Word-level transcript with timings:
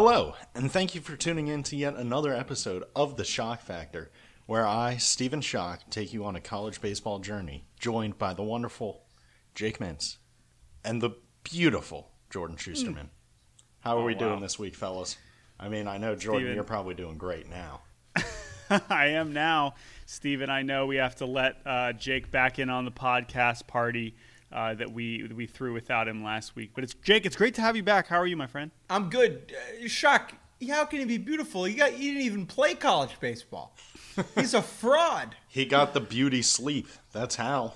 Hello, 0.00 0.36
and 0.54 0.70
thank 0.70 0.94
you 0.94 1.00
for 1.00 1.16
tuning 1.16 1.48
in 1.48 1.64
to 1.64 1.74
yet 1.74 1.96
another 1.96 2.32
episode 2.32 2.84
of 2.94 3.16
The 3.16 3.24
Schoch 3.24 3.58
Factor, 3.62 4.12
where 4.46 4.64
I, 4.64 4.96
Stephen 4.96 5.40
Schoch, 5.40 5.80
take 5.90 6.12
you 6.12 6.24
on 6.24 6.36
a 6.36 6.40
college 6.40 6.80
baseball 6.80 7.18
journey, 7.18 7.64
joined 7.80 8.16
by 8.16 8.32
the 8.32 8.44
wonderful 8.44 9.02
Jake 9.56 9.80
Mintz 9.80 10.18
and 10.84 11.02
the 11.02 11.16
beautiful 11.42 12.12
Jordan 12.30 12.56
Schusterman. 12.56 13.08
How 13.80 13.98
are 13.98 14.04
we 14.04 14.12
wow. 14.12 14.20
doing 14.20 14.40
this 14.40 14.56
week, 14.56 14.76
fellas? 14.76 15.16
I 15.58 15.68
mean, 15.68 15.88
I 15.88 15.98
know, 15.98 16.14
Jordan, 16.14 16.42
Steven. 16.42 16.54
you're 16.54 16.62
probably 16.62 16.94
doing 16.94 17.18
great 17.18 17.50
now. 17.50 17.80
I 18.88 19.06
am 19.06 19.32
now, 19.32 19.74
Steven. 20.06 20.48
I 20.48 20.62
know 20.62 20.86
we 20.86 20.98
have 20.98 21.16
to 21.16 21.26
let 21.26 21.56
uh, 21.66 21.92
Jake 21.92 22.30
back 22.30 22.60
in 22.60 22.70
on 22.70 22.84
the 22.84 22.92
podcast 22.92 23.66
party 23.66 24.14
uh, 24.52 24.74
that 24.74 24.90
we 24.92 25.22
that 25.22 25.36
we 25.36 25.46
threw 25.46 25.72
without 25.72 26.08
him 26.08 26.22
last 26.24 26.56
week. 26.56 26.72
But 26.74 26.84
it's 26.84 26.94
Jake. 26.94 27.26
It's 27.26 27.36
great 27.36 27.54
to 27.54 27.60
have 27.60 27.76
you 27.76 27.82
back. 27.82 28.06
How 28.08 28.16
are 28.16 28.26
you, 28.26 28.36
my 28.36 28.46
friend? 28.46 28.70
I'm 28.90 29.10
good. 29.10 29.52
Uh, 29.54 29.84
Schoch. 29.84 30.30
How 30.68 30.84
can 30.86 30.98
he 30.98 31.04
be 31.04 31.18
beautiful? 31.18 31.68
You 31.68 31.76
got 31.76 31.98
you 31.98 32.12
didn't 32.12 32.24
even 32.24 32.46
play 32.46 32.74
college 32.74 33.18
baseball. 33.20 33.76
He's 34.34 34.54
a 34.54 34.62
fraud. 34.62 35.36
He 35.48 35.64
got 35.64 35.92
the 35.94 36.00
beauty 36.00 36.42
sleep. 36.42 36.88
That's 37.12 37.36
how. 37.36 37.72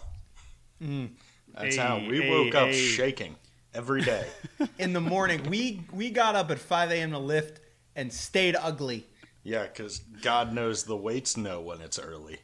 That's 0.80 1.76
how. 1.76 1.98
We 1.98 2.22
hey, 2.22 2.30
woke 2.30 2.54
up 2.54 2.68
hey. 2.68 2.74
shaking 2.74 3.36
every 3.74 4.02
day. 4.02 4.26
In 4.78 4.92
the 4.92 5.00
morning, 5.00 5.42
we 5.48 5.82
we 5.92 6.10
got 6.10 6.34
up 6.36 6.50
at 6.50 6.58
5 6.58 6.90
a.m. 6.90 7.10
to 7.12 7.18
lift 7.18 7.60
and 7.96 8.12
stayed 8.12 8.56
ugly. 8.56 9.06
yeah, 9.42 9.62
because 9.64 9.98
God 9.98 10.52
knows 10.52 10.84
the 10.84 10.96
weights 10.96 11.36
know 11.36 11.60
when 11.60 11.80
it's 11.80 11.98
early. 11.98 12.38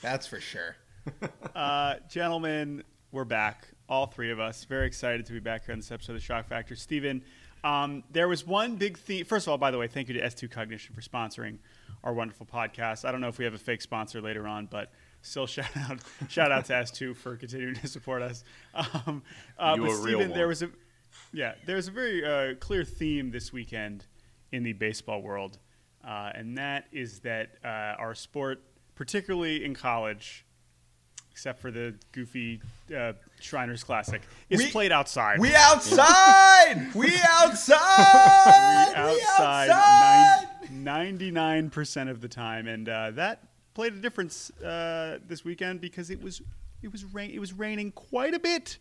That's 0.00 0.26
for 0.26 0.40
sure. 0.40 0.76
Uh, 1.54 1.96
gentlemen, 2.08 2.82
we're 3.12 3.24
back. 3.24 3.68
All 3.88 4.06
three 4.06 4.30
of 4.30 4.40
us. 4.40 4.64
Very 4.64 4.86
excited 4.86 5.26
to 5.26 5.32
be 5.32 5.38
back 5.38 5.66
here 5.66 5.74
on 5.74 5.78
this 5.78 5.92
episode 5.92 6.16
of 6.16 6.26
the 6.26 6.26
Schoch 6.26 6.46
Factor. 6.46 6.74
Steven, 6.74 7.22
um, 7.62 8.02
there 8.10 8.26
was 8.26 8.46
one 8.46 8.76
big 8.76 8.98
theme. 8.98 9.24
First 9.26 9.46
of 9.46 9.50
all, 9.50 9.58
by 9.58 9.70
the 9.70 9.76
way, 9.78 9.86
thank 9.86 10.08
you 10.08 10.14
to 10.14 10.20
S2 10.22 10.50
Cognition 10.50 10.94
for 10.94 11.02
sponsoring 11.02 11.58
our 12.02 12.14
wonderful 12.14 12.46
podcast. 12.46 13.04
I 13.04 13.12
don't 13.12 13.20
know 13.20 13.28
if 13.28 13.38
we 13.38 13.44
have 13.44 13.54
a 13.54 13.58
fake 13.58 13.82
sponsor 13.82 14.22
later 14.22 14.48
on, 14.48 14.66
but 14.66 14.90
still 15.20 15.46
shout 15.46 15.76
out 15.76 16.00
shout 16.28 16.50
out 16.50 16.64
to 16.66 16.72
S2 16.72 17.14
for 17.14 17.36
continuing 17.36 17.74
to 17.76 17.86
support 17.86 18.22
us. 18.22 18.44
Um, 18.74 19.22
uh, 19.58 19.74
You 19.76 19.86
but 19.86 19.96
Steven, 19.96 20.30
there 20.32 20.48
was 20.48 20.62
a 20.62 20.70
yeah, 21.34 21.54
there's 21.66 21.88
a 21.88 21.90
very 21.90 22.24
uh, 22.24 22.54
clear 22.56 22.84
theme 22.84 23.30
this 23.30 23.52
weekend 23.52 24.06
in 24.50 24.62
the 24.62 24.72
baseball 24.72 25.20
world, 25.20 25.58
uh, 26.02 26.30
and 26.34 26.56
that 26.56 26.86
is 26.92 27.20
that 27.20 27.56
uh, 27.62 27.68
our 27.68 28.14
sport, 28.14 28.62
particularly 28.94 29.64
in 29.64 29.74
college, 29.74 30.46
except 31.32 31.60
for 31.60 31.70
the 31.70 31.94
goofy 32.12 32.60
uh, 32.96 33.14
Shriners 33.40 33.82
Classic, 33.82 34.20
is 34.50 34.58
We- 34.58 34.70
played 34.70 34.92
outside. 34.92 35.40
We 35.40 35.54
outside. 35.54 36.90
we 36.94 37.10
outside. 37.28 38.92
We 38.94 39.22
outside 39.38 40.48
ninety-nine 40.70 41.70
percent 41.70 42.10
of 42.10 42.20
the 42.20 42.28
time, 42.28 42.66
and 42.68 42.88
uh, 42.88 43.10
that 43.12 43.42
played 43.74 43.94
a 43.94 43.96
difference 43.96 44.50
uh, 44.60 45.18
this 45.26 45.44
weekend 45.44 45.80
because 45.80 46.10
it 46.10 46.22
was 46.22 46.42
it 46.82 46.92
was 46.92 47.04
rain 47.06 47.30
it 47.30 47.38
was 47.40 47.52
raining 47.52 47.92
quite 47.92 48.34
a 48.34 48.38
bit. 48.38 48.78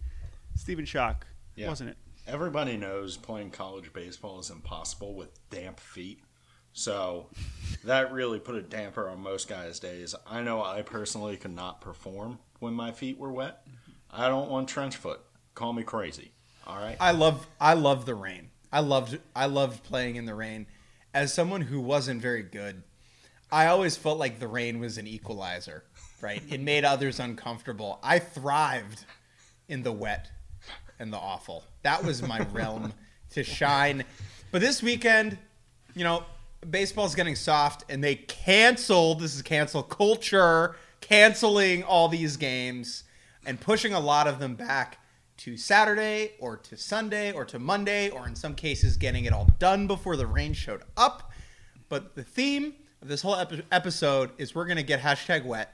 Stephen 0.56 0.84
Schoch, 0.86 1.22
Yeah. 1.56 1.70
wasn't 1.70 1.92
it? 1.92 1.98
Everybody 2.28 2.76
knows 2.78 3.16
playing 3.18 3.52
college 3.52 3.94
baseball 3.94 4.40
is 4.40 4.50
impossible 4.50 5.16
with 5.16 5.30
damp 5.50 5.80
feet. 5.80 6.20
So 6.74 7.28
that 7.84 8.12
really 8.12 8.40
put 8.40 8.56
a 8.56 8.62
damper 8.62 9.10
on 9.10 9.22
most 9.22 9.48
guys' 9.48 9.80
days. 9.80 10.16
I 10.26 10.42
know 10.42 10.64
I 10.64 10.82
personally 10.82 11.38
could 11.38 11.56
not 11.56 11.82
perform 11.82 12.40
when 12.60 12.74
my 12.74 12.92
feet 12.92 13.18
were 13.18 13.32
wet. 13.32 13.66
I 14.10 14.28
don't 14.28 14.50
want 14.50 14.68
trench 14.68 14.96
foot. 14.96 15.22
Call 15.56 15.74
me 15.74 15.84
crazy. 15.84 16.32
All 16.68 16.78
right. 16.78 16.98
I 17.00 17.12
love 17.12 17.48
I 17.60 17.74
love 17.74 18.06
the 18.06 18.16
rain. 18.16 18.50
I 18.72 18.80
loved 18.82 19.20
I 19.36 19.48
loved 19.48 19.84
playing 19.84 20.16
in 20.16 20.26
the 20.26 20.36
rain. 20.36 20.68
As 21.14 21.34
someone 21.34 21.62
who 21.62 21.82
wasn't 21.82 22.22
very 22.22 22.44
good, 22.44 22.84
I 23.52 23.68
always 23.68 23.98
felt 23.98 24.18
like 24.18 24.40
the 24.40 24.48
rain 24.48 24.80
was 24.80 24.98
an 24.98 25.08
equalizer, 25.08 25.84
right? 26.22 26.42
it 26.50 26.62
made 26.62 26.86
others 26.86 27.20
uncomfortable. 27.20 28.00
I 28.02 28.20
thrived 28.20 29.06
in 29.68 29.84
the 29.84 29.92
wet 29.92 30.32
and 31.00 31.12
the 31.12 31.18
awful. 31.18 31.66
That 31.84 32.04
was 32.06 32.22
my 32.22 32.46
realm 32.54 32.94
to 33.32 33.44
shine. 33.44 34.06
But 34.52 34.62
this 34.62 34.82
weekend, 34.82 35.38
you 35.96 36.04
know, 36.04 36.24
baseball's 36.70 37.16
getting 37.16 37.36
soft 37.36 37.86
and 37.90 38.04
they 38.04 38.16
canceled, 38.16 39.20
this 39.20 39.36
is 39.36 39.42
cancel 39.42 39.84
culture, 39.84 40.76
canceling 41.00 41.84
all 41.84 42.08
these 42.08 42.38
games 42.38 43.04
and 43.46 43.60
pushing 43.60 43.94
a 43.94 44.00
lot 44.00 44.28
of 44.28 44.40
them 44.40 44.56
back 44.56 45.00
to 45.38 45.58
Saturday 45.58 46.34
or 46.40 46.56
to 46.56 46.78
Sunday 46.78 47.32
or 47.32 47.44
to 47.46 47.58
Monday, 47.58 48.10
or 48.10 48.28
in 48.28 48.36
some 48.36 48.54
cases, 48.54 48.96
getting 48.98 49.26
it 49.26 49.34
all 49.34 49.50
done 49.58 49.88
before 49.88 50.16
the 50.16 50.28
rain 50.28 50.54
showed 50.54 50.84
up. 50.96 51.32
But 51.90 52.16
the 52.16 52.24
theme 52.24 52.76
of 53.02 53.08
this 53.08 53.24
whole 53.24 53.36
epi- 53.36 53.64
episode 53.72 54.32
is 54.38 54.54
we're 54.54 54.68
gonna 54.68 54.84
get 54.84 55.00
hashtag 55.00 55.44
wet. 55.44 55.74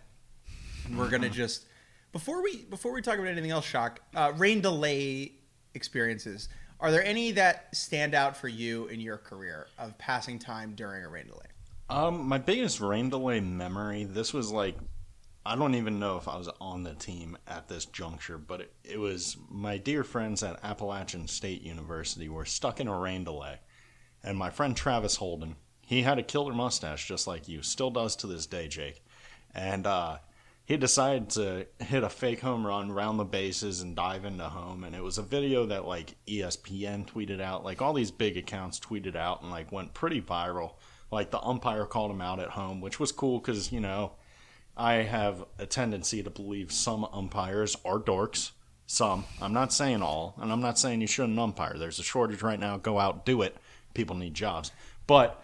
And 0.86 0.98
we're 0.98 1.10
gonna 1.10 1.30
just 1.30 1.66
before 2.14 2.42
we 2.42 2.64
before 2.64 2.94
we 2.94 3.02
talk 3.02 3.16
about 3.16 3.28
anything 3.28 3.52
else, 3.52 3.70
Schoch 3.70 3.98
uh, 4.16 4.32
rain 4.38 4.62
delay 4.62 5.34
experiences. 5.74 6.48
Are 6.80 6.92
there 6.92 7.04
any 7.04 7.32
that 7.32 7.76
stand 7.76 8.14
out 8.14 8.38
for 8.38 8.48
you 8.48 8.86
in 8.88 9.00
your 9.00 9.18
career 9.18 9.68
of 9.80 9.98
passing 9.98 10.38
time 10.38 10.74
during 10.76 11.04
a 11.04 11.10
rain 11.10 11.28
delay? 11.28 11.48
Um, 11.90 12.28
my 12.28 12.38
biggest 12.38 12.80
rain 12.80 13.10
delay 13.10 13.40
memory. 13.40 14.04
This 14.04 14.34
was 14.34 14.52
like, 14.52 14.76
I 15.46 15.56
don't 15.56 15.76
even 15.76 16.00
know 16.00 16.18
if 16.18 16.28
I 16.28 16.38
was 16.38 16.50
on 16.60 16.84
the 16.84 16.94
team 16.94 17.38
at 17.48 17.68
this 17.68 17.86
juncture, 17.86 18.38
but 18.38 18.62
it, 18.62 18.74
it 18.84 19.00
was 19.00 19.38
my 19.50 19.78
dear 19.78 20.04
friends 20.04 20.44
at 20.44 20.64
Appalachian 20.64 21.28
State 21.28 21.62
University 21.62 22.30
were 22.30 22.46
stuck 22.46 22.80
in 22.80 22.88
a 22.88 23.00
rain 23.00 23.24
delay, 23.24 23.60
and 24.24 24.38
my 24.38 24.50
friend 24.50 24.76
Travis 24.76 25.16
Holden, 25.16 25.56
he 25.82 26.02
had 26.02 26.20
a 26.20 26.24
killer 26.24 26.54
mustache 26.54 27.08
just 27.08 27.26
like 27.26 27.48
you, 27.48 27.64
still 27.64 27.90
does 27.90 28.16
to 28.18 28.28
this 28.28 28.46
day, 28.46 28.68
Jake, 28.68 29.04
and 29.56 29.88
uh, 29.88 30.18
he 30.68 30.76
decided 30.76 31.30
to 31.30 31.66
hit 31.80 32.04
a 32.04 32.10
fake 32.10 32.42
home 32.42 32.68
run 32.68 32.92
round 32.92 33.18
the 33.18 33.24
bases 33.24 33.80
and 33.80 33.96
dive 33.96 34.26
into 34.26 34.44
home. 34.44 34.84
And 34.84 34.94
it 34.94 35.02
was 35.02 35.18
a 35.18 35.22
video 35.22 35.66
that 35.68 35.88
like 35.88 36.18
espn 36.28 37.08
tweeted 37.08 37.40
out. 37.40 37.64
Like 37.64 37.82
all 37.82 37.94
these 37.94 38.12
big 38.12 38.36
accounts 38.36 38.78
tweeted 38.78 39.16
out 39.16 39.42
and 39.42 39.50
like 39.50 39.72
went 39.72 39.94
pretty 39.94 40.22
viral. 40.22 40.74
Like 41.10 41.32
the 41.32 41.42
umpire 41.42 41.86
called 41.86 42.12
him 42.12 42.20
out 42.20 42.42
at 42.42 42.50
home 42.50 42.82
which 42.82 43.00
was 43.00 43.14
cool 43.14 43.40
because 43.40 43.72
you 43.72 43.80
know 43.80 44.12
i 44.76 44.96
have 44.96 45.46
a 45.58 45.66
tendency 45.66 46.22
to 46.22 46.30
believe 46.30 46.74
some 46.74 47.08
umpires 47.14 47.78
are 47.86 47.98
dorks. 47.98 48.52
Some. 48.88 49.24
I'm 49.42 49.54
not 49.54 49.72
saying 49.72 50.02
all 50.02 50.36
and 50.38 50.52
i'm 50.52 50.62
not 50.62 50.78
saying 50.78 51.00
you 51.00 51.08
shouldn't 51.08 51.40
umpire. 51.40 51.78
There's 51.78 52.00
a 52.00 52.04
shortage 52.04 52.42
right 52.42 52.60
now. 52.60 52.76
Go 52.76 53.00
out 53.00 53.26
do 53.26 53.42
it. 53.42 53.56
People 53.94 54.18
need 54.18 54.34
jobs. 54.34 54.74
But 55.08 55.42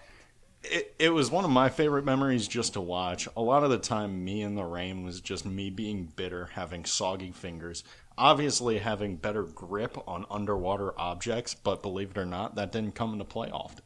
it, 0.63 0.95
it 0.97 1.09
was 1.09 1.29
one 1.29 1.43
of 1.45 1.51
my 1.51 1.69
favorite 1.69 2.05
memories 2.05 2.47
just 2.47 2.73
to 2.73 2.81
watch. 2.81 3.27
A 3.35 3.41
lot 3.41 3.63
of 3.63 3.69
the 3.69 3.77
time, 3.77 4.23
me 4.23 4.41
in 4.41 4.55
the 4.55 4.63
rain 4.63 5.03
was 5.03 5.21
just 5.21 5.45
me 5.45 5.69
being 5.69 6.11
bitter, 6.15 6.49
having 6.53 6.85
soggy 6.85 7.31
fingers, 7.31 7.83
obviously 8.17 8.79
having 8.79 9.17
better 9.17 9.43
grip 9.43 9.97
on 10.07 10.25
underwater 10.31 10.97
objects, 10.99 11.53
but 11.53 11.81
believe 11.81 12.11
it 12.11 12.17
or 12.17 12.25
not, 12.25 12.55
that 12.55 12.71
didn't 12.71 12.95
come 12.95 13.13
into 13.13 13.25
play 13.25 13.49
often. 13.49 13.83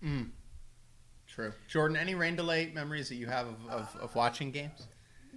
Hmm. 0.00 0.22
True. 1.26 1.52
Jordan, 1.68 1.96
any 1.96 2.14
rain 2.14 2.34
delay 2.34 2.70
memories 2.74 3.08
that 3.10 3.16
you 3.16 3.26
have 3.26 3.46
of, 3.46 3.68
of, 3.68 3.96
of 4.00 4.14
watching 4.14 4.50
games? 4.50 4.86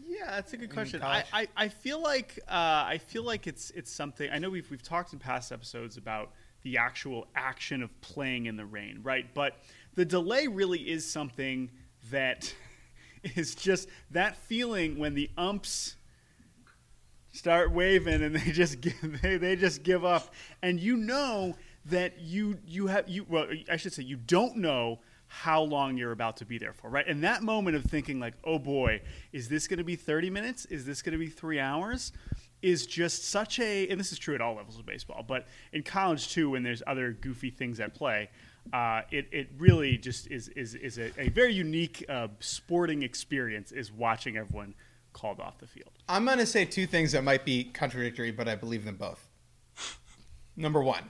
Yeah, 0.07 0.31
that's 0.31 0.53
a 0.53 0.57
good 0.57 0.71
question. 0.73 1.03
I. 1.03 1.23
I, 1.31 1.47
I 1.55 1.67
feel 1.67 2.01
like 2.01 2.39
uh, 2.47 2.85
I 2.87 2.99
feel 2.99 3.23
like 3.23 3.45
it's 3.45 3.69
it's 3.71 3.91
something. 3.91 4.29
I 4.31 4.39
know 4.39 4.49
we've 4.49 4.69
we've 4.71 4.81
talked 4.81 5.13
in 5.13 5.19
past 5.19 5.51
episodes 5.51 5.97
about 5.97 6.31
the 6.63 6.77
actual 6.77 7.27
action 7.35 7.83
of 7.83 8.01
playing 8.01 8.47
in 8.47 8.55
the 8.55 8.65
rain, 8.65 8.99
right? 9.03 9.25
But 9.33 9.55
the 9.95 10.05
delay 10.05 10.47
really 10.47 10.79
is 10.79 11.09
something 11.09 11.71
that 12.11 12.53
is 13.35 13.55
just 13.55 13.89
that 14.11 14.37
feeling 14.37 14.97
when 14.97 15.13
the 15.13 15.29
umps 15.37 15.95
start 17.31 17.71
waving 17.71 18.23
and 18.23 18.35
they 18.35 18.51
just 18.51 18.81
give, 18.81 19.19
they, 19.21 19.37
they 19.37 19.55
just 19.55 19.83
give 19.83 20.03
up. 20.03 20.33
And 20.61 20.79
you 20.79 20.97
know 20.97 21.55
that 21.85 22.19
you 22.19 22.59
you 22.67 22.87
have 22.87 23.07
you 23.07 23.25
well 23.27 23.47
I 23.71 23.77
should 23.77 23.93
say 23.93 24.03
you 24.03 24.17
don't 24.17 24.57
know 24.57 24.99
how 25.27 25.61
long 25.61 25.95
you're 25.95 26.11
about 26.11 26.37
to 26.37 26.45
be 26.45 26.57
there 26.57 26.73
for 26.73 26.89
right? 26.89 27.07
And 27.07 27.23
that 27.23 27.41
moment 27.41 27.75
of 27.77 27.83
thinking 27.83 28.19
like 28.19 28.33
oh 28.43 28.59
boy 28.59 29.01
is 29.31 29.47
this 29.47 29.67
going 29.67 29.77
to 29.77 29.83
be 29.83 29.95
30 29.95 30.29
minutes? 30.29 30.65
Is 30.65 30.85
this 30.85 31.01
going 31.01 31.13
to 31.13 31.19
be 31.19 31.29
3 31.29 31.59
hours? 31.59 32.11
is 32.61 32.85
just 32.85 33.29
such 33.29 33.57
a 33.59 33.87
and 33.87 33.97
this 33.99 34.11
is 34.11 34.19
true 34.19 34.35
at 34.35 34.41
all 34.41 34.55
levels 34.55 34.77
of 34.77 34.85
baseball 34.85 35.23
but 35.25 35.47
in 35.71 35.81
college 35.81 36.29
too 36.29 36.49
when 36.49 36.61
there's 36.61 36.83
other 36.85 37.13
goofy 37.13 37.49
things 37.49 37.79
at 37.79 37.93
play 37.93 38.29
uh, 38.73 39.01
it, 39.11 39.27
it 39.31 39.49
really 39.57 39.97
just 39.97 40.27
is 40.27 40.49
is, 40.49 40.75
is 40.75 40.97
a, 40.97 41.11
a 41.19 41.29
very 41.29 41.53
unique 41.53 42.05
uh, 42.09 42.27
sporting 42.39 43.03
experience 43.03 43.71
is 43.71 43.91
watching 43.91 44.37
everyone 44.37 44.73
called 45.13 45.39
off 45.39 45.57
the 45.57 45.67
field 45.67 45.91
I'm 46.09 46.25
going 46.25 46.39
to 46.39 46.45
say 46.47 46.65
two 46.65 46.87
things 46.87 47.11
that 47.11 47.23
might 47.23 47.45
be 47.45 47.65
contradictory, 47.65 48.31
but 48.31 48.47
I 48.47 48.55
believe 48.55 48.83
them 48.83 48.95
both. 48.95 49.29
Number 50.57 50.81
one, 50.81 51.03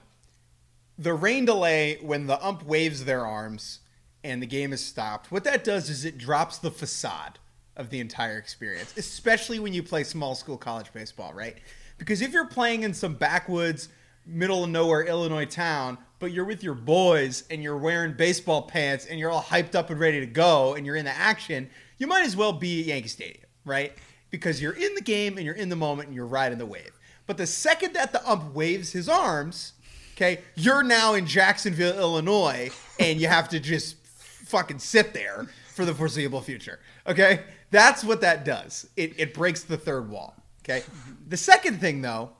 the 0.98 1.14
rain 1.14 1.46
delay 1.46 1.98
when 2.02 2.28
the 2.28 2.46
ump 2.46 2.66
waves 2.66 3.06
their 3.06 3.26
arms 3.26 3.80
and 4.26 4.42
the 4.42 4.46
game 4.46 4.74
is 4.74 4.86
stopped, 4.86 5.32
what 5.32 5.46
that 5.46 5.64
does 5.64 5.90
is 5.90 6.04
it 6.04 6.18
drops 6.18 6.58
the 6.58 6.70
facade 6.70 7.40
of 7.78 7.90
the 7.90 8.02
entire 8.02 8.38
experience, 8.38 8.94
especially 8.98 9.58
when 9.58 9.72
you 9.72 9.82
play 9.82 10.04
small 10.04 10.36
school 10.36 10.58
college 10.58 10.92
baseball, 10.92 11.34
right? 11.34 11.56
Because 11.98 12.22
if 12.22 12.34
you're 12.34 12.48
playing 12.48 12.84
in 12.84 12.94
some 12.94 13.14
backwoods 13.14 13.88
middle 14.30 14.64
of 14.64 14.70
nowhere 14.70 15.04
Illinois 15.04 15.46
town, 15.46 15.98
but 16.20 16.31
you're 16.31 16.46
with 16.46 16.64
your 16.64 16.76
boys 16.76 17.44
and 17.50 17.64
you're 17.64 17.78
wearing 17.78 18.14
baseball 18.14 18.64
pants 18.64 19.06
and 19.06 19.20
you're 19.20 19.31
all 19.31 19.42
hyped 19.42 19.76
up 19.76 19.90
and 19.90 20.00
ready 20.00 20.20
to 20.20 20.26
go 20.26 20.76
and 20.76 20.86
you're 20.86 20.96
in 20.96 21.06
the 21.06 21.16
action, 21.16 21.70
you 21.98 22.08
might 22.08 22.26
as 22.26 22.36
well 22.36 22.54
be 22.54 22.81
at 22.81 22.88
Yankee 22.88 23.08
Stadium, 23.08 23.46
right? 23.66 23.94
Because 24.30 24.62
you're 24.62 24.74
in 24.74 24.96
the 24.96 25.02
game 25.02 25.38
and 25.38 25.46
you're 25.46 25.56
in 25.56 25.70
the 25.70 25.76
moment 25.76 26.08
and 26.08 26.16
you're 26.16 26.26
riding 26.26 26.58
the 26.58 26.66
wave. 26.66 26.92
But 27.26 27.38
the 27.38 27.48
second 27.48 27.94
that 27.94 28.12
the 28.12 28.28
ump 28.30 28.54
waves 28.54 28.92
his 28.92 29.08
arms, 29.08 29.74
okay, 30.16 30.42
you're 30.56 30.84
now 30.84 31.14
in 31.14 31.25
Jacksonville, 31.25 31.98
Illinois, 31.98 32.72
and 33.00 33.20
you 33.20 33.28
have 33.28 33.50
to 33.50 33.60
just 33.60 33.96
fucking 34.06 34.80
sit 34.80 35.14
there 35.14 35.48
for 35.74 35.86
the 35.86 35.94
foreseeable 35.94 36.42
future. 36.42 36.80
Okay? 37.08 37.42
That's 37.72 38.04
what 38.04 38.22
that 38.22 38.44
does. 38.44 38.90
It, 38.98 39.14
it 39.18 39.34
breaks 39.34 39.64
the 39.64 39.78
third 39.78 40.10
wall. 40.10 40.36
Okay? 40.64 40.84
The 41.28 41.38
second 41.38 41.80
thing, 41.80 42.02
though, 42.02 42.32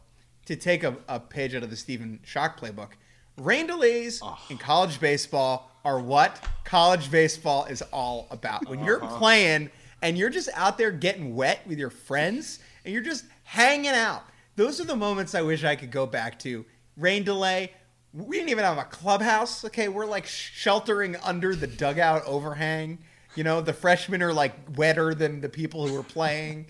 to 0.50 0.56
take 0.56 0.84
a, 0.84 0.98
a 1.08 1.20
page 1.20 1.54
out 1.54 1.62
of 1.62 1.70
the 1.70 1.76
Stephen 1.76 2.20
Schoch 2.26 2.58
playbook, 2.58 2.94
rain 3.38 3.68
delays 3.68 4.20
in 4.50 4.58
college 4.58 5.00
baseball 5.00 5.70
are 5.86 6.00
what 6.00 6.44
college 6.66 7.12
baseball 7.12 7.66
is 7.66 7.84
all 7.94 8.28
about. 8.32 8.68
When 8.68 8.84
you're 8.84 9.04
uh-huh. 9.04 9.20
playing 9.20 9.70
and 10.02 10.18
you're 10.18 10.32
just 10.32 10.50
out 10.56 10.80
there 10.80 10.90
getting 10.90 11.36
wet 11.36 11.60
with 11.68 11.78
your 11.78 11.92
friends 11.92 12.58
and 12.84 12.92
you're 12.92 13.04
just 13.04 13.26
hanging 13.44 13.92
out, 13.92 14.24
those 14.56 14.82
are 14.82 14.86
the 14.86 14.96
moments 14.96 15.36
I 15.36 15.44
wish 15.44 15.64
I 15.64 15.76
could 15.76 15.92
go 15.92 16.08
back 16.08 16.40
to. 16.40 16.66
Rain 16.98 17.24
delay, 17.24 17.72
we 18.12 18.38
didn't 18.38 18.50
even 18.50 18.64
have 18.64 18.80
a 18.80 18.86
clubhouse. 18.86 19.64
Okay, 19.66 19.88
we're 19.88 20.08
like 20.08 20.26
sheltering 20.26 21.16
under 21.18 21.56
the 21.56 21.68
dugout 21.68 22.26
overhang. 22.26 22.98
You 23.36 23.44
know, 23.44 23.62
the 23.62 23.74
freshmen 23.74 24.24
are 24.24 24.34
like 24.34 24.54
wetter 24.76 25.14
than 25.14 25.42
the 25.42 25.50
people 25.50 25.88
who 25.88 25.96
are 25.96 26.04
playing. 26.04 26.66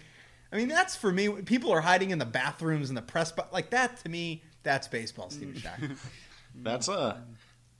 I 0.51 0.57
mean, 0.57 0.67
that's 0.67 0.95
for 0.95 1.11
me. 1.11 1.29
People 1.43 1.71
are 1.71 1.81
hiding 1.81 2.09
in 2.11 2.17
the 2.19 2.25
bathrooms 2.25 2.89
and 2.89 2.97
the 2.97 3.01
press, 3.01 3.31
but 3.31 3.53
like 3.53 3.69
that 3.71 3.97
to 4.03 4.09
me, 4.09 4.43
that's 4.63 4.87
baseball, 4.87 5.29
Steven 5.29 5.55
Shack. 5.59 5.79
That's 6.55 6.87
a 6.87 7.23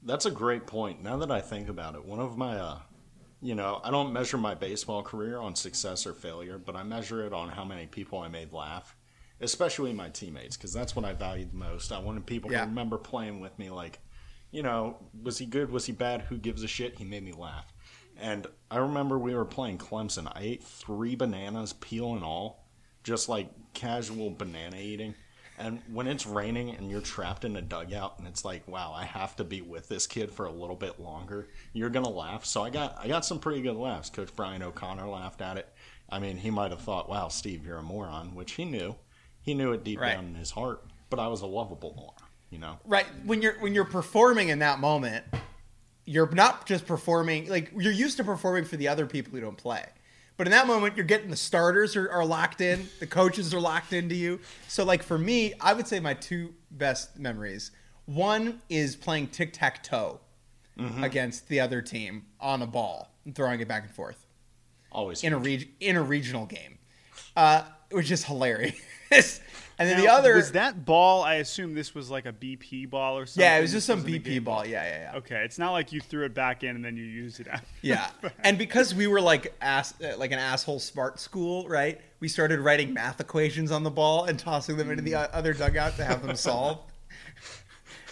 that's 0.03 0.25
a 0.25 0.31
great 0.31 0.67
point. 0.67 1.01
Now 1.03 1.17
that 1.17 1.31
I 1.31 1.41
think 1.41 1.67
about 1.69 1.95
it, 1.95 2.05
one 2.05 2.19
of 2.19 2.37
my 2.37 2.57
uh, 2.57 2.79
you 3.41 3.55
know, 3.55 3.81
I 3.83 3.89
don't 3.91 4.13
measure 4.13 4.37
my 4.37 4.53
baseball 4.53 5.01
career 5.01 5.39
on 5.39 5.55
success 5.55 6.05
or 6.05 6.13
failure, 6.13 6.57
but 6.57 6.75
I 6.75 6.83
measure 6.83 7.25
it 7.25 7.33
on 7.33 7.49
how 7.49 7.63
many 7.65 7.87
people 7.87 8.19
I 8.19 8.27
made 8.27 8.51
laugh, 8.53 8.95
especially 9.41 9.93
my 9.93 10.09
teammates, 10.09 10.57
because 10.57 10.73
that's 10.73 10.95
what 10.95 11.05
I 11.05 11.13
valued 11.13 11.53
most. 11.53 11.91
I 11.91 11.99
wanted 11.99 12.25
people 12.25 12.51
Yeah. 12.51 12.61
to 12.61 12.67
remember 12.67 12.97
playing 12.97 13.39
with 13.39 13.57
me, 13.57 13.69
like, 13.69 13.99
you 14.51 14.61
know, 14.61 14.97
was 15.23 15.37
he 15.37 15.45
good? 15.45 15.71
Was 15.71 15.85
he 15.85 15.93
bad? 15.93 16.21
Who 16.23 16.37
gives 16.37 16.63
a 16.63 16.67
shit? 16.67 16.97
He 16.97 17.05
made 17.05 17.23
me 17.23 17.31
laugh. 17.31 17.71
And 18.21 18.45
I 18.69 18.77
remember 18.79 19.17
we 19.17 19.33
were 19.33 19.45
playing 19.45 19.77
Clemson. 19.77 20.27
I 20.27 20.41
ate 20.41 20.63
three 20.63 21.15
bananas, 21.15 21.71
peel 21.73 22.13
and 22.15 22.23
all, 22.23 22.58
just 23.03 23.29
like 23.29 23.49
casual 23.73 24.29
banana 24.31 24.77
eating. 24.77 25.15
And 25.57 25.81
when 25.91 26.07
it's 26.07 26.25
raining 26.25 26.69
and 26.75 26.89
you're 26.89 27.01
trapped 27.01 27.43
in 27.43 27.57
a 27.57 27.61
dugout 27.61 28.17
and 28.17 28.25
it's 28.27 28.45
like, 28.45 28.65
wow, 28.65 28.93
I 28.95 29.03
have 29.03 29.35
to 29.37 29.43
be 29.43 29.59
with 29.61 29.89
this 29.89 30.07
kid 30.07 30.31
for 30.31 30.45
a 30.45 30.51
little 30.51 30.75
bit 30.75 31.01
longer, 31.01 31.49
you're 31.73 31.89
gonna 31.89 32.09
laugh. 32.09 32.45
So 32.45 32.63
I 32.63 32.69
got 32.69 32.97
I 32.97 33.07
got 33.09 33.25
some 33.25 33.39
pretty 33.39 33.61
good 33.61 33.75
laughs. 33.75 34.09
Coach 34.09 34.29
Brian 34.35 34.63
O'Connor 34.63 35.07
laughed 35.07 35.41
at 35.41 35.57
it. 35.57 35.67
I 36.09 36.19
mean, 36.19 36.37
he 36.37 36.49
might 36.49 36.71
have 36.71 36.81
thought, 36.81 37.09
wow, 37.09 37.27
Steve, 37.27 37.65
you're 37.65 37.77
a 37.77 37.83
moron, 37.83 38.35
which 38.35 38.53
he 38.53 38.63
knew. 38.65 38.95
He 39.41 39.53
knew 39.53 39.73
it 39.73 39.83
deep 39.83 39.99
Right. 39.99 40.13
down 40.15 40.27
in 40.27 40.35
his 40.35 40.51
heart. 40.51 40.83
But 41.09 41.19
I 41.19 41.27
was 41.27 41.41
a 41.41 41.45
lovable 41.47 41.93
moron, 41.95 42.29
you 42.51 42.57
know. 42.59 42.79
right 42.85 43.05
when 43.25 43.41
you're 43.41 43.59
when 43.59 43.73
you're 43.75 43.83
performing 43.85 44.47
in 44.49 44.59
that 44.59 44.79
moment, 44.79 45.25
you're 46.05 46.29
not 46.31 46.67
just 46.67 46.85
performing 46.87 47.49
like 47.49 47.71
you're 47.75 47.91
used 47.91 48.15
to 48.17 48.23
performing 48.23 48.63
for 48.63 48.77
the 48.77 48.87
other 48.87 49.05
people 49.05 49.33
who 49.33 49.41
don't 49.41 49.57
play. 49.57 49.85
But 50.39 50.47
in 50.47 50.51
that 50.51 50.67
moment, 50.67 50.95
you're 50.95 51.05
getting 51.05 51.29
the 51.29 51.35
starters 51.35 51.97
are, 51.97 52.09
are 52.09 52.23
locked 52.23 52.61
in, 52.61 52.87
the 53.01 53.05
coaches 53.05 53.53
are 53.53 53.59
locked 53.59 53.91
into 53.91 54.15
you. 54.15 54.39
So, 54.69 54.85
like 54.85 55.03
for 55.03 55.17
me, 55.17 55.53
I 55.59 55.73
would 55.73 55.85
say 55.85 55.99
my 55.99 56.13
two 56.13 56.53
best 56.71 57.19
memories. 57.19 57.71
One 58.05 58.61
is 58.69 58.95
playing 58.95 59.27
tic 59.27 59.51
tac 59.51 59.83
toe 59.83 60.21
against 61.01 61.49
the 61.49 61.59
other 61.59 61.81
team 61.81 62.25
on 62.39 62.61
a 62.61 62.65
ball 62.65 63.13
and 63.25 63.35
throwing 63.35 63.59
it 63.59 63.67
back 63.67 63.83
and 63.83 63.91
forth. 63.91 64.25
Always 64.93 65.25
in 65.25 65.33
a 65.33 65.37
reg- 65.37 65.71
in 65.81 65.97
a 65.97 66.01
regional 66.01 66.45
game. 66.45 66.77
Uh, 67.35 67.63
it 67.89 67.95
was 67.97 68.07
just 68.07 68.23
hilarious. 68.23 68.79
and 69.79 69.89
then 69.89 69.97
the 69.97 70.05
Now, 70.05 70.17
other, 70.17 70.35
was 70.35 70.51
that 70.51 70.85
ball. 70.85 71.23
I 71.23 71.35
assume 71.35 71.73
this 71.73 71.95
was 71.95 72.11
like 72.11 72.25
a 72.27 72.33
BP 72.33 72.89
ball 72.89 73.17
or 73.17 73.25
something. 73.25 73.41
yeah, 73.41 73.57
it 73.57 73.61
was 73.61 73.71
just 73.71 73.87
some 73.87 74.03
wasn't 74.03 74.23
BP 74.23 74.25
game 74.25 74.43
ball. 74.43 74.65
Yeah, 74.67 74.83
yeah, 74.83 75.11
yeah. 75.13 75.17
Okay, 75.19 75.41
it's 75.43 75.57
not 75.57 75.71
like 75.71 75.91
you 75.91 75.99
threw 76.01 76.25
it 76.25 76.33
back 76.35 76.63
in 76.63 76.75
and 76.75 76.85
then 76.85 76.95
you 76.97 77.03
used 77.05 77.39
it 77.39 77.47
out. 77.47 77.61
Yeah, 77.81 78.09
and 78.43 78.57
because 78.57 78.93
we 78.93 79.07
were 79.07 79.21
like 79.21 79.53
ass, 79.61 79.93
uh, 80.03 80.15
like 80.17 80.31
an 80.31 80.39
asshole 80.39 80.79
smart 80.79 81.19
school, 81.19 81.67
right? 81.67 81.99
We 82.19 82.27
started 82.27 82.59
writing 82.59 82.93
math 82.93 83.19
equations 83.19 83.71
on 83.71 83.83
the 83.83 83.89
ball 83.91 84.25
and 84.25 84.37
tossing 84.37 84.75
them 84.77 84.91
into 84.91 85.01
the 85.01 85.15
other 85.15 85.53
dugout 85.53 85.95
to 85.95 86.03
have 86.03 86.21
them 86.25 86.35
solved. 86.35 86.91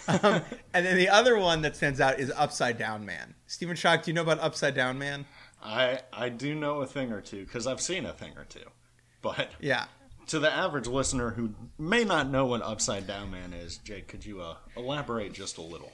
um, 0.08 0.40
and 0.72 0.86
then 0.86 0.96
the 0.96 1.10
other 1.10 1.36
one 1.38 1.60
that 1.62 1.76
stands 1.76 2.00
out 2.00 2.18
is 2.18 2.32
Upside 2.34 2.78
Down 2.78 3.04
Man. 3.04 3.34
Stephen 3.46 3.76
Schoch, 3.76 4.04
do 4.04 4.10
you 4.10 4.14
know 4.14 4.22
about 4.22 4.40
Upside 4.40 4.74
Down 4.74 4.98
Man? 4.98 5.26
I 5.62 6.00
I 6.12 6.28
do 6.30 6.54
know 6.54 6.80
a 6.80 6.86
thing 6.86 7.12
or 7.12 7.20
two 7.20 7.44
because 7.44 7.66
I've 7.66 7.80
seen 7.80 8.06
a 8.06 8.12
thing 8.12 8.32
or 8.36 8.44
two. 8.44 8.64
But 9.20 9.50
Yeah. 9.60 9.86
To 10.28 10.38
the 10.38 10.52
average 10.52 10.86
listener 10.86 11.30
who 11.30 11.50
may 11.78 12.04
not 12.04 12.30
know 12.30 12.46
what 12.46 12.62
Upside 12.62 13.06
Down 13.06 13.30
Man 13.30 13.52
is, 13.52 13.78
Jake, 13.78 14.08
could 14.08 14.24
you 14.24 14.40
uh, 14.40 14.56
elaborate 14.76 15.32
just 15.32 15.58
a 15.58 15.62
little? 15.62 15.92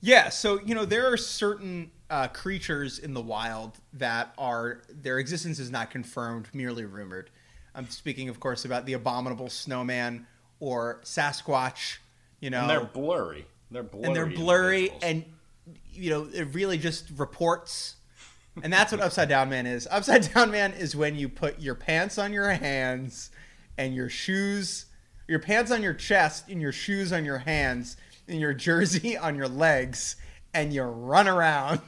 Yeah, 0.00 0.28
so 0.28 0.60
you 0.64 0.74
know 0.74 0.84
there 0.84 1.12
are 1.12 1.16
certain 1.16 1.90
uh, 2.08 2.28
creatures 2.28 2.98
in 2.98 3.14
the 3.14 3.20
wild 3.20 3.78
that 3.94 4.32
are 4.38 4.82
their 4.88 5.18
existence 5.18 5.58
is 5.58 5.70
not 5.70 5.90
confirmed, 5.90 6.48
merely 6.52 6.84
rumored. 6.84 7.30
I'm 7.74 7.88
speaking, 7.90 8.28
of 8.28 8.40
course, 8.40 8.64
about 8.64 8.86
the 8.86 8.92
abominable 8.94 9.50
snowman 9.50 10.26
or 10.60 11.00
Sasquatch. 11.04 11.98
You 12.40 12.50
know, 12.50 12.60
And 12.60 12.70
they're 12.70 12.84
blurry. 12.84 13.46
They're 13.70 13.82
blurry. 13.82 14.06
and 14.06 14.16
they're 14.16 14.26
blurry, 14.26 14.90
and 15.02 15.24
you 15.92 16.10
know 16.10 16.28
it 16.32 16.54
really 16.54 16.78
just 16.78 17.10
reports. 17.16 17.96
And 18.62 18.72
that's 18.72 18.90
what 18.92 19.00
Upside 19.00 19.28
Down 19.28 19.50
Man 19.50 19.66
is. 19.66 19.86
Upside 19.90 20.32
Down 20.32 20.50
Man 20.50 20.72
is 20.72 20.96
when 20.96 21.16
you 21.16 21.28
put 21.28 21.60
your 21.60 21.74
pants 21.74 22.18
on 22.18 22.32
your 22.32 22.50
hands 22.50 23.30
and 23.78 23.94
your 23.94 24.10
shoes, 24.10 24.86
your 25.26 25.38
pants 25.38 25.70
on 25.70 25.82
your 25.82 25.94
chest 25.94 26.48
and 26.50 26.60
your 26.60 26.72
shoes 26.72 27.12
on 27.12 27.24
your 27.24 27.38
hands 27.38 27.96
and 28.26 28.38
your 28.40 28.52
jersey 28.52 29.16
on 29.26 29.34
your 29.36 29.48
legs, 29.48 30.16
and 30.52 30.72
you 30.72 30.82
run 30.82 31.26
around. 31.28 31.80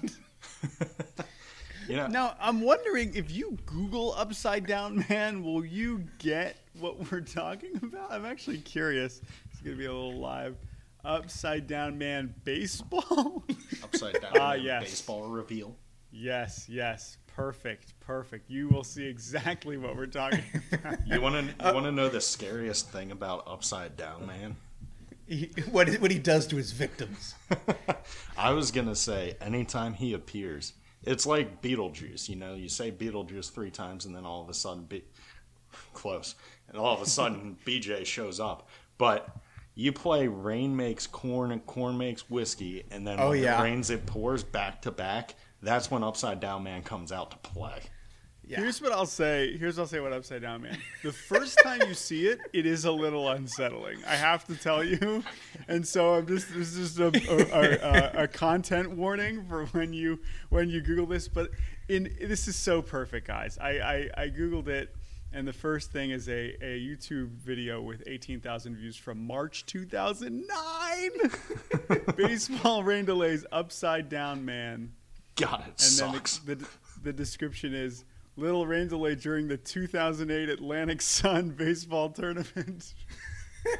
you 1.88 1.96
know, 1.96 2.06
Now, 2.06 2.34
I'm 2.40 2.60
wondering 2.60 3.14
if 3.14 3.30
you 3.30 3.58
Google 3.66 4.14
Upside 4.16 4.66
Down 4.66 5.04
Man, 5.08 5.42
will 5.42 5.64
you 5.64 6.04
get 6.18 6.56
what 6.78 7.10
we're 7.10 7.20
talking 7.20 7.76
about? 7.82 8.12
I'm 8.12 8.24
actually 8.24 8.58
curious. 8.58 9.20
It's 9.50 9.60
going 9.60 9.76
to 9.76 9.78
be 9.78 9.86
a 9.86 9.92
little 9.92 10.18
live. 10.18 10.56
Upside 11.04 11.66
Down 11.66 11.96
Man 11.98 12.34
baseball? 12.44 13.42
Upside 13.82 14.20
Down 14.20 14.32
Ah, 14.38 14.50
Man 14.50 14.62
yes. 14.62 14.82
baseball 14.84 15.28
reveal. 15.28 15.74
yes, 16.12 16.66
yes. 16.68 17.16
Perfect, 17.36 17.98
perfect. 18.00 18.50
You 18.50 18.68
will 18.68 18.84
see 18.84 19.06
exactly 19.06 19.76
what 19.76 19.96
we're 19.96 20.06
talking 20.06 20.42
about. 20.72 21.06
You 21.06 21.20
want 21.20 21.36
to 21.36 21.42
you 21.42 21.70
uh, 21.70 21.72
want 21.72 21.86
to 21.86 21.92
know 21.92 22.08
the 22.08 22.20
scariest 22.20 22.90
thing 22.90 23.10
about 23.12 23.44
Upside 23.46 23.96
Down 23.96 24.26
Man? 24.26 24.56
He- 25.26 25.50
what, 25.70 25.88
what 26.00 26.10
he 26.10 26.18
does 26.18 26.46
to 26.48 26.56
his 26.56 26.72
victims. 26.72 27.34
I 28.36 28.50
was 28.52 28.70
gonna 28.72 28.96
say 28.96 29.36
anytime 29.40 29.94
he 29.94 30.12
appears, 30.12 30.72
it's 31.04 31.24
like 31.24 31.62
Beetlejuice. 31.62 32.28
You 32.28 32.36
know, 32.36 32.54
you 32.54 32.68
say 32.68 32.90
Beetlejuice 32.90 33.50
three 33.52 33.70
times, 33.70 34.04
and 34.06 34.14
then 34.14 34.26
all 34.26 34.42
of 34.42 34.48
a 34.48 34.54
sudden, 34.54 34.84
be- 34.84 35.04
close, 35.94 36.34
and 36.68 36.76
all 36.76 36.94
of 36.94 37.00
a 37.00 37.06
sudden 37.06 37.56
BJ 37.64 38.04
shows 38.04 38.40
up. 38.40 38.68
But 38.98 39.28
you 39.76 39.92
play 39.92 40.26
Rain 40.26 40.76
makes 40.76 41.06
corn 41.06 41.52
and 41.52 41.64
corn 41.64 41.96
makes 41.96 42.28
whiskey, 42.28 42.82
and 42.90 43.06
then 43.06 43.18
Oh, 43.20 43.30
when 43.30 43.42
yeah. 43.42 43.58
it 43.60 43.62
rains, 43.62 43.88
it 43.88 44.04
pours 44.04 44.42
back 44.42 44.82
to 44.82 44.90
back. 44.90 45.36
That's 45.62 45.90
when 45.90 46.02
Upside 46.02 46.40
Down 46.40 46.62
Man 46.62 46.82
comes 46.82 47.12
out 47.12 47.30
to 47.32 47.36
play. 47.38 47.80
Yeah. 48.50 48.60
Here's 48.62 48.82
what 48.82 48.90
I'll 48.90 49.06
say. 49.06 49.56
Here's 49.56 49.76
what 49.76 49.84
I'll 49.84 49.88
say. 49.88 50.00
What 50.00 50.12
Upside 50.12 50.42
Down 50.42 50.62
Man. 50.62 50.76
The 51.04 51.12
first 51.12 51.56
time 51.62 51.80
you 51.86 51.94
see 51.94 52.26
it, 52.26 52.40
it 52.52 52.66
is 52.66 52.84
a 52.84 52.90
little 52.90 53.28
unsettling. 53.28 54.02
I 54.04 54.16
have 54.16 54.44
to 54.46 54.56
tell 54.56 54.82
you, 54.82 55.22
and 55.68 55.86
so 55.86 56.14
I'm 56.14 56.26
just 56.26 56.52
this 56.52 56.76
is 56.76 56.96
just 56.96 56.98
a, 56.98 57.12
a, 57.54 58.20
a, 58.20 58.24
a 58.24 58.28
content 58.28 58.90
warning 58.90 59.44
for 59.44 59.66
when 59.66 59.92
you 59.92 60.18
when 60.48 60.68
you 60.68 60.80
Google 60.80 61.06
this. 61.06 61.28
But 61.28 61.50
in 61.88 62.12
this 62.20 62.48
is 62.48 62.56
so 62.56 62.82
perfect, 62.82 63.28
guys. 63.28 63.56
I 63.56 63.70
I, 63.70 64.22
I 64.22 64.28
googled 64.30 64.66
it, 64.66 64.96
and 65.32 65.46
the 65.46 65.52
first 65.52 65.92
thing 65.92 66.10
is 66.10 66.28
a, 66.28 66.56
a 66.60 66.80
YouTube 66.80 67.28
video 67.28 67.80
with 67.80 68.02
18,000 68.06 68.74
views 68.74 68.96
from 68.96 69.24
March 69.24 69.64
2009. 69.66 70.50
Baseball 72.16 72.82
rain 72.82 73.04
delays, 73.04 73.44
Upside 73.52 74.08
Down 74.08 74.44
Man. 74.44 74.90
God, 75.40 75.60
it 75.62 75.66
And 75.70 75.80
sucks. 75.80 76.38
then 76.38 76.58
the, 76.58 76.64
the, 76.64 76.70
the 77.04 77.12
description 77.12 77.74
is 77.74 78.04
little 78.36 78.66
rain 78.66 78.88
delay 78.88 79.14
during 79.14 79.48
the 79.48 79.56
2008 79.56 80.48
Atlantic 80.48 81.02
Sun 81.02 81.50
baseball 81.50 82.10
tournament. 82.10 82.94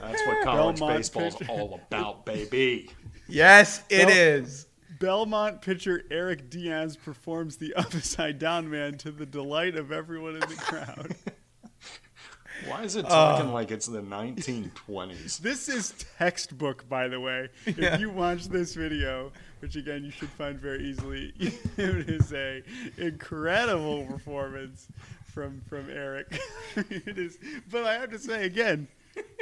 That's 0.01 0.27
what 0.27 0.43
college 0.45 0.79
Belmont 0.79 0.99
baseball's 0.99 1.37
pitcher. 1.37 1.51
all 1.53 1.81
about, 1.87 2.27
baby. 2.27 2.91
Yes, 3.29 3.83
it 3.89 4.07
Well- 4.07 4.17
is. 4.17 4.67
Belmont 4.99 5.63
pitcher 5.63 6.03
Eric 6.11 6.51
Diaz 6.51 6.95
performs 6.97 7.57
the 7.57 7.73
upside 7.75 8.39
down 8.39 8.69
man 8.69 8.99
to 8.99 9.11
the 9.11 9.25
delight 9.25 9.77
of 9.77 9.93
everyone 9.93 10.35
in 10.35 10.41
the 10.41 10.57
crowd. 10.57 11.15
Why 12.67 12.83
is 12.83 12.97
it 12.97 13.07
uh. 13.07 13.09
talking 13.09 13.51
like 13.53 13.71
it's 13.71 13.87
the 13.87 14.03
1920s? 14.03 15.39
This 15.39 15.71
is 15.71 15.95
textbook, 16.19 16.87
by 16.89 17.09
the 17.09 17.19
way. 17.19 17.49
Yeah. 17.67 17.95
If 17.95 18.01
you 18.01 18.11
watch 18.11 18.49
this 18.49 18.75
video, 18.75 19.33
which 19.61 19.77
again 19.77 20.05
you 20.05 20.11
should 20.11 20.31
find 20.31 20.59
very 20.59 20.85
easily, 20.85 21.33
it 21.39 22.09
is 22.09 22.33
a 22.33 22.63
incredible 22.97 24.05
performance 24.07 24.89
from 25.33 25.61
from 25.69 25.89
Eric. 25.91 26.41
it 26.77 27.19
is, 27.19 27.39
but 27.71 27.85
I 27.85 27.95
have 27.95 28.11
to 28.11 28.19
say 28.19 28.45
again, 28.45 28.89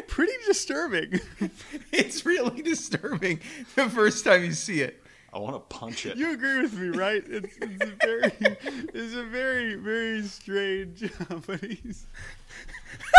pretty 0.06 0.32
disturbing. 0.46 1.20
It's 1.90 2.24
really 2.24 2.62
disturbing 2.62 3.40
the 3.74 3.88
first 3.88 4.24
time 4.24 4.44
you 4.44 4.52
see 4.52 4.82
it. 4.82 5.02
I 5.32 5.38
want 5.38 5.56
to 5.56 5.76
punch 5.76 6.06
it. 6.06 6.16
You 6.16 6.32
agree 6.32 6.62
with 6.62 6.74
me, 6.74 6.96
right? 6.96 7.22
It's, 7.26 7.56
it's 7.60 7.82
a 7.82 8.06
very, 8.06 8.32
it's 8.94 9.14
a 9.14 9.24
very, 9.24 9.74
very 9.74 10.22
strange. 10.22 11.04
Uh, 11.04 11.40
but 11.46 11.60
he's 11.60 12.06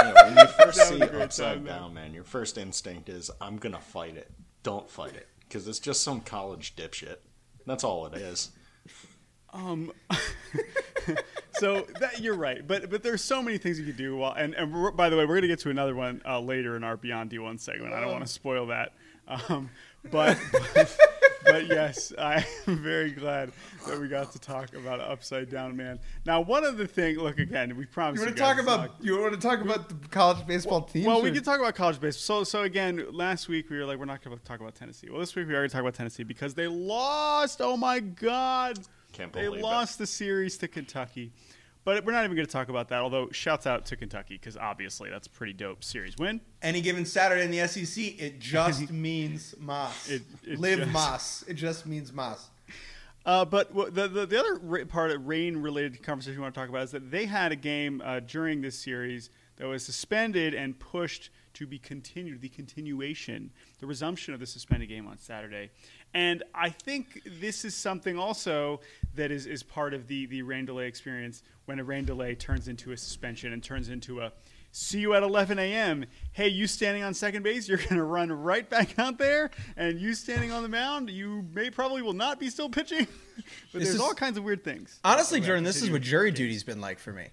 Yeah, 0.01 0.13
when 0.13 0.38
you 0.38 0.48
first 0.48 0.88
see 0.88 0.98
was 0.98 1.12
upside 1.12 1.65
down, 1.65 1.94
man, 1.94 2.13
your 2.13 2.24
first 2.24 2.58
instinct 2.58 3.10
is 3.10 3.29
I'm 3.41 3.58
gonna 3.58 3.82
fight 3.82 4.15
it. 4.15 4.32
Don't 4.63 4.89
fight 4.89 5.15
it 5.15 5.27
because 5.50 5.68
it's 5.68 5.79
just 5.79 6.03
some 6.03 6.22
college 6.22 6.75
dipshit. 6.75 7.18
That's 7.65 7.84
all 7.84 8.06
it 8.06 8.13
is. 8.15 8.51
Um, 9.51 9.91
so 11.53 11.88
that 12.00 12.22
you're 12.22 12.36
right, 12.36 12.65
but 12.65 12.89
but 12.89 13.01
there's 13.03 13.24
so 13.24 13.41
many 13.41 13.58
things 13.58 13.79
you 13.79 13.86
could 13.86 13.98
do. 13.98 14.15
Well, 14.15 14.34
and 14.34 14.53
and 14.53 14.96
by 14.96 15.10
the 15.10 15.18
way, 15.18 15.25
we're 15.25 15.36
gonna 15.36 15.48
get 15.48 15.60
to 15.60 15.70
another 15.70 15.96
one 15.96 16.22
uh, 16.25 16.39
later 16.39 16.75
in 16.75 16.84
our 16.84 16.96
Beyond 16.96 17.32
D1 17.32 17.60
segment. 17.60 17.94
I 17.94 18.00
don't 18.00 18.12
want 18.12 18.25
to 18.25 18.32
spoil 18.32 18.68
that. 18.68 18.94
Um, 19.27 19.70
but, 20.12 20.38
but 20.74 20.98
but 21.51 21.68
yes, 21.68 22.13
I 22.18 22.46
am 22.68 22.77
very 22.84 23.12
glad 23.12 23.51
that 23.88 24.00
we 24.00 24.08
got 24.08 24.32
to 24.34 24.39
talk 24.39 24.74
about 24.75 25.00
Upside 25.00 25.50
Down 25.50 25.75
Man. 25.75 26.00
Now, 26.25 26.41
one 26.41 26.63
of 26.63 26.77
the 26.77 26.88
things, 26.88 27.18
look 27.18 27.39
again, 27.39 27.75
we 27.75 27.86
promised. 27.86 28.22
You 28.22 28.27
want 28.27 28.38
to 28.38 28.41
talk 28.44 28.60
about 28.60 28.79
not- 28.79 28.96
you 29.03 29.20
want 29.20 29.34
to 29.34 29.39
talk 29.39 29.62
about 29.62 29.89
the 29.89 30.08
college 30.10 30.46
baseball 30.46 30.82
team? 30.84 31.06
well, 31.06 31.22
we 31.22 31.32
can 31.32 31.44
talk 31.44 31.60
about 31.60 31.75
college 31.75 32.00
baseball. 32.00 32.44
So, 32.46 32.60
so 32.60 32.63
again, 32.63 33.06
last 33.12 33.48
week 33.48 33.70
we 33.70 33.77
were 33.77 33.86
like, 33.86 33.98
we're 33.98 34.06
not 34.06 34.24
going 34.24 34.38
to 34.38 34.44
talk 34.44 34.60
about 34.60 34.75
Tennessee. 34.75 35.10
Well, 35.10 35.20
this 35.20 35.36
week 35.36 35.48
we 35.48 35.53
are 35.53 35.60
going 35.60 35.70
to 35.70 35.74
talk 35.74 35.82
about 35.82 35.96
Tennessee 35.96 36.24
because 36.24 36.53
they 36.53 36.68
lost. 36.68 37.62
Oh 37.62 37.77
my 37.77 38.00
God, 38.00 38.79
Can't 39.13 39.32
they 39.34 39.44
believe 39.46 39.60
it. 39.60 39.63
lost 39.63 39.98
the 39.98 40.08
series 40.08 40.58
to 40.60 40.68
Kentucky. 40.68 41.32
But 41.89 42.05
we're 42.05 42.12
not 42.12 42.24
even 42.24 42.36
going 42.36 42.46
to 42.46 42.51
talk 42.51 42.69
about 42.69 42.89
that. 42.89 43.00
Although, 43.00 43.29
shouts 43.31 43.65
out 43.65 43.84
to 43.88 43.96
Kentucky 43.96 44.36
because 44.36 44.55
obviously 44.55 45.10
that's 45.10 45.25
a 45.25 45.29
pretty 45.31 45.53
dope 45.53 45.84
series 45.84 46.15
win. 46.19 46.39
Any 46.62 46.81
given 46.81 47.03
Saturday 47.03 47.43
in 47.43 47.50
the 47.50 47.67
SEC, 47.67 48.22
it 48.22 48.39
just 48.39 48.91
means 48.91 49.55
Moss. 49.60 50.08
It- 50.08 50.22
it 50.46 50.60
Live 50.60 50.77
just- 50.79 50.91
Moss. 50.91 51.43
It 51.48 51.55
just 51.55 51.88
means 51.88 52.13
Moss. 52.13 52.51
Uh, 53.25 53.43
but 53.43 53.74
the, 53.96 54.08
the 54.08 54.25
the 54.27 54.39
other 54.39 54.86
part 54.86 55.10
of 55.10 55.25
rain 55.27 55.58
related 55.58 56.01
conversation 56.03 56.38
we 56.38 56.43
want 56.43 56.53
to 56.53 56.60
talk 56.60 56.69
about 56.69 56.84
is 56.84 56.91
that 56.91 57.10
they 57.10 57.25
had 57.25 57.51
a 57.51 57.55
game 57.55 58.03
uh, 58.05 58.19
during 58.19 58.62
this 58.62 58.77
series 58.77 59.31
that 59.60 59.68
was 59.68 59.86
suspended 59.86 60.54
and 60.56 60.80
pushed 60.80 61.30
to 61.54 61.68
be 61.68 61.78
continued, 61.78 62.42
the 62.42 62.50
continuation, 62.50 63.51
the 63.80 63.86
resumption 63.86 64.34
of 64.34 64.39
the 64.39 64.46
suspended 64.46 64.89
game 64.89 65.06
on 65.06 65.18
Saturday. 65.18 65.70
And 66.13 66.44
I 66.56 66.70
think 66.70 67.22
this 67.39 67.66
is 67.66 67.75
something 67.75 68.18
also 68.18 68.80
that 69.16 69.32
is, 69.32 69.46
is 69.46 69.62
part 69.62 69.94
of 69.94 70.08
the, 70.08 70.25
the 70.25 70.42
rain 70.42 70.66
delay 70.66 70.88
experience 70.88 71.44
when 71.66 71.80
a 71.80 71.84
rain 71.84 72.06
delay 72.06 72.36
turns 72.36 72.68
into 72.68 72.94
a 72.94 72.98
suspension 72.98 73.54
and 73.54 73.62
turns 73.62 73.89
into 73.89 74.22
a 74.22 74.32
see 74.72 75.00
you 75.00 75.13
at 75.16 75.24
11 75.24 75.60
a.m. 75.60 76.06
Hey, 76.32 76.48
you 76.48 76.68
standing 76.68 77.04
on 77.04 77.13
second 77.13 77.44
base, 77.44 77.68
you're 77.68 77.78
going 77.80 77.96
to 77.96 78.04
run 78.04 78.32
right 78.32 78.70
back 78.70 78.98
out 79.00 79.18
there, 79.18 79.50
and 79.75 80.00
you 80.00 80.13
standing 80.13 80.51
on 80.51 80.63
the 80.63 80.70
mound, 80.70 81.10
you 81.10 81.46
may 81.54 81.70
probably 81.72 82.01
will 82.04 82.13
not 82.13 82.39
be 82.39 82.50
still 82.50 82.70
pitching. 82.70 83.08
but 83.36 83.80
This 83.80 83.89
there's 83.89 83.96
is- 83.96 84.01
all 84.01 84.13
kinds 84.13 84.38
of 84.38 84.44
weird 84.44 84.63
things. 84.63 85.00
Honestly, 85.04 85.42
Jordan, 85.42 85.63
this 85.63 85.82
is 85.82 85.89
what 85.89 86.01
jury 86.04 86.32
duty's 86.32 86.63
been 86.63 86.82
like 86.82 87.00
for 87.00 87.12
me. 87.12 87.30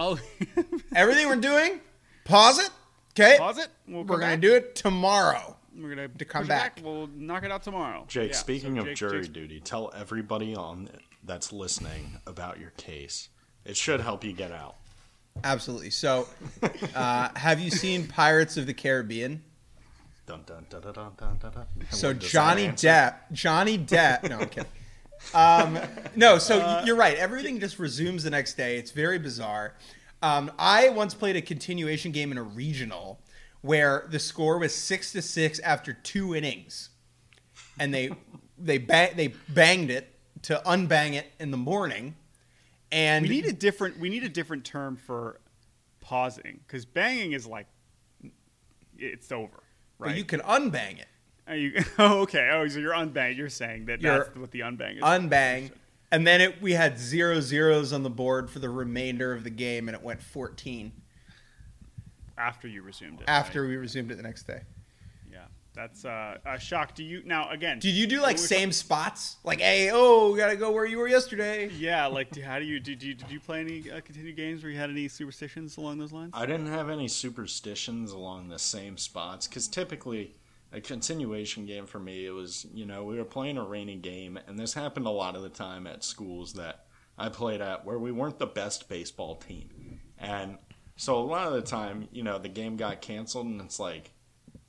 Oh, 0.00 0.18
Everything 0.96 1.28
we're 1.28 1.36
doing, 1.36 1.80
pause 2.24 2.58
it. 2.58 2.70
Okay, 3.14 3.36
pause 3.38 3.58
it. 3.58 3.68
We'll 3.86 4.04
we're 4.04 4.18
gonna 4.18 4.36
do 4.38 4.54
it 4.54 4.74
tomorrow. 4.74 5.56
We're 5.76 5.90
gonna 5.90 6.08
to 6.08 6.24
come 6.24 6.42
push 6.42 6.46
it 6.46 6.48
back. 6.48 6.80
We'll 6.82 7.06
knock 7.08 7.44
it 7.44 7.52
out 7.52 7.62
tomorrow. 7.62 8.04
Jake, 8.08 8.30
Yeah, 8.30 8.36
speaking 8.36 8.74
so 8.76 8.80
of 8.80 8.86
Jake- 8.86 8.96
jury 8.96 9.16
Jake's- 9.18 9.28
duty, 9.28 9.60
tell 9.60 9.92
everybody 9.94 10.54
on 10.54 10.88
that's 11.24 11.52
listening 11.52 12.16
about 12.26 12.58
your 12.58 12.70
case. 12.70 13.28
It 13.64 13.76
should 13.76 14.00
help 14.00 14.24
you 14.24 14.32
get 14.32 14.52
out. 14.52 14.76
Absolutely. 15.44 15.90
So, 15.90 16.26
uh, 16.94 17.28
have 17.36 17.60
you 17.60 17.70
seen 17.70 18.06
Pirates 18.08 18.56
of 18.56 18.66
the 18.66 18.74
Caribbean? 18.74 19.42
Dun, 20.26 20.42
dun, 20.46 20.64
dun, 20.70 20.80
dun, 20.80 20.92
dun, 20.94 21.12
dun, 21.18 21.38
dun, 21.40 21.52
dun. 21.52 21.66
So 21.90 22.08
What 22.08 22.18
does 22.20 22.28
that 22.28 22.32
Johnny? 22.32 22.68
Depp, 22.68 23.14
Johnny 23.32 23.78
Depp. 23.78 24.28
No, 24.30 24.38
I'm 24.38 24.48
kidding. 24.48 24.70
Um, 25.34 25.78
no, 26.16 26.38
so 26.38 26.58
Uh, 26.60 26.82
you're 26.86 26.96
right. 26.96 27.16
Everything 27.16 27.60
just 27.60 27.78
resumes 27.78 28.24
the 28.24 28.30
next 28.30 28.54
day. 28.54 28.76
It's 28.76 28.90
very 28.90 29.18
bizarre. 29.18 29.74
Um, 30.22 30.50
I 30.58 30.88
once 30.90 31.14
played 31.14 31.36
a 31.36 31.42
continuation 31.42 32.12
game 32.12 32.30
in 32.32 32.38
a 32.38 32.42
regional 32.42 33.20
where 33.62 34.06
the 34.10 34.18
score 34.18 34.58
was 34.58 34.74
six 34.74 35.12
to 35.12 35.22
six 35.22 35.58
after 35.60 35.92
two 35.92 36.34
innings, 36.34 36.90
and 37.78 37.92
they 37.94 38.10
they 38.58 38.78
bang, 38.78 39.16
they 39.16 39.28
banged 39.48 39.90
it 39.90 40.14
to 40.42 40.60
unbang 40.66 41.14
it 41.14 41.32
in 41.38 41.50
the 41.50 41.56
morning. 41.56 42.16
And 42.92 43.22
We 43.22 43.28
need 43.28 43.46
a 43.46 43.52
different. 43.52 43.98
We 43.98 44.08
need 44.08 44.24
a 44.24 44.28
different 44.28 44.64
term 44.64 44.96
for 44.96 45.40
pausing 46.00 46.60
because 46.66 46.84
banging 46.84 47.32
is 47.32 47.46
like 47.46 47.66
it's 48.98 49.30
over, 49.30 49.62
but 49.98 50.08
right? 50.08 50.16
you 50.16 50.24
can 50.24 50.40
unbang 50.40 50.98
it. 50.98 51.06
Are 51.50 51.56
you, 51.56 51.82
oh, 51.98 52.20
okay. 52.20 52.48
Oh, 52.52 52.66
so 52.68 52.78
you're 52.78 52.94
unbanged. 52.94 53.36
You're 53.36 53.48
saying 53.48 53.86
that 53.86 54.00
You're 54.00 54.18
that's 54.18 54.36
what 54.36 54.52
the 54.52 54.60
unbang 54.60 54.98
is. 54.98 55.02
unbang. 55.02 55.72
And 56.12 56.24
then 56.26 56.40
it, 56.40 56.62
we 56.62 56.72
had 56.72 56.98
zero 56.98 57.40
zeros 57.40 57.92
on 57.92 58.04
the 58.04 58.10
board 58.10 58.50
for 58.50 58.60
the 58.60 58.70
remainder 58.70 59.32
of 59.32 59.44
the 59.44 59.50
game, 59.50 59.88
and 59.88 59.96
it 59.96 60.02
went 60.02 60.22
14 60.22 60.92
after 62.38 62.68
you 62.68 62.82
resumed 62.82 63.20
it. 63.20 63.24
after 63.28 63.62
right? 63.62 63.68
we 63.68 63.76
resumed 63.76 64.10
it 64.10 64.16
the 64.16 64.22
next 64.22 64.44
day. 64.44 64.62
Yeah, 65.30 65.44
that's 65.74 66.04
uh, 66.04 66.38
a 66.46 66.58
shock. 66.58 66.94
Do 66.94 67.04
you 67.04 67.22
now 67.24 67.50
again? 67.50 67.78
Did 67.80 67.94
you 67.94 68.06
do 68.06 68.16
like 68.16 68.36
when 68.36 68.42
we 68.42 68.46
same 68.46 68.72
spots? 68.72 69.36
Like, 69.44 69.60
hey, 69.60 69.90
oh, 69.92 70.32
we 70.32 70.38
gotta 70.38 70.56
go 70.56 70.70
where 70.70 70.86
you 70.86 70.98
were 70.98 71.08
yesterday. 71.08 71.68
Yeah, 71.68 72.06
like 72.06 72.30
do- 72.30 72.42
how 72.42 72.58
do 72.58 72.64
you 72.64 72.80
did 72.80 73.02
you 73.02 73.14
did 73.14 73.30
you 73.30 73.40
play 73.40 73.60
any 73.60 73.90
uh, 73.90 74.00
continued 74.00 74.36
games 74.36 74.62
where 74.62 74.72
you 74.72 74.78
had 74.78 74.90
any 74.90 75.06
superstitions 75.06 75.76
along 75.76 75.98
those 75.98 76.12
lines? 76.12 76.30
I 76.34 76.46
didn't 76.46 76.68
have 76.68 76.88
any 76.88 77.08
superstitions 77.08 78.12
along 78.12 78.48
the 78.48 78.58
same 78.58 78.96
spots 78.96 79.46
because 79.46 79.68
typically 79.68 80.34
a 80.72 80.80
continuation 80.80 81.66
game 81.66 81.86
for 81.86 81.98
me 81.98 82.26
it 82.26 82.30
was 82.30 82.66
you 82.72 82.86
know 82.86 83.04
we 83.04 83.16
were 83.16 83.24
playing 83.24 83.58
a 83.58 83.64
rainy 83.64 83.96
game 83.96 84.38
and 84.46 84.58
this 84.58 84.74
happened 84.74 85.06
a 85.06 85.10
lot 85.10 85.34
of 85.36 85.42
the 85.42 85.48
time 85.48 85.86
at 85.86 86.04
schools 86.04 86.52
that 86.54 86.86
I 87.18 87.28
played 87.28 87.60
at 87.60 87.84
where 87.84 87.98
we 87.98 88.12
weren't 88.12 88.38
the 88.38 88.46
best 88.46 88.88
baseball 88.88 89.36
team 89.36 90.00
and 90.18 90.58
so 90.96 91.18
a 91.18 91.24
lot 91.24 91.46
of 91.48 91.54
the 91.54 91.62
time 91.62 92.08
you 92.12 92.22
know 92.22 92.38
the 92.38 92.48
game 92.48 92.76
got 92.76 93.00
canceled 93.00 93.46
and 93.46 93.60
it's 93.60 93.80
like 93.80 94.12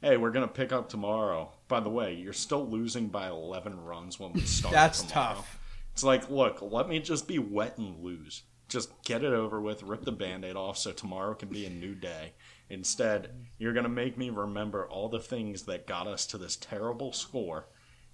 hey 0.01 0.17
we're 0.17 0.31
gonna 0.31 0.48
pick 0.48 0.72
up 0.72 0.89
tomorrow 0.89 1.51
by 1.67 1.79
the 1.79 1.89
way 1.89 2.13
you're 2.13 2.34
still 2.34 2.67
losing 2.67 3.08
by 3.08 3.27
11 3.29 3.79
runs 3.84 4.20
when 4.20 4.34
we 4.34 4.41
start 4.46 4.74
That's 4.74 5.03
tomorrow. 5.03 5.36
tough. 5.36 5.58
It's 5.93 6.03
like, 6.05 6.29
look, 6.29 6.62
let 6.62 6.88
me 6.88 7.00
just 7.00 7.27
be 7.27 7.38
wet 7.38 7.77
and 7.77 8.01
lose. 8.01 8.43
Just 8.70 8.89
get 9.03 9.25
it 9.25 9.34
over 9.34 9.60
with, 9.60 9.84
rip 9.84 10.05
the 10.05 10.12
band 10.13 10.46
aid 10.46 10.55
off 10.55 10.77
so 10.77 10.93
tomorrow 10.93 11.34
can 11.34 11.50
be 11.50 11.65
a 11.65 11.70
new 11.70 11.93
day. 11.96 12.31
Instead, 12.71 13.29
you're 13.57 13.73
going 13.73 13.83
to 13.83 13.89
make 13.89 14.17
me 14.17 14.29
remember 14.29 14.87
all 14.87 15.09
the 15.09 15.19
things 15.19 15.63
that 15.63 15.85
got 15.87 16.07
us 16.07 16.25
to 16.27 16.37
this 16.37 16.55
terrible 16.55 17.11
score 17.13 17.67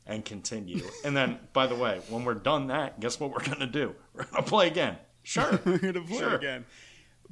and 0.06 0.26
continue. 0.26 0.84
and 1.06 1.16
then, 1.16 1.40
by 1.54 1.68
the 1.68 1.76
way, 1.76 2.02
when 2.10 2.26
we're 2.26 2.34
done 2.34 2.68
that, 2.68 3.00
guess 3.00 3.20
what 3.20 3.32
we're 3.32 3.46
going 3.46 3.60
to 3.60 3.68
do? 3.68 3.94
We're 4.14 4.24
going 4.24 4.44
to 4.44 4.50
play 4.50 4.68
again. 4.68 4.98
Sure. 5.28 5.60
We're 5.66 5.78
gonna 5.78 6.02
play 6.02 6.20
Sure. 6.20 6.36
again. 6.36 6.66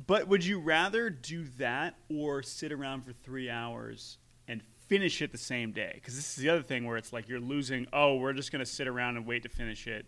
But 0.05 0.27
would 0.27 0.43
you 0.43 0.59
rather 0.59 1.09
do 1.09 1.45
that 1.57 1.95
or 2.09 2.43
sit 2.43 2.73
around 2.73 3.05
for 3.05 3.13
three 3.13 3.49
hours 3.49 4.17
and 4.49 4.61
finish 4.89 5.21
it 5.21 5.31
the 5.31 5.37
same 5.37 5.71
day? 5.71 5.91
Because 5.95 6.17
this 6.17 6.29
is 6.31 6.35
the 6.35 6.49
other 6.49 6.61
thing 6.61 6.85
where 6.85 6.97
it's 6.97 7.13
like 7.13 7.29
you're 7.29 7.39
losing. 7.39 7.87
Oh, 7.93 8.17
we're 8.17 8.33
just 8.33 8.51
gonna 8.51 8.65
sit 8.65 8.89
around 8.89 9.15
and 9.15 9.25
wait 9.25 9.43
to 9.43 9.49
finish 9.49 9.87
it. 9.87 10.05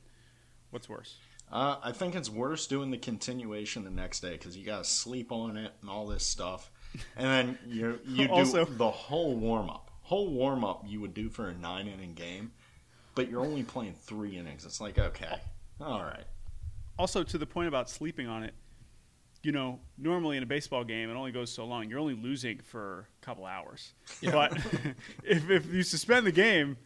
What's 0.69 0.89
worse? 0.89 1.15
Uh, 1.49 1.77
I 1.81 1.93
think 1.93 2.13
it's 2.13 2.29
worse 2.29 2.67
doing 2.67 2.91
the 2.91 2.97
continuation 2.97 3.85
the 3.85 3.89
next 3.89 4.19
day 4.19 4.31
because 4.31 4.57
you 4.57 4.65
got 4.65 4.79
to 4.79 4.89
sleep 4.89 5.31
on 5.31 5.55
it 5.55 5.71
and 5.79 5.89
all 5.89 6.05
this 6.05 6.25
stuff. 6.25 6.69
And 7.15 7.25
then 7.25 7.57
you 7.67 7.99
you 8.05 8.27
do 8.27 8.33
Also- 8.33 8.65
the 8.65 8.89
whole 8.89 9.35
warm 9.35 9.69
up. 9.69 9.91
Whole 10.03 10.29
warm 10.29 10.63
up 10.63 10.83
you 10.87 11.01
would 11.01 11.13
do 11.13 11.29
for 11.29 11.49
a 11.49 11.53
nine 11.53 11.87
inning 11.87 12.13
game, 12.13 12.51
but 13.13 13.29
you're 13.29 13.41
only 13.45 13.63
playing 13.63 13.93
three 13.93 14.37
innings. 14.37 14.65
It's 14.65 14.79
like 14.79 14.97
okay, 14.97 15.39
all 15.81 16.01
right. 16.03 16.25
Also, 16.97 17.23
to 17.23 17.37
the 17.37 17.45
point 17.45 17.67
about 17.67 17.89
sleeping 17.89 18.27
on 18.27 18.43
it, 18.43 18.53
you 19.43 19.51
know, 19.51 19.79
normally 19.97 20.37
in 20.37 20.43
a 20.43 20.47
baseball 20.47 20.83
game, 20.83 21.09
it 21.09 21.13
only 21.13 21.31
goes 21.31 21.51
so 21.51 21.65
long. 21.65 21.89
You're 21.89 21.99
only 21.99 22.15
losing 22.15 22.59
for 22.59 23.07
a 23.21 23.25
couple 23.25 23.45
hours. 23.45 23.93
But 24.23 24.57
if, 25.23 25.49
if 25.49 25.71
you 25.71 25.83
suspend 25.83 26.25
the 26.25 26.31
game, 26.31 26.77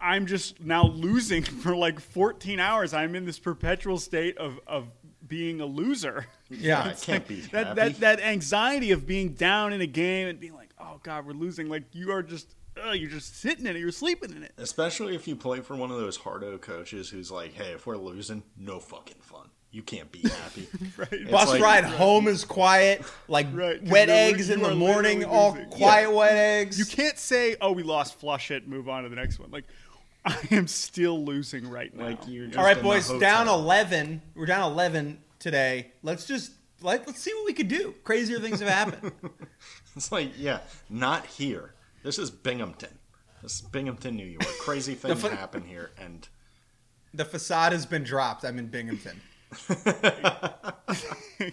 I'm 0.00 0.26
just 0.26 0.60
now 0.60 0.86
losing 0.88 1.42
for 1.62 1.74
like 1.74 1.98
14 2.00 2.60
hours. 2.60 2.92
I'm 2.92 3.14
in 3.14 3.24
this 3.24 3.38
perpetual 3.38 3.98
state 3.98 4.36
of, 4.36 4.58
of 4.66 4.88
being 5.28 5.60
a 5.60 5.66
loser. 5.66 6.26
Yeah. 6.48 6.84
I 6.84 6.92
can't 6.92 7.26
be 7.26 7.40
That, 7.52 7.66
happy. 7.66 7.80
that, 7.80 8.00
that 8.00 8.20
anxiety 8.20 8.92
of 8.92 9.04
being 9.04 9.30
down 9.34 9.72
in 9.72 9.80
a 9.80 9.86
game 9.86 10.28
and 10.28 10.38
being 10.38 10.54
like, 10.54 10.70
oh, 10.78 11.00
God, 11.02 11.26
we're 11.26 11.32
losing. 11.32 11.68
Like, 11.68 11.82
you 11.92 12.12
are 12.12 12.22
just, 12.22 12.54
uh, 12.86 12.92
you're 12.92 13.10
just 13.10 13.40
sitting 13.40 13.66
in 13.66 13.74
it. 13.74 13.80
You're 13.80 13.90
sleeping 13.90 14.30
in 14.30 14.44
it. 14.44 14.52
Especially 14.56 15.16
if 15.16 15.26
you 15.26 15.34
play 15.34 15.58
for 15.58 15.74
one 15.74 15.90
of 15.90 15.98
those 15.98 16.16
hardo 16.16 16.56
coaches 16.58 17.08
who's 17.10 17.32
like, 17.32 17.52
"Hey, 17.54 17.72
if 17.72 17.84
we're 17.84 17.96
losing, 17.96 18.44
no 18.56 18.78
fucking 18.78 19.16
fun. 19.22 19.48
you 19.72 19.82
can't 19.82 20.10
be 20.12 20.20
happy. 20.20 20.68
Right. 20.96 21.30
Bus 21.30 21.48
like- 21.50 21.60
ride 21.60 21.84
home 21.84 22.28
is 22.28 22.44
quiet, 22.44 23.02
like 23.28 23.48
Right, 23.52 23.80
'cause 23.80 23.90
wet 23.90 24.08
eggs 24.08 24.48
in 24.50 24.62
the 24.62 24.74
morning, 24.74 25.24
all 25.24 25.52
losing. 25.54 25.68
quiet 25.70 26.12
wet 26.14 26.32
eggs. 26.36 26.78
You 26.78 26.84
can't 26.86 27.18
say, 27.18 27.56
"Oh, 27.60 27.72
we 27.72 27.82
lost, 27.82 28.18
flush 28.20 28.50
it, 28.52 28.68
move 28.68 28.88
on 28.88 29.02
to 29.02 29.08
the 29.08 29.16
next 29.16 29.38
one." 29.40 29.50
Like, 29.50 29.64
I 30.26 30.36
am 30.50 30.66
still 30.66 31.24
losing 31.24 31.70
right 31.70 31.94
now. 31.94 32.06
Like 32.06 32.26
you're 32.26 32.46
just 32.46 32.58
All 32.58 32.64
right, 32.64 32.82
boys, 32.82 33.08
down 33.20 33.48
eleven. 33.48 34.20
We're 34.34 34.46
down 34.46 34.70
eleven 34.72 35.18
today. 35.38 35.92
Let's 36.02 36.26
just 36.26 36.52
let, 36.82 37.06
let's 37.06 37.20
see 37.20 37.32
what 37.32 37.46
we 37.46 37.52
could 37.52 37.68
do. 37.68 37.94
Crazier 38.02 38.40
things 38.40 38.60
have 38.60 38.68
happened. 38.68 39.12
It's 39.96 40.12
like, 40.12 40.32
yeah, 40.36 40.58
not 40.90 41.24
here. 41.24 41.72
This 42.02 42.18
is 42.18 42.30
Binghamton. 42.30 42.98
This 43.42 43.54
is 43.54 43.60
Binghamton, 43.62 44.14
New 44.14 44.26
York. 44.26 44.44
Crazy 44.60 44.94
things 44.96 45.22
fu- 45.22 45.28
happen 45.28 45.64
here, 45.64 45.90
and 45.98 46.28
the 47.14 47.24
facade 47.24 47.72
has 47.72 47.86
been 47.86 48.04
dropped. 48.04 48.44
I'm 48.44 48.58
in 48.58 48.66
Binghamton. 48.66 49.18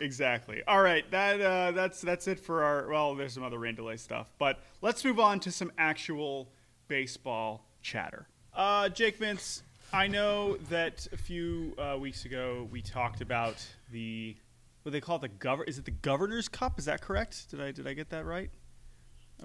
exactly. 0.00 0.62
All 0.66 0.80
right, 0.80 1.08
that 1.10 1.40
uh, 1.42 1.72
that's 1.72 2.00
that's 2.00 2.26
it 2.26 2.40
for 2.40 2.64
our. 2.64 2.88
Well, 2.88 3.14
there's 3.14 3.34
some 3.34 3.42
other 3.42 3.58
rain 3.58 3.74
delay 3.74 3.98
stuff, 3.98 4.32
but 4.38 4.60
let's 4.80 5.04
move 5.04 5.20
on 5.20 5.38
to 5.40 5.52
some 5.52 5.70
actual 5.76 6.48
baseball 6.88 7.66
chatter. 7.88 8.26
Uh, 8.52 8.88
Jake 8.88 9.20
Mintz, 9.20 9.62
I 9.92 10.08
know 10.08 10.56
that 10.70 11.06
a 11.12 11.16
few 11.16 11.74
uh, 11.78 11.96
weeks 11.98 12.24
ago 12.24 12.66
we 12.72 12.82
talked 12.82 13.20
about 13.20 13.64
the 13.92 14.36
what 14.82 14.92
they 14.92 15.00
call 15.00 15.16
it 15.16 15.22
the 15.22 15.28
govern. 15.28 15.66
Is 15.68 15.78
it 15.78 15.84
the 15.84 15.90
Governor's 15.92 16.48
Cup? 16.48 16.78
Is 16.78 16.86
that 16.86 17.00
correct? 17.00 17.50
Did 17.50 17.60
I 17.60 17.70
did 17.70 17.86
I 17.86 17.92
get 17.94 18.10
that 18.10 18.24
right? 18.24 18.50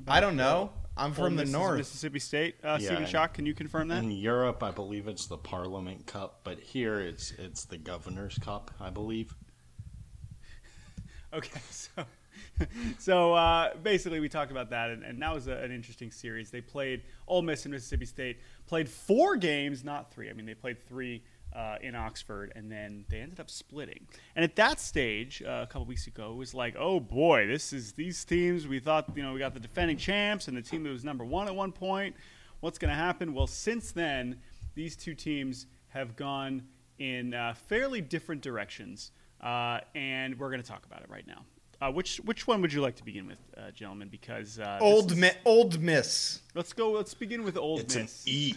I 0.08 0.20
don't 0.20 0.36
know. 0.36 0.72
I'm 0.96 1.14
from 1.14 1.36
the 1.36 1.44
Miss- 1.44 1.52
north. 1.52 1.78
Mississippi 1.78 2.20
State. 2.20 2.56
Uh, 2.64 2.78
Yeah, 2.80 2.88
Stephen 2.88 3.06
Schoch, 3.06 3.34
can 3.34 3.46
you 3.46 3.54
confirm 3.54 3.88
that? 3.90 4.04
in 4.04 4.12
Europe, 4.12 4.62
I 4.64 4.72
believe 4.72 5.08
it's 5.08 5.26
the 5.26 5.38
Parliament 5.38 6.06
Cup, 6.06 6.42
but 6.44 6.60
here 6.60 7.00
it's 7.00 7.32
it's 7.32 7.66
the 7.66 7.78
Governor's 7.78 8.38
Cup, 8.38 8.72
I 8.80 8.90
believe. 8.90 9.36
Okay, 11.32 11.60
so 11.70 11.92
so 13.00 13.34
uh, 13.34 13.76
basically 13.76 14.20
we 14.20 14.30
talked 14.30 14.52
about 14.52 14.70
that, 14.70 14.90
and, 14.90 15.04
and 15.04 15.22
that 15.22 15.34
was 15.34 15.48
a, 15.48 15.54
an 15.58 15.72
interesting 15.72 16.12
series. 16.12 16.50
They 16.52 16.62
played 16.62 17.04
Ole 17.28 17.42
Miss 17.42 17.66
and 17.66 17.74
Mississippi 17.74 18.06
State 18.06 18.40
played 18.68 18.90
four 18.90 19.36
games, 19.36 19.84
not 19.84 20.12
three. 20.12 20.30
I 20.30 20.34
mean, 20.34 20.46
they 20.46 20.54
played 20.54 20.86
three 20.88 21.24
uh, 21.54 21.78
in 21.82 21.96
Oxford, 21.96 22.52
and 22.56 22.72
then 22.72 23.06
they 23.10 23.20
ended 23.20 23.40
up 23.40 23.50
splitting. 23.50 24.08
And 24.36 24.44
at 24.44 24.56
that 24.58 24.80
stage, 24.80 25.42
uh, 25.42 25.62
a 25.64 25.68
couple 25.68 25.86
weeks 25.86 26.08
ago, 26.08 26.32
it 26.32 26.36
was 26.36 26.54
like, 26.54 26.76
oh 26.78 27.00
boy, 27.00 27.48
this 27.48 27.74
is 27.74 27.94
these 27.94 28.24
teams. 28.24 28.68
We 28.68 28.80
thought, 28.80 29.10
you 29.16 29.24
know, 29.24 29.34
we 29.34 29.40
got 29.40 29.54
the 29.54 29.60
defending 29.60 29.98
champs 29.98 30.48
and 30.48 30.56
the 30.56 30.62
team 30.62 30.84
that 30.84 30.92
was 30.92 31.04
number 31.04 31.26
one 31.26 31.48
at 31.48 31.56
one 31.56 31.72
point. 31.72 32.16
What's 32.60 32.78
going 32.78 32.90
to 32.90 32.96
happen? 32.96 33.34
Well, 33.34 33.48
since 33.48 33.92
then, 33.92 34.40
these 34.76 34.96
two 34.96 35.16
teams 35.16 35.66
have 35.90 36.16
gone 36.16 36.64
in 37.00 37.34
uh, 37.34 37.54
fairly 37.68 38.02
different 38.02 38.42
directions, 38.42 39.12
uh, 39.42 39.80
and 39.96 40.38
we're 40.38 40.50
going 40.50 40.62
to 40.62 40.68
talk 40.68 40.86
about 40.86 41.02
it 41.02 41.10
right 41.10 41.26
now. 41.26 41.46
Uh, 41.82 41.90
which 41.92 42.18
which 42.26 42.46
one 42.46 42.62
would 42.62 42.74
you 42.74 42.82
like 42.82 42.96
to 42.98 43.06
begin 43.06 43.26
with, 43.28 43.38
uh, 43.58 43.72
gentlemen? 43.72 44.10
Because 44.10 44.60
uh, 44.60 44.80
Old 44.82 45.12
is- 45.14 45.18
mi- 45.18 45.32
Old 45.46 45.80
Miss. 45.80 46.42
Let's 46.54 46.74
go. 46.74 46.92
Let's 46.92 47.14
begin 47.14 47.44
with 47.44 47.56
Old 47.58 47.80
It's 47.82 47.96
Miss. 47.96 48.24
an 48.26 48.32
E. 48.34 48.54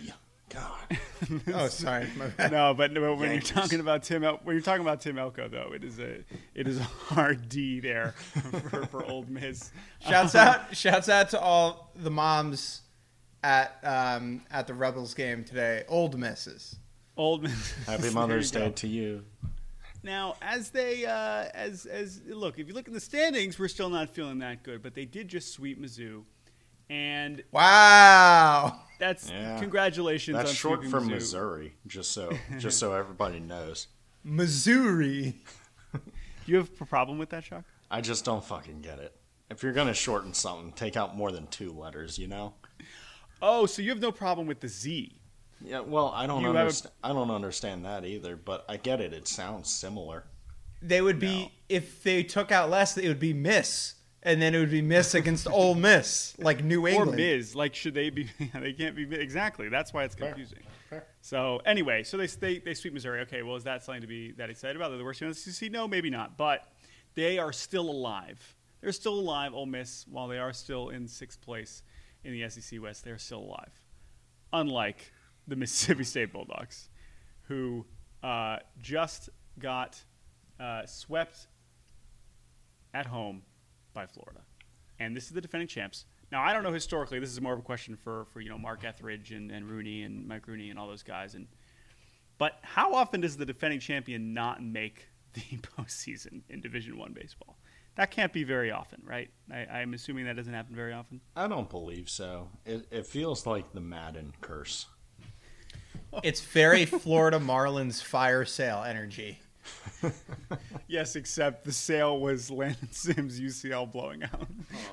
God. 0.51 0.99
Oh, 1.55 1.69
sorry. 1.69 2.09
My 2.17 2.27
bad. 2.27 2.51
No, 2.53 2.75
but, 2.75 2.93
but 2.93 3.17
when 3.17 3.31
you're 3.31 3.41
talking 3.41 3.79
about 3.81 4.03
Tim, 4.03 4.23
El- 4.25 4.41
when 4.43 4.55
you're 4.57 4.63
talking 4.63 4.83
about 4.83 5.01
Tim 5.01 5.17
Elko, 5.19 5.49
though, 5.49 5.71
it 5.73 5.83
is 5.85 5.99
a 6.01 6.17
it 6.55 6.67
is 6.67 6.79
a 6.79 6.83
hard 6.83 7.49
D 7.49 7.79
there 7.81 8.09
for, 8.71 8.87
for 8.87 9.05
Old 9.07 9.31
Miss. 9.31 9.71
Shouts 10.01 10.35
out! 10.35 10.77
Shouts 10.77 11.09
out 11.09 11.31
to 11.31 11.41
all 11.41 11.93
the 11.95 12.11
moms 12.11 12.83
at 13.45 13.79
um, 13.85 14.43
at 14.51 14.67
the 14.67 14.75
Rebels 14.75 15.15
game 15.15 15.45
today. 15.45 15.85
Old 15.89 16.19
Misses. 16.19 16.77
Old 17.17 17.45
Miss. 17.45 17.73
Happy 17.87 18.11
Mother's 18.15 18.53
you 18.53 18.59
go. 18.59 18.67
Day 18.67 18.73
to 18.73 18.89
you. 18.89 19.25
Now, 20.03 20.35
as 20.43 20.71
they 20.71 21.05
uh, 21.07 21.47
as 21.55 21.87
as 21.87 22.21
look, 22.27 22.59
if 22.59 22.67
you 22.69 22.75
look 22.75 22.89
in 22.89 22.95
the 22.95 23.01
standings, 23.01 23.59
we're 23.59 23.69
still 23.69 23.89
not 23.89 24.11
feeling 24.11 24.39
that 24.41 24.63
good, 24.63 24.83
but 24.83 24.95
they 24.95 25.05
did 25.05 25.29
just 25.29 25.53
sweep 25.53 25.81
Mizzou, 25.81 26.23
and 26.91 27.43
Wow. 27.53 28.81
that's 28.99 29.31
Yeah. 29.31 29.59
congratulations. 29.61 30.37
That's 30.37 30.51
on 30.51 30.55
short 30.57 30.85
for 30.87 31.01
Mizzou. 31.01 31.11
Missouri, 31.11 31.75
just 31.87 32.11
so 32.13 32.37
just 32.59 32.79
so 32.79 32.93
everybody 32.95 33.39
knows. 33.41 33.87
Missouri. 34.25 35.37
Do 35.93 36.01
you 36.47 36.57
have 36.57 36.71
a 36.81 36.85
problem 36.87 37.19
with 37.19 37.31
that, 37.31 37.45
Chuck? 37.45 37.65
I 37.91 38.01
just 38.01 38.25
don't 38.25 38.45
fucking 38.45 38.81
get 38.81 38.99
it. 38.99 39.15
If 39.51 39.63
you're 39.63 39.73
gonna 39.73 39.95
shorten 39.95 40.35
something, 40.35 40.73
take 40.73 40.97
out 40.97 41.17
more 41.17 41.31
than 41.31 41.47
two 41.47 41.71
letters, 41.73 42.19
you 42.19 42.27
know? 42.27 42.55
Oh, 43.41 43.67
so 43.67 43.83
you 43.83 43.91
have 43.91 44.01
no 44.01 44.11
problem 44.11 44.47
with 44.49 44.61
the 44.61 44.69
Z? 44.69 45.15
Yeah, 45.65 45.81
well, 45.81 46.13
I 46.15 46.27
don't 46.27 46.43
You 46.43 46.51
understand. 46.51 46.95
I 47.03 47.09
don't 47.13 47.31
understand 47.31 47.85
that 47.85 48.05
either, 48.05 48.37
but 48.37 48.65
I 48.69 48.77
get 48.77 49.01
it. 49.01 49.13
It 49.13 49.29
sounds 49.29 49.71
similar. 49.71 50.25
They 50.81 51.01
would 51.01 51.21
be 51.21 51.53
if 51.69 52.03
they 52.03 52.25
took 52.25 52.51
out 52.51 52.69
less. 52.69 52.97
It 52.97 53.07
would 53.07 53.21
be 53.21 53.33
Miss, 53.33 53.95
and 54.23 54.43
then 54.43 54.55
it 54.55 54.59
would 54.59 54.71
be 54.71 54.83
Miss 54.83 55.15
against 55.15 55.47
Ole 55.51 55.75
Miss, 55.75 56.35
like 56.39 56.65
New 56.65 56.87
England 56.89 57.11
or 57.11 57.15
England. 57.15 57.39
Miz. 57.39 57.55
Like, 57.55 57.75
should 57.75 57.95
they 57.95 58.11
be? 58.11 58.29
they 58.55 58.73
can't 58.73 58.97
be 58.97 59.05
exactly. 59.15 59.69
That's 59.69 59.93
why 59.93 60.05
it's 60.05 60.15
confusing. 60.15 60.61
Fair. 60.91 61.07
So 61.21 61.61
anyway, 61.65 62.03
so 62.03 62.17
they, 62.17 62.27
they 62.27 62.59
they 62.59 62.75
sweep 62.75 62.95
Missouri. 62.95 63.21
Okay, 63.21 63.43
well, 63.43 63.57
is 63.57 63.65
that 63.65 63.85
something 63.85 64.03
to 64.03 64.09
be 64.09 64.33
that 64.33 64.51
excited 64.51 64.77
about? 64.77 64.89
They're 64.89 64.99
the 64.99 65.05
worst 65.05 65.21
team 65.21 65.29
in 65.29 65.35
the 65.35 65.39
SEC? 65.39 65.71
No, 65.71 65.87
maybe 65.87 66.11
not. 66.11 66.37
But 66.37 66.67
they 67.15 67.39
are 67.39 67.53
still 67.53 67.89
alive. 67.89 68.57
They're 68.81 68.93
still 68.93 69.15
alive. 69.15 69.55
Ole 69.55 69.67
Miss, 69.67 70.05
while 70.09 70.27
they 70.27 70.39
are 70.39 70.53
still 70.53 70.89
in 70.89 71.07
sixth 71.07 71.41
place 71.41 71.83
in 72.25 72.33
the 72.33 72.49
SEC 72.49 72.83
West, 72.83 73.05
they're 73.05 73.19
still 73.19 73.41
alive. 73.41 73.71
Unlike 74.53 75.13
the 75.47 75.57
Mississippi 75.57 76.05
State 76.05 76.33
Bulldogs, 76.33 76.89
who 77.43 77.85
uh, 78.23 78.59
just 78.81 79.31
got 79.59 80.03
uh, 80.61 80.87
swept 80.87 81.49
at 82.95 83.07
home 83.07 83.43
by 83.93 84.07
Florida. 84.07 84.41
And 84.99 85.17
this 85.17 85.25
is 85.25 85.31
the 85.31 85.41
defending 85.41 85.69
champs. 85.69 86.05
Now 86.31 86.43
I 86.43 86.53
don't 86.53 86.63
know 86.63 86.73
historically. 86.73 87.19
This 87.19 87.31
is 87.31 87.41
more 87.41 87.53
of 87.53 87.59
a 87.59 87.63
question 87.63 87.97
for, 87.97 88.27
for 88.33 88.41
you 88.41 88.49
know 88.49 88.59
Mark 88.59 88.85
Etheridge 88.85 89.33
and, 89.33 89.51
and 89.51 89.69
Rooney 89.69 90.03
and 90.03 90.27
Mike 90.27 90.47
Rooney 90.47 90.71
and 90.71 90.79
all 90.79 90.89
those 90.89 91.03
guys. 91.03 91.35
And 91.35 91.47
but 92.39 92.59
how 92.63 92.95
often 92.95 93.21
does 93.21 93.37
the 93.37 93.45
defending 93.45 93.81
champion 93.81 94.33
not 94.33 94.63
make 94.63 95.09
the 95.35 95.41
postseason 95.79 96.43
in 96.49 96.61
Division 96.61 96.99
One 96.99 97.13
baseball? 97.13 97.59
That 97.97 98.11
can't 98.11 98.33
be 98.33 98.43
very 98.45 98.71
often, 98.71 99.03
right? 99.05 99.31
I, 99.53 99.67
I'm 99.67 99.93
assuming 99.93 100.25
that 100.25 100.37
doesn't 100.37 100.55
happen 100.55 100.75
very 100.75 100.95
often. 100.95 101.21
I 101.37 101.47
don't 101.47 101.69
believe 101.69 102.09
so. 102.09 102.49
It, 102.65 102.87
it 102.91 103.07
feels 103.07 103.45
like 103.47 103.73
the 103.73 103.83
Madden 103.83 104.33
curse. 104.41 104.87
It's 106.23 106.41
very 106.41 106.85
Florida 106.85 107.39
Marlins 107.39 108.03
fire 108.03 108.45
sale 108.45 108.83
energy. 108.87 109.41
Yes, 110.89 111.17
except 111.17 111.65
the 111.65 111.73
sale 111.73 112.21
was 112.21 112.51
Landon 112.51 112.91
Sims 112.91 113.41
UCL 113.41 113.91
blowing 113.93 114.23
out, 114.25 114.47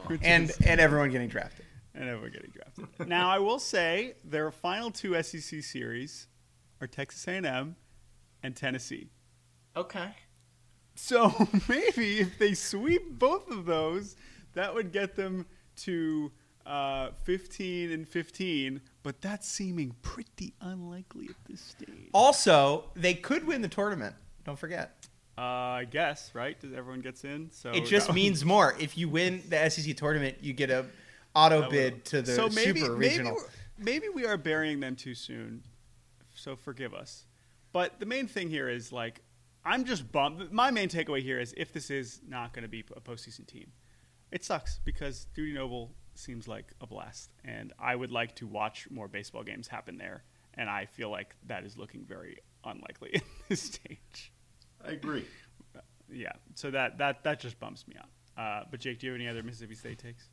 which 0.07 0.21
and 0.23 0.49
is- 0.49 0.57
and 0.61 0.79
everyone 0.79 1.09
getting 1.11 1.27
drafted. 1.27 1.65
and 1.93 2.07
everyone 2.07 2.31
getting 2.31 2.51
drafted. 2.51 3.07
now 3.09 3.29
I 3.29 3.39
will 3.39 3.59
say 3.59 4.13
their 4.23 4.51
final 4.51 4.91
two 4.91 5.21
SEC 5.21 5.61
series 5.63 6.27
are 6.79 6.87
Texas 6.87 7.27
A&M 7.27 7.75
and 8.43 8.55
Tennessee. 8.55 9.09
Okay. 9.75 10.09
So 10.95 11.33
maybe 11.67 12.19
if 12.19 12.37
they 12.39 12.53
sweep 12.53 13.19
both 13.19 13.49
of 13.51 13.65
those, 13.65 14.15
that 14.53 14.73
would 14.73 14.91
get 14.93 15.15
them 15.15 15.45
to 15.77 16.31
uh, 16.69 17.11
15 17.23 17.91
and 17.91 18.07
15. 18.07 18.81
But 19.03 19.21
that's 19.21 19.47
seeming 19.47 19.95
pretty 20.01 20.53
unlikely 20.61 21.27
at 21.29 21.35
this 21.49 21.61
stage. 21.61 22.09
Also, 22.13 22.85
they 22.95 23.13
could 23.13 23.45
win 23.45 23.61
the 23.61 23.67
tournament. 23.67 24.15
Don't 24.45 24.59
forget. 24.59 25.07
Uh, 25.37 25.41
I 25.41 25.87
guess, 25.89 26.31
right? 26.33 26.59
Does 26.59 26.73
everyone 26.73 27.01
gets 27.01 27.23
in? 27.23 27.49
So 27.51 27.71
It 27.71 27.85
just 27.85 28.13
means 28.13 28.43
more. 28.43 28.75
If 28.79 28.97
you 28.97 29.07
win 29.09 29.41
the 29.47 29.69
SEC 29.69 29.95
tournament, 29.95 30.37
you 30.41 30.53
get 30.53 30.69
a 30.69 30.85
auto 31.33 31.69
bid 31.69 32.03
to 32.05 32.21
the 32.21 32.33
so 32.33 32.49
maybe, 32.49 32.81
super 32.81 32.93
regional. 32.93 33.35
we're- 33.35 33.47
Maybe, 33.81 34.09
we 34.09 34.25
are 34.25 34.35
burying 34.35 34.81
them 34.81 34.97
too 34.97 35.15
soon. 35.15 35.63
So 36.35 36.57
forgive 36.57 36.93
us. 36.93 37.25
But 37.71 37.99
the 38.01 38.05
main 38.05 38.27
thing 38.27 38.49
here 38.49 38.67
is 38.67 38.91
like, 38.91 39.21
I'm 39.63 39.85
just 39.85 40.11
bummed. 40.11 40.51
My 40.51 40.71
main 40.71 40.89
takeaway 40.89 41.21
here 41.21 41.39
is 41.39 41.53
if 41.55 41.71
this 41.71 41.89
is 41.89 42.19
not 42.27 42.51
going 42.53 42.63
to 42.63 42.69
be 42.69 42.83
a 42.95 42.99
postseason 42.99 43.47
team, 43.47 43.71
it 44.31 44.43
sucks 44.43 44.79
because 44.83 45.27
Dudy 45.33 45.53
Noble 45.53 45.95
seems 46.19 46.47
like 46.47 46.73
a 46.81 46.87
blast, 46.87 47.31
and 47.43 47.73
I 47.79 47.95
would 47.95 48.11
like 48.11 48.35
to 48.35 48.47
watch 48.47 48.87
more 48.89 49.07
baseball 49.07 49.43
games 49.43 49.67
happen 49.67 49.97
there. 49.97 50.23
And 50.55 50.69
I 50.69 50.85
feel 50.85 51.09
like 51.09 51.35
that 51.47 51.63
is 51.63 51.77
looking 51.77 52.03
very 52.05 52.37
unlikely 52.65 53.11
at 53.15 53.23
this 53.47 53.61
stage. 53.61 54.31
I 54.85 54.91
agree. 54.91 55.25
Yeah, 56.11 56.31
so 56.55 56.71
that 56.71 56.97
that 56.97 57.23
that 57.23 57.39
just 57.39 57.59
bumps 57.59 57.87
me 57.87 57.95
up. 57.99 58.09
Uh, 58.37 58.63
but 58.69 58.79
Jake, 58.79 58.99
do 58.99 59.07
you 59.07 59.13
have 59.13 59.19
any 59.19 59.29
other 59.29 59.43
Mississippi 59.43 59.75
State 59.75 59.99
takes? 59.99 60.29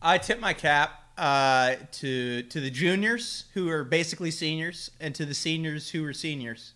I 0.00 0.18
tip 0.18 0.40
my 0.40 0.52
cap 0.52 0.90
uh, 1.16 1.76
to 1.92 2.42
to 2.42 2.60
the 2.60 2.70
juniors 2.70 3.44
who 3.54 3.68
are 3.68 3.84
basically 3.84 4.30
seniors, 4.30 4.90
and 5.00 5.14
to 5.14 5.24
the 5.24 5.34
seniors 5.34 5.90
who 5.90 6.04
are 6.04 6.12
seniors. 6.12 6.74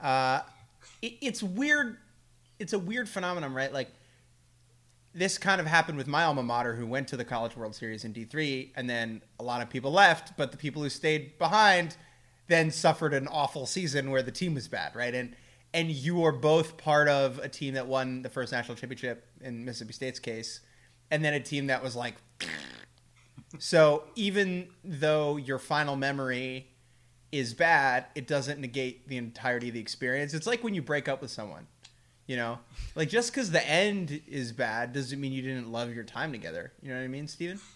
Uh, 0.00 0.40
it, 1.00 1.14
it's 1.20 1.42
weird. 1.42 1.98
It's 2.58 2.72
a 2.72 2.78
weird 2.78 3.08
phenomenon, 3.08 3.54
right? 3.54 3.72
Like 3.72 3.92
this 5.14 5.38
kind 5.38 5.60
of 5.60 5.66
happened 5.66 5.98
with 5.98 6.06
my 6.06 6.24
alma 6.24 6.42
mater, 6.42 6.74
who 6.74 6.86
went 6.86 7.08
to 7.08 7.16
the 7.16 7.24
College 7.24 7.56
World 7.56 7.74
Series 7.74 8.04
in 8.04 8.12
D 8.12 8.24
three, 8.24 8.72
and 8.76 8.88
then 8.88 9.22
a 9.38 9.42
lot 9.42 9.60
of 9.60 9.68
people 9.68 9.92
left, 9.92 10.36
but 10.36 10.50
the 10.50 10.58
people 10.58 10.82
who 10.82 10.88
stayed 10.88 11.38
behind 11.38 11.96
then 12.48 12.70
suffered 12.70 13.14
an 13.14 13.28
awful 13.28 13.66
season 13.66 14.10
where 14.10 14.22
the 14.22 14.32
team 14.32 14.54
was 14.54 14.68
bad, 14.68 14.94
right? 14.94 15.14
And 15.14 15.36
and 15.74 15.90
you 15.90 16.24
are 16.24 16.32
both 16.32 16.76
part 16.76 17.08
of 17.08 17.38
a 17.38 17.48
team 17.48 17.74
that 17.74 17.86
won 17.86 18.22
the 18.22 18.28
first 18.28 18.52
national 18.52 18.76
championship 18.76 19.26
in 19.40 19.64
Mississippi 19.64 19.92
State's 19.92 20.18
case, 20.18 20.60
and 21.10 21.24
then 21.24 21.34
a 21.34 21.40
team 21.40 21.66
that 21.68 21.82
was 21.82 21.96
like. 21.96 22.14
so 23.58 24.04
even 24.16 24.68
though 24.82 25.36
your 25.36 25.58
final 25.58 25.94
memory 25.94 26.68
is 27.32 27.54
bad, 27.54 28.06
it 28.14 28.26
doesn't 28.26 28.60
negate 28.60 29.08
the 29.08 29.16
entirety 29.16 29.68
of 29.68 29.74
the 29.74 29.80
experience. 29.80 30.34
It's 30.34 30.46
like 30.46 30.62
when 30.62 30.74
you 30.74 30.82
break 30.82 31.08
up 31.08 31.22
with 31.22 31.30
someone, 31.30 31.66
you 32.26 32.36
know, 32.36 32.58
like 32.94 33.08
just 33.08 33.32
because 33.32 33.50
the 33.50 33.66
end 33.68 34.20
is 34.28 34.52
bad 34.52 34.92
doesn't 34.92 35.20
mean 35.20 35.32
you 35.32 35.42
didn't 35.42 35.70
love 35.72 35.94
your 35.94 36.04
time 36.04 36.32
together. 36.32 36.72
You 36.82 36.90
know 36.90 36.96
what 36.98 37.04
I 37.04 37.08
mean, 37.08 37.26
Steven? 37.28 37.60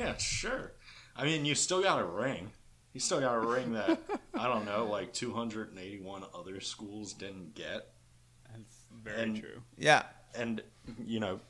Yeah, 0.00 0.16
sure. 0.16 0.72
I 1.14 1.24
mean, 1.24 1.44
you 1.44 1.54
still 1.54 1.82
got 1.82 2.00
a 2.00 2.04
ring. 2.04 2.50
You 2.94 3.00
still 3.00 3.20
got 3.20 3.34
a 3.34 3.40
ring 3.40 3.74
that 3.74 4.00
I 4.34 4.46
don't 4.48 4.64
know, 4.64 4.86
like 4.86 5.12
281 5.12 6.24
other 6.34 6.60
schools 6.60 7.12
didn't 7.12 7.54
get. 7.54 7.88
That's 8.50 8.76
very 9.02 9.22
And- 9.22 9.36
true. 9.40 9.62
Yeah. 9.76 10.04
And 10.34 10.62
you 11.06 11.20
know, 11.20 11.40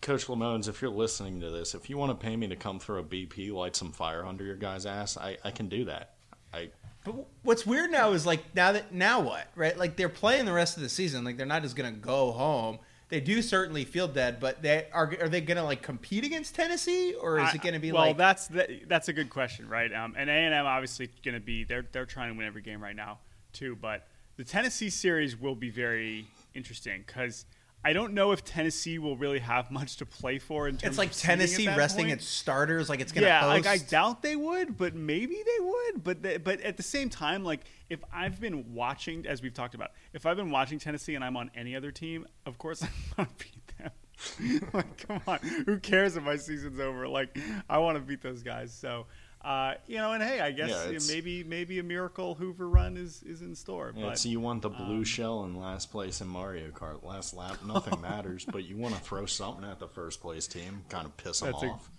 Coach 0.00 0.26
Lemonis, 0.26 0.68
if 0.68 0.80
you're 0.82 0.90
listening 0.90 1.40
to 1.40 1.50
this, 1.50 1.74
if 1.74 1.88
you 1.90 1.96
want 1.98 2.18
to 2.18 2.26
pay 2.26 2.36
me 2.36 2.46
to 2.48 2.56
come 2.56 2.78
throw 2.80 2.98
a 3.00 3.04
BP, 3.04 3.52
light 3.52 3.76
some 3.76 3.92
fire 3.92 4.24
under 4.24 4.44
your 4.44 4.56
guy's 4.56 4.86
ass, 4.86 5.16
I, 5.16 5.36
I 5.44 5.50
can 5.50 5.68
do 5.68 5.84
that. 5.84 6.14
I 6.52 6.70
But 7.04 7.14
what's 7.42 7.66
weird 7.66 7.90
now 7.90 8.12
is 8.12 8.24
like 8.26 8.54
now 8.54 8.72
that 8.72 8.92
now 8.92 9.20
what 9.20 9.46
right? 9.54 9.76
Like 9.78 9.96
they're 9.96 10.08
playing 10.08 10.46
the 10.46 10.52
rest 10.52 10.76
of 10.76 10.82
the 10.82 10.88
season. 10.88 11.22
Like 11.24 11.36
they're 11.36 11.46
not 11.46 11.62
just 11.62 11.76
gonna 11.76 11.92
go 11.92 12.32
home. 12.32 12.78
They 13.10 13.20
do 13.20 13.42
certainly 13.42 13.84
feel 13.84 14.08
dead, 14.08 14.40
but 14.40 14.62
they 14.62 14.86
are. 14.90 15.14
Are 15.20 15.28
they 15.28 15.42
gonna 15.42 15.62
like 15.62 15.82
compete 15.82 16.24
against 16.24 16.54
Tennessee, 16.54 17.14
or 17.14 17.38
is 17.38 17.50
I- 17.50 17.52
it 17.52 17.62
gonna 17.62 17.78
be 17.78 17.92
well? 17.92 18.06
like? 18.06 18.16
that's 18.16 18.48
that, 18.48 18.70
that's 18.88 19.08
a 19.08 19.12
good 19.12 19.28
question, 19.28 19.68
right? 19.68 19.92
Um, 19.92 20.14
and 20.16 20.30
A 20.30 20.32
and 20.32 20.54
M 20.54 20.64
obviously 20.66 21.10
going 21.22 21.34
to 21.34 21.40
be 21.40 21.64
they're 21.64 21.84
they're 21.92 22.06
trying 22.06 22.32
to 22.32 22.38
win 22.38 22.46
every 22.46 22.62
game 22.62 22.82
right 22.82 22.96
now 22.96 23.18
too. 23.52 23.76
But 23.76 24.08
the 24.36 24.44
Tennessee 24.44 24.88
series 24.90 25.38
will 25.38 25.54
be 25.54 25.68
very 25.70 26.26
interesting 26.54 27.04
because 27.06 27.44
I 27.84 27.92
don't 27.92 28.14
know 28.14 28.32
if 28.32 28.42
Tennessee 28.44 28.98
will 28.98 29.16
really 29.16 29.40
have 29.40 29.70
much 29.70 29.98
to 29.98 30.06
play 30.06 30.38
for 30.38 30.68
in 30.68 30.76
terms. 30.78 30.92
it's 30.92 30.98
like 30.98 31.10
at 31.10 31.16
Tennessee 31.16 31.66
that 31.66 31.76
resting 31.76 32.06
point. 32.06 32.20
its 32.20 32.26
starters. 32.26 32.88
Like 32.88 33.00
it's 33.00 33.12
gonna. 33.12 33.26
yeah, 33.26 33.40
host. 33.40 33.50
like 33.50 33.66
I 33.66 33.76
doubt 33.76 34.22
they 34.22 34.36
would, 34.36 34.78
but 34.78 34.94
maybe 34.94 35.34
they 35.34 35.64
would. 35.64 36.02
But 36.02 36.22
they, 36.22 36.38
but 36.38 36.60
at 36.62 36.78
the 36.78 36.82
same 36.82 37.10
time, 37.10 37.44
like 37.44 37.60
if 37.90 38.02
I've 38.12 38.40
been 38.40 38.72
watching, 38.72 39.26
as 39.26 39.42
we've 39.42 39.52
talked 39.52 39.74
about, 39.74 39.90
if 40.14 40.24
I've 40.24 40.36
been 40.36 40.50
watching 40.50 40.78
Tennessee 40.78 41.14
and 41.14 41.22
I'm 41.22 41.36
on 41.36 41.50
any 41.54 41.76
other 41.76 41.90
team, 41.90 42.26
of 42.46 42.56
course 42.56 42.82
I 42.82 42.88
want 43.18 43.38
to 43.38 43.44
beat 43.44 43.78
them. 43.78 44.70
like, 44.72 45.06
come 45.06 45.20
on, 45.26 45.38
who 45.66 45.78
cares 45.78 46.16
if 46.16 46.22
my 46.22 46.36
season's 46.36 46.80
over? 46.80 47.06
Like, 47.06 47.38
I 47.68 47.78
want 47.78 47.96
to 47.96 48.02
beat 48.02 48.22
those 48.22 48.42
guys. 48.42 48.72
So. 48.72 49.06
Uh, 49.44 49.74
you 49.86 49.98
know, 49.98 50.12
and 50.12 50.22
hey, 50.22 50.40
I 50.40 50.52
guess 50.52 50.70
Yeah, 50.70 50.98
maybe 51.14 51.44
maybe 51.44 51.78
a 51.78 51.82
miracle 51.82 52.34
Hoover 52.34 52.66
run 52.68 52.96
is, 52.96 53.22
is 53.22 53.42
in 53.42 53.54
store. 53.54 53.92
yeah, 53.94 54.06
but 54.06 54.18
so 54.18 54.30
you 54.30 54.40
want 54.40 54.62
the 54.62 54.70
blue 54.70 54.96
um, 54.98 55.04
shell 55.04 55.44
in 55.44 55.60
last 55.60 55.90
place 55.90 56.22
in 56.22 56.28
Mario 56.28 56.70
Kart. 56.70 57.04
Last 57.04 57.34
lap, 57.34 57.58
nothing 57.64 58.00
matters, 58.02 58.46
but 58.50 58.64
you 58.64 58.78
want 58.78 58.94
to 58.94 59.00
throw 59.02 59.26
something 59.26 59.64
at 59.64 59.78
the 59.78 59.88
first 59.88 60.22
place 60.22 60.46
team, 60.46 60.82
kind 60.88 61.04
of 61.04 61.14
piss 61.18 61.40
them 61.40 61.52
That's 61.52 61.62
a- 61.62 61.66
off. 61.66 61.90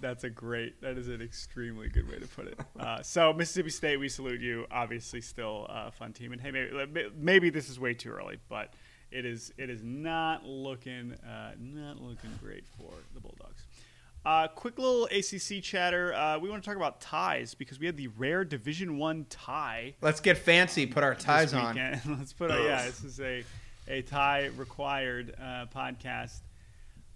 That's 0.00 0.24
a 0.24 0.30
great. 0.30 0.80
That 0.82 0.98
is 0.98 1.08
an 1.08 1.22
extremely 1.22 1.88
good 1.88 2.08
way 2.08 2.18
to 2.18 2.26
put 2.26 2.46
it. 2.48 2.58
Uh, 2.78 3.02
so 3.02 3.32
Mississippi 3.32 3.70
State, 3.70 3.96
we 3.96 4.08
salute 4.08 4.40
you. 4.40 4.64
Obviously, 4.70 5.20
still 5.20 5.66
a 5.68 5.90
fun 5.90 6.12
team. 6.12 6.32
And 6.32 6.40
hey, 6.40 6.50
maybe, 6.50 7.08
maybe 7.16 7.50
this 7.50 7.68
is 7.68 7.78
way 7.80 7.92
too 7.94 8.10
early, 8.10 8.38
but 8.48 8.72
it 9.10 9.24
is. 9.24 9.52
It 9.58 9.68
is 9.70 9.82
not 9.82 10.44
looking 10.44 11.14
uh, 11.14 11.52
not 11.58 12.00
looking 12.00 12.30
great 12.42 12.64
for 12.76 12.92
the 13.14 13.20
Bulldogs. 13.20 13.64
Uh, 14.28 14.46
quick 14.46 14.78
little 14.78 15.06
ACC 15.06 15.62
chatter. 15.62 16.12
Uh, 16.12 16.38
we 16.38 16.50
want 16.50 16.62
to 16.62 16.68
talk 16.68 16.76
about 16.76 17.00
ties 17.00 17.54
because 17.54 17.80
we 17.80 17.86
had 17.86 17.96
the 17.96 18.08
rare 18.08 18.44
Division 18.44 18.98
One 18.98 19.24
tie 19.30 19.94
Let's 20.02 20.20
get 20.20 20.36
fancy. 20.36 20.84
Put 20.84 21.02
our 21.02 21.14
ties 21.14 21.54
on. 21.54 21.74
Let's 22.06 22.34
put 22.34 22.50
a, 22.50 22.62
yeah, 22.62 22.84
this 22.84 23.02
is 23.04 23.20
a 23.20 23.42
a 23.88 24.02
tie 24.02 24.50
required 24.54 25.34
uh, 25.40 25.64
podcast. 25.74 26.40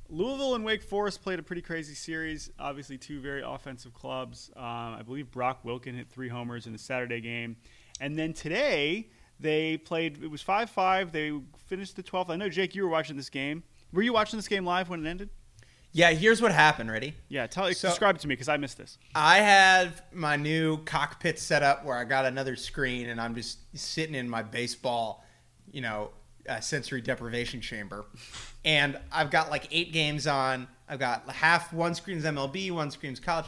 Louisville 0.08 0.54
and 0.54 0.64
Wake 0.64 0.82
Forest 0.82 1.22
played 1.22 1.38
a 1.38 1.42
pretty 1.42 1.60
crazy 1.60 1.92
series. 1.92 2.50
Obviously, 2.58 2.96
two 2.96 3.20
very 3.20 3.42
offensive 3.42 3.92
clubs. 3.92 4.50
Um, 4.56 4.64
I 4.64 5.02
believe 5.04 5.30
Brock 5.30 5.64
Wilken 5.64 5.94
hit 5.94 6.08
three 6.08 6.30
homers 6.30 6.66
in 6.66 6.72
the 6.72 6.78
Saturday 6.78 7.20
game, 7.20 7.56
and 8.00 8.18
then 8.18 8.32
today 8.32 9.10
they 9.38 9.76
played. 9.76 10.24
It 10.24 10.30
was 10.30 10.40
five 10.40 10.70
five. 10.70 11.12
They 11.12 11.38
finished 11.66 11.94
the 11.94 12.02
twelfth. 12.02 12.30
I 12.30 12.36
know 12.36 12.48
Jake, 12.48 12.74
you 12.74 12.84
were 12.84 12.88
watching 12.88 13.18
this 13.18 13.28
game. 13.28 13.64
Were 13.92 14.00
you 14.00 14.14
watching 14.14 14.38
this 14.38 14.48
game 14.48 14.64
live 14.64 14.88
when 14.88 15.04
it 15.04 15.10
ended? 15.10 15.28
Yeah. 15.92 16.10
Here's 16.12 16.40
what 16.42 16.52
happened. 16.52 16.90
Ready? 16.90 17.14
Yeah, 17.28 17.46
tell 17.46 17.72
So- 17.74 17.88
describe 17.88 18.16
it 18.16 18.22
to 18.22 18.28
me 18.28 18.34
because 18.34 18.48
I 18.48 18.56
missed 18.56 18.78
this. 18.78 18.98
I 19.14 19.38
have 19.38 20.02
my 20.12 20.36
new 20.36 20.78
cockpit 20.84 21.38
set 21.38 21.62
up 21.62 21.84
where 21.84 21.96
I 21.96 22.04
got 22.04 22.24
another 22.24 22.56
screen 22.56 23.08
and 23.08 23.20
I'm 23.20 23.34
just 23.34 23.58
sitting 23.74 24.14
in 24.14 24.28
my 24.28 24.42
baseball, 24.42 25.24
you 25.70 25.82
know, 25.82 26.10
uh, 26.48 26.60
sensory 26.60 27.00
deprivation 27.00 27.60
chamber. 27.60 28.04
And 28.64 28.98
I've 29.12 29.30
got 29.30 29.50
like 29.50 29.68
eight 29.70 29.92
games 29.92 30.26
on. 30.26 30.66
I've 30.88 30.98
got 30.98 31.28
half 31.30 31.72
one 31.72 31.94
screen's 31.94 32.24
MLB, 32.24 32.70
one 32.70 32.90
screen's 32.90 33.20
college. 33.20 33.46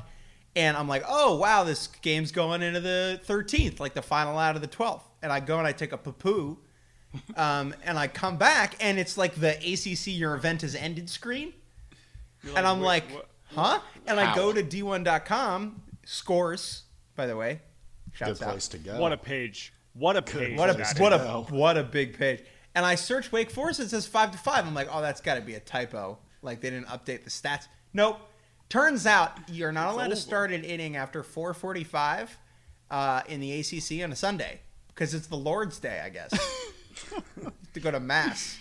And 0.56 0.76
I'm 0.76 0.86
like, 0.86 1.02
oh, 1.08 1.36
wow, 1.36 1.64
this 1.64 1.88
game's 1.88 2.30
going 2.30 2.62
into 2.62 2.80
the 2.80 3.20
13th, 3.26 3.80
like 3.80 3.94
the 3.94 4.02
final 4.02 4.38
out 4.38 4.54
of 4.54 4.62
the 4.62 4.68
12th. 4.68 5.02
And 5.22 5.32
I 5.32 5.40
go 5.40 5.58
and 5.58 5.66
I 5.66 5.72
take 5.72 5.92
a 5.92 5.98
poo 5.98 6.58
um, 7.36 7.74
and 7.84 7.98
I 7.98 8.06
come 8.06 8.36
back 8.36 8.76
and 8.80 8.98
it's 8.98 9.16
like 9.16 9.34
the 9.34 9.56
ACC 9.56 10.16
Your 10.16 10.34
Event 10.34 10.62
has 10.62 10.74
Ended 10.74 11.08
screen 11.10 11.52
You're 12.44 12.58
and 12.58 12.66
I'm 12.66 12.80
"Wait, 12.80 12.86
like, 12.86 13.10
what?" 13.10 13.28
huh? 13.54 13.80
And 14.06 14.20
I 14.20 14.34
go 14.34 14.52
to 14.52 14.62
d1.com, 14.62 15.82
scores, 16.04 16.82
by 17.16 17.26
the 17.26 17.36
way. 17.36 17.60
Good 18.10 18.18
Shouts 18.18 18.42
out. 18.42 18.50
place 18.50 18.68
to 18.68 18.78
go. 18.78 18.98
What 19.00 19.12
a 19.12 19.16
page! 19.16 19.72
What 19.94 20.16
a 20.16 20.22
page! 20.22 20.58
What 20.58 20.70
a 20.70 20.74
that 20.74 20.98
what 20.98 21.12
is. 21.12 21.20
a 21.20 21.40
what 21.54 21.76
a 21.76 21.82
big 21.84 22.18
page. 22.18 22.42
And 22.74 22.84
I 22.84 22.96
search 22.96 23.30
Wake 23.30 23.50
Forest, 23.50 23.80
it 23.80 23.90
says 23.90 24.06
five 24.06 24.32
to 24.32 24.38
five. 24.38 24.66
I'm 24.66 24.74
like, 24.74 24.88
oh, 24.90 25.00
that's 25.00 25.20
got 25.20 25.36
to 25.36 25.40
be 25.40 25.54
a 25.54 25.60
typo. 25.60 26.18
Like 26.42 26.60
they 26.60 26.70
didn't 26.70 26.88
update 26.88 27.24
the 27.24 27.30
stats. 27.30 27.68
Nope. 27.92 28.20
Turns 28.68 29.06
out 29.06 29.38
you're 29.48 29.72
not 29.72 29.88
It's 29.88 29.94
allowed 29.94 30.08
to 30.08 30.16
start 30.16 30.52
an 30.52 30.64
inning 30.64 30.96
after 30.96 31.22
4:45 31.22 32.28
uh, 32.90 33.22
in 33.28 33.40
the 33.40 33.60
ACC 33.60 34.02
on 34.02 34.12
a 34.12 34.16
Sunday 34.16 34.60
because 34.88 35.14
it's 35.14 35.26
the 35.26 35.36
Lord's 35.36 35.78
Day, 35.78 36.00
I 36.04 36.08
guess, 36.08 36.32
to 37.74 37.80
go 37.80 37.90
to 37.90 38.00
mass. 38.00 38.58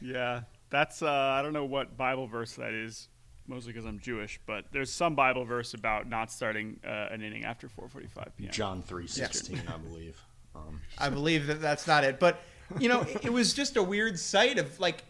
Yeah, 0.00 0.42
that's 0.70 1.02
uh, 1.02 1.10
I 1.10 1.42
don't 1.42 1.52
know 1.52 1.64
what 1.64 1.96
Bible 1.96 2.26
verse 2.26 2.52
that 2.54 2.72
is, 2.72 3.08
mostly 3.46 3.72
because 3.72 3.86
I'm 3.86 3.98
Jewish. 4.00 4.40
But 4.46 4.66
there's 4.72 4.92
some 4.92 5.14
Bible 5.14 5.44
verse 5.44 5.74
about 5.74 6.08
not 6.08 6.30
starting 6.30 6.80
uh, 6.86 7.08
an 7.10 7.22
inning 7.22 7.44
after 7.44 7.68
4:45 7.68 8.26
p.m. 8.36 8.50
John 8.52 8.82
three 8.82 9.06
sixteen, 9.06 9.62
I 9.68 9.76
believe. 9.78 10.20
Um, 10.54 10.80
I 10.98 11.08
believe 11.08 11.46
that 11.46 11.60
that's 11.60 11.86
not 11.86 12.04
it. 12.04 12.18
But 12.18 12.40
you 12.78 12.88
know, 12.88 13.02
it, 13.02 13.26
it 13.26 13.32
was 13.32 13.54
just 13.54 13.76
a 13.76 13.82
weird 13.82 14.18
sight 14.18 14.58
of 14.58 14.78
like 14.80 15.04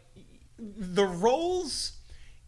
the 0.59 1.05
roles 1.05 1.93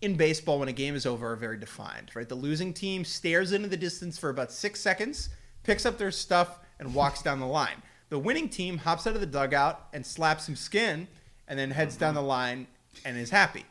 in 0.01 0.17
baseball 0.17 0.59
when 0.59 0.69
a 0.69 0.73
game 0.73 0.95
is 0.95 1.05
over 1.07 1.33
are 1.33 1.37
very 1.37 1.59
defined, 1.59 2.11
right? 2.15 2.29
The 2.29 2.35
losing 2.35 2.73
team 2.73 3.05
stares 3.05 3.53
into 3.53 3.69
the 3.69 3.77
distance 3.77 4.19
for 4.19 4.31
about 4.31 4.51
six 4.51 4.81
seconds, 4.81 5.29
picks 5.63 5.85
up 5.85 5.99
their 5.99 6.11
stuff, 6.11 6.59
and 6.79 6.95
walks 6.95 7.23
down 7.23 7.39
the 7.39 7.47
line. 7.47 7.83
The 8.09 8.19
winning 8.19 8.49
team 8.49 8.79
hops 8.79 9.07
out 9.07 9.15
of 9.15 9.21
the 9.21 9.27
dugout 9.27 9.89
and 9.93 10.05
slaps 10.05 10.47
some 10.47 10.57
skin, 10.57 11.07
and 11.47 11.59
then 11.59 11.71
heads 11.71 11.97
down 11.97 12.15
the 12.15 12.23
line 12.23 12.67
and 13.05 13.17
is 13.17 13.31
happy. 13.31 13.65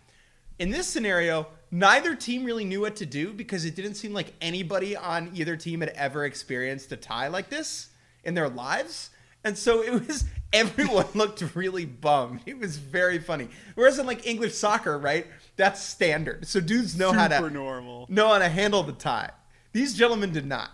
In 0.58 0.72
this 0.72 0.88
scenario, 0.88 1.48
neither 1.72 2.16
team 2.16 2.44
really 2.44 2.66
knew 2.66 2.82
what 2.82 2.96
to 2.98 3.06
do 3.06 3.32
because 3.32 3.66
it 3.66 3.76
didn't 3.76 3.96
seem 3.96 4.14
like 4.14 4.34
anybody 4.42 4.96
on 4.96 5.32
either 5.34 5.56
team 5.56 5.80
had 5.80 5.90
ever 5.90 6.26
experienced 6.26 6.92
a 6.92 6.98
tie 6.98 7.28
like 7.28 7.50
this 7.50 7.90
in 8.24 8.34
their 8.34 8.50
lives. 8.50 9.10
And 9.44 9.58
so 9.58 9.82
it 9.82 10.08
was 10.08 10.26
everyone 10.54 11.08
looked 11.14 11.44
really 11.56 11.86
bummed. 11.86 12.42
It 12.46 12.60
was 12.60 12.78
very 12.78 13.20
funny. 13.20 13.48
Whereas 13.76 14.00
in 14.00 14.06
like 14.06 14.28
English 14.28 14.56
soccer, 14.56 14.98
right? 14.98 15.28
That's 15.56 15.82
standard. 15.82 16.48
So 16.48 16.60
dudes 16.60 16.98
know 16.98 17.12
how 17.12 17.28
to 17.28 17.50
normal. 17.50 18.06
know 18.10 18.28
how 18.30 18.40
to 18.40 18.50
handle 18.50 18.84
the 18.84 18.94
tie. 18.94 19.32
These 19.72 19.96
gentlemen 19.96 20.34
did 20.34 20.46
not. 20.46 20.72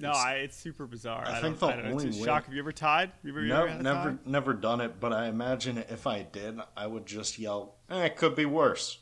No, 0.00 0.12
I, 0.12 0.32
it's 0.34 0.56
super 0.56 0.86
bizarre. 0.86 1.24
I 1.26 1.38
I, 1.38 1.40
think 1.40 1.58
don't, 1.58 1.70
the 1.70 1.74
I 1.74 1.76
don't 1.76 1.84
know. 1.86 1.90
only 1.92 2.06
It's 2.08 2.16
a 2.18 2.20
way- 2.20 2.26
Schoch. 2.28 2.44
Have 2.44 2.54
you 2.54 2.60
ever 2.60 2.72
tied? 2.72 3.12
You 3.22 3.30
ever, 3.30 3.40
you 3.42 3.48
No, 3.48 3.64
ever 3.66 3.82
never, 3.82 4.10
tie? 4.12 4.18
never 4.26 4.52
done 4.54 4.80
it. 4.80 5.00
But 5.00 5.12
I 5.12 5.26
imagine 5.26 5.78
if 5.78 6.06
I 6.06 6.22
did, 6.22 6.58
I 6.76 6.86
would 6.86 7.06
just 7.06 7.38
yell, 7.38 7.76
eh, 7.90 8.04
"It 8.04 8.16
could 8.16 8.34
be 8.34 8.44
worse," 8.46 8.98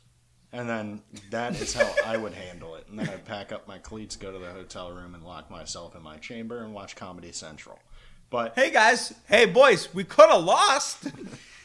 and 0.51 0.67
then 0.69 1.01
that 1.31 1.59
is 1.59 1.73
how 1.73 1.89
I 2.05 2.17
would 2.17 2.33
handle 2.33 2.75
it. 2.75 2.87
And 2.89 2.99
then 2.99 3.09
I'd 3.09 3.25
pack 3.25 3.51
up 3.51 3.67
my 3.67 3.77
cleats, 3.77 4.15
go 4.15 4.31
to 4.31 4.39
the 4.39 4.51
hotel 4.51 4.91
room, 4.91 5.15
and 5.15 5.23
lock 5.23 5.49
myself 5.49 5.95
in 5.95 6.01
my 6.03 6.17
chamber 6.17 6.63
and 6.63 6.73
watch 6.73 6.95
Comedy 6.95 7.31
Central. 7.31 7.79
But 8.29 8.53
Hey 8.55 8.69
guys, 8.71 9.13
hey 9.27 9.45
boys, 9.45 9.93
we 9.93 10.03
could 10.03 10.29
have 10.29 10.43
lost. 10.43 11.11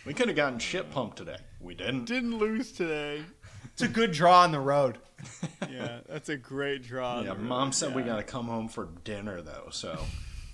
we 0.06 0.14
could 0.14 0.28
have 0.28 0.36
gotten 0.36 0.58
shit 0.58 0.90
pumped 0.90 1.16
today. 1.18 1.36
We 1.60 1.74
didn't. 1.74 2.04
Didn't 2.06 2.38
lose 2.38 2.72
today. 2.72 3.22
It's 3.72 3.82
a 3.82 3.88
good 3.88 4.12
draw 4.12 4.42
on 4.42 4.52
the 4.52 4.60
road. 4.60 4.98
Yeah, 5.70 6.00
that's 6.08 6.28
a 6.28 6.36
great 6.36 6.82
draw. 6.82 7.22
Yeah, 7.22 7.34
mom 7.34 7.72
said 7.72 7.94
we 7.94 8.02
got 8.02 8.16
to 8.16 8.22
come 8.22 8.46
home 8.46 8.68
for 8.68 8.88
dinner 9.02 9.40
though, 9.42 9.68
so 9.70 9.98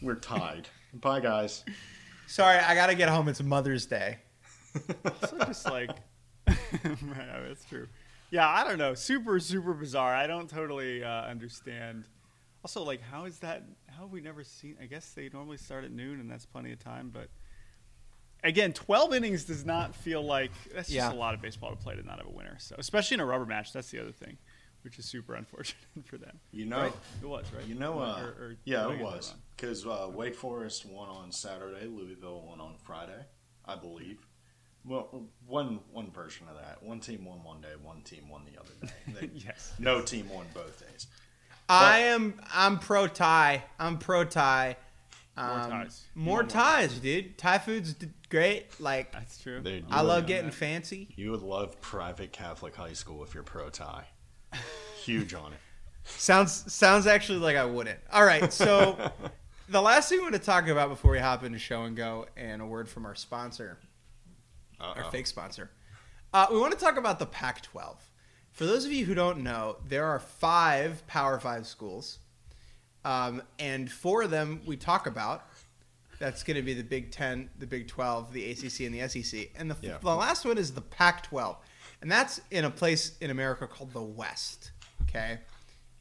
we're 0.01 0.15
tied. 0.15 0.69
Bye, 0.95 1.21
guys. 1.21 1.65
Sorry, 2.27 2.59
I 2.59 2.75
got 2.75 2.87
to 2.87 2.95
get 2.95 3.09
home. 3.09 3.29
It's 3.29 3.43
Mother's 3.43 3.87
Day. 3.87 4.19
also 5.05 5.39
just 5.39 5.67
like 5.67 5.91
yeah, 6.47 7.41
that's 7.49 7.65
true 7.65 7.89
yeah 8.31 8.49
i 8.49 8.65
don't 8.65 8.79
know 8.79 8.95
super 8.95 9.41
super 9.41 9.75
bizarre 9.75 10.15
i 10.15 10.27
don't 10.27 10.49
totally 10.49 11.03
uh, 11.03 11.23
understand 11.25 12.05
also 12.65 12.83
like 12.83 13.01
how 13.01 13.25
is 13.25 13.39
that 13.41 13.65
how 13.89 14.03
have 14.03 14.13
we 14.13 14.21
never 14.21 14.45
seen 14.45 14.77
i 14.81 14.87
guess 14.87 15.11
they 15.11 15.29
normally 15.33 15.57
start 15.57 15.85
at 15.85 15.91
noon 15.91 16.21
and 16.21 16.31
that's 16.31 16.47
plenty 16.47 16.73
of 16.73 16.79
time 16.79 17.11
but 17.13 17.29
again, 18.43 18.73
12 18.73 19.15
innings 19.15 19.45
does 19.45 19.65
not 19.65 19.95
feel 19.95 20.23
like 20.23 20.51
that's 20.75 20.89
just 20.89 21.13
a 21.13 21.17
lot 21.17 21.35
of 21.35 21.43
baseball 21.43 21.71
to 21.71 21.77
play 21.77 21.95
to 21.95 22.03
not 22.03 22.19
have 22.19 22.27
a 22.27 22.31
winner. 22.31 22.57
So, 22.59 22.75
especially 22.79 23.17
in 23.17 23.21
a 23.21 23.27
rubber 23.27 23.47
match, 23.47 23.73
that's 23.73 23.91
the 23.91 24.01
other 24.01 24.13
thing, 24.13 24.39
which 24.83 24.99
is 24.99 25.05
super 25.05 25.35
unfortunate 25.35 25.83
for 26.05 26.17
them. 26.19 26.39
You 26.53 26.67
know, 26.67 26.81
Right. 26.81 26.93
It 27.23 27.27
was 27.27 27.45
right. 27.57 27.67
you 27.67 27.75
know, 27.75 27.99
uh, 27.99 28.21
Or- 28.23 28.45
or- 28.45 28.57
yeah, 28.65 28.85
it 28.87 28.89
did 28.89 28.95
I 28.95 28.97
get 28.97 28.99
that 28.99 29.17
was 29.17 29.35
because 29.57 29.87
uh, 29.87 30.09
Wake 30.13 30.35
Forest 30.35 30.87
won 30.87 31.09
on 31.09 31.31
Saturday, 31.33 31.87
Louisville 31.87 32.43
won 32.47 32.61
on 32.61 32.75
Friday, 32.83 33.25
I 33.67 33.77
believe. 33.77 34.27
Well, 34.85 35.27
one 35.47 35.81
one 35.93 36.11
version 36.11 36.47
of 36.49 36.57
that. 36.57 36.83
One 36.83 37.01
team 37.01 37.27
won 37.27 37.45
one 37.45 37.61
day, 37.61 37.69
one 37.83 38.01
team 38.01 38.29
won 38.31 38.43
the 38.51 38.59
other 38.59 38.71
day. 38.83 39.21
They- 39.29 39.31
Yes. 39.47 39.75
No 39.79 40.01
team 40.01 40.29
won 40.31 40.47
both 40.55 40.81
days. 40.91 41.07
I 41.69 41.99
am. 42.01 42.41
I'm 42.53 42.79
pro 42.79 43.07
tie. 43.07 43.63
I'm 43.79 43.99
pro 43.99 44.25
tie. 44.25 44.77
More 45.37 45.47
Um, 45.61 45.71
ties. 45.71 46.03
More 46.15 46.37
want 46.39 46.55
more 46.55 46.63
ties, 46.63 46.99
dude. 46.99 47.39
Thai 47.39 47.59
food's 47.59 47.95
d- 47.95 48.09
great. 48.29 48.81
Like 48.81 49.13
That's 49.13 49.39
true. 49.41 49.61
Dude, 49.61 49.85
I 49.91 50.01
love 50.01 50.23
would- 50.23 50.27
getting 50.29 50.51
fancy. 50.51 51.09
You 51.15 51.31
would 51.31 51.43
love 51.43 51.81
private 51.81 52.33
Catholic 52.33 52.75
high 52.75 52.95
school 52.95 53.23
if 53.23 53.35
you're 53.35 53.43
pro 53.45 53.69
tie. 53.71 54.07
Huge 55.11 55.35
on 55.35 55.53
it. 55.53 55.59
Sounds 56.05 56.73
sounds 56.73 57.07
actually 57.07 57.39
like 57.39 57.57
I 57.57 57.65
wouldn't. 57.65 57.99
All 58.13 58.25
right, 58.25 58.53
so 58.53 58.97
the 59.69 59.81
last 59.81 60.09
thing 60.09 60.19
we 60.19 60.23
want 60.25 60.35
to 60.35 60.41
talk 60.41 60.67
about 60.69 60.89
before 60.89 61.13
we 61.13 61.19
hop 61.19 61.45
into 61.45 61.59
show 61.59 61.83
and 61.85 61.97
go, 61.97 62.27
and 62.37 62.61
a 62.63 62.67
word 62.67 62.89
from 62.89 63.07
our 63.07 63.15
sponsor, 63.15 63.79
our 64.81 64.99
Uh-oh. 65.05 65.11
fake 65.11 65.27
sponsor. 65.27 65.71
Uh, 66.33 66.47
we 66.51 66.59
want 66.59 66.73
to 66.73 66.79
talk 66.79 66.97
about 66.97 67.19
the 67.19 67.27
Pac-12. 67.27 67.97
For 68.53 68.65
those 68.67 68.85
of 68.85 68.93
you 68.93 69.05
who 69.05 69.15
don't 69.15 69.39
know, 69.43 69.77
there 69.89 70.05
are 70.07 70.19
five 70.19 71.07
Power 71.07 71.39
Five 71.39 71.67
schools, 71.67 72.19
um, 73.05 73.43
and 73.59 73.91
four 73.91 74.23
of 74.23 74.31
them 74.31 74.61
we 74.67 74.77
talk 74.77 75.07
about. 75.07 75.45
That's 76.19 76.43
going 76.43 76.57
to 76.57 76.63
be 76.63 76.75
the 76.75 76.83
Big 76.85 77.11
Ten, 77.13 77.49
the 77.59 77.67
Big 77.67 77.89
Twelve, 77.89 78.33
the 78.33 78.51
ACC, 78.51 78.81
and 78.81 78.95
the 78.95 79.09
SEC. 79.09 79.51
And 79.57 79.71
the, 79.71 79.77
Yeah. 79.81 79.99
the 80.03 80.15
last 80.15 80.45
one 80.45 80.59
is 80.59 80.73
the 80.73 80.83
Pac-12, 80.83 81.57
and 82.03 82.11
that's 82.11 82.41
in 82.51 82.65
a 82.65 82.71
place 82.71 83.17
in 83.21 83.31
America 83.31 83.67
called 83.67 83.93
the 83.93 84.03
West. 84.03 84.70
Okay, 85.11 85.39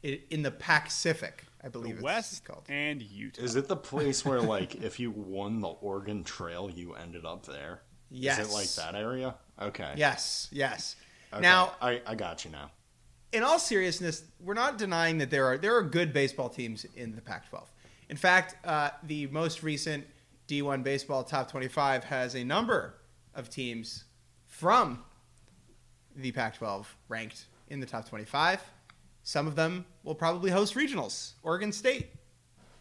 I 0.04 0.20
in 0.30 0.42
the 0.42 0.50
Pacific, 0.50 1.44
I 1.62 1.68
believe 1.68 1.96
the 1.96 1.98
it's 1.98 2.02
West 2.04 2.44
called. 2.44 2.64
and 2.68 3.02
Utah. 3.02 3.42
Is 3.42 3.56
it 3.56 3.68
the 3.68 3.76
place 3.76 4.24
where, 4.24 4.40
like, 4.56 4.76
if 4.76 4.98
you 4.98 5.10
won 5.10 5.60
the 5.60 5.68
Oregon 5.68 6.24
Trail, 6.24 6.70
you 6.70 6.94
ended 6.94 7.24
up 7.26 7.44
there? 7.44 7.82
Yes. 8.10 8.38
Is 8.38 8.48
it 8.48 8.52
like 8.52 8.68
that 8.74 8.98
area? 9.00 9.34
Okay. 9.60 9.92
Yes, 9.96 10.48
yes. 10.50 10.96
Okay. 11.32 11.42
Now, 11.42 11.72
I, 11.80 12.00
I 12.06 12.14
got 12.14 12.44
you 12.44 12.50
now. 12.50 12.70
in 13.32 13.42
all 13.42 13.58
seriousness, 13.58 14.24
we're 14.40 14.54
not 14.54 14.78
denying 14.78 15.18
that 15.18 15.30
there 15.30 15.46
are 15.46 15.58
there 15.58 15.76
are 15.76 15.82
good 15.82 16.12
baseball 16.12 16.48
teams 16.48 16.86
in 16.96 17.14
the 17.14 17.20
Pac-12. 17.20 17.62
In 18.08 18.16
fact, 18.16 18.56
uh, 18.66 18.90
the 19.04 19.26
most 19.28 19.62
recent 19.62 20.04
D1 20.48 20.82
baseball 20.82 21.22
top 21.22 21.48
25 21.50 22.04
has 22.04 22.34
a 22.34 22.42
number 22.42 22.94
of 23.34 23.48
teams 23.50 24.04
from 24.46 25.04
the 26.16 26.32
Pac-12 26.32 26.86
ranked 27.08 27.46
in 27.68 27.78
the 27.78 27.86
top 27.86 28.08
25. 28.08 28.60
Some 29.22 29.46
of 29.46 29.56
them 29.56 29.84
will 30.02 30.14
probably 30.14 30.50
host 30.50 30.74
regionals. 30.74 31.32
Oregon 31.42 31.72
State, 31.72 32.10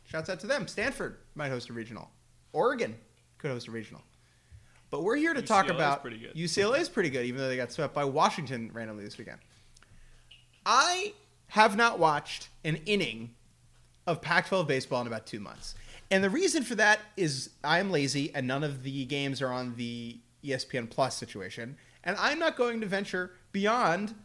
shouts 0.06 0.30
out 0.30 0.40
to 0.42 0.48
them. 0.48 0.68
Stanford 0.68 1.18
might 1.36 1.50
host 1.50 1.70
a 1.70 1.74
regional. 1.74 2.10
Oregon 2.54 2.96
could 3.38 3.52
host 3.52 3.68
a 3.68 3.72
regional. 3.72 4.02
But 4.90 5.04
we're 5.04 5.18
here 5.18 5.34
to 5.34 5.42
talk 5.42 5.66
UCLA 5.66 5.70
is 5.70 5.76
about 5.76 6.02
pretty 6.02 6.18
good. 6.18 6.34
UCLA 6.36 6.80
is 6.80 6.90
pretty 6.90 7.10
good, 7.10 7.26
even 7.26 7.40
though 7.40 7.48
they 7.48 7.58
got 7.58 7.72
swept 7.72 7.94
by 7.94 8.06
Washington 8.06 8.72
randomly 8.74 9.04
this 9.04 9.18
weekend. 9.18 9.38
I 10.66 11.14
have 11.48 11.76
not 11.76 12.00
watched 12.00 12.50
an 12.64 12.78
inning 12.86 13.36
of 14.08 14.22
Pac 14.22 14.48
12 14.48 14.68
baseball 14.68 15.02
in 15.02 15.08
about 15.08 15.28
two 15.28 15.40
months. 15.40 15.76
And 16.12 16.24
the 16.24 16.30
reason 16.30 16.64
for 16.64 16.76
that 16.76 17.00
is 17.16 17.52
I 17.64 17.80
am 17.80 17.92
lazy 17.92 18.34
and 18.34 18.48
none 18.48 18.64
of 18.64 18.82
the 18.82 19.06
games 19.06 19.42
are 19.42 19.52
on 19.52 19.76
the 19.76 20.18
ESPN 20.44 20.90
Plus 20.90 21.16
situation. 21.16 21.78
And 22.04 22.18
I'm 22.18 22.40
not 22.40 22.58
going 22.58 22.82
to 22.82 22.88
venture 22.88 23.32
beyond 23.52 24.16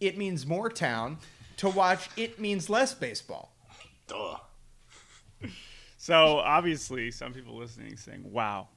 It 0.00 0.16
Means 0.18 0.46
More 0.46 0.70
Town 0.70 1.18
to 1.58 1.68
watch 1.68 2.08
It 2.16 2.40
Means 2.40 2.68
Less 2.70 2.94
Baseball. 2.94 3.54
Duh. 4.06 4.36
So 5.96 6.38
obviously, 6.38 7.10
some 7.10 7.32
people 7.34 7.56
listening 7.56 7.96
saying, 7.96 8.22
"Wow, 8.32 8.68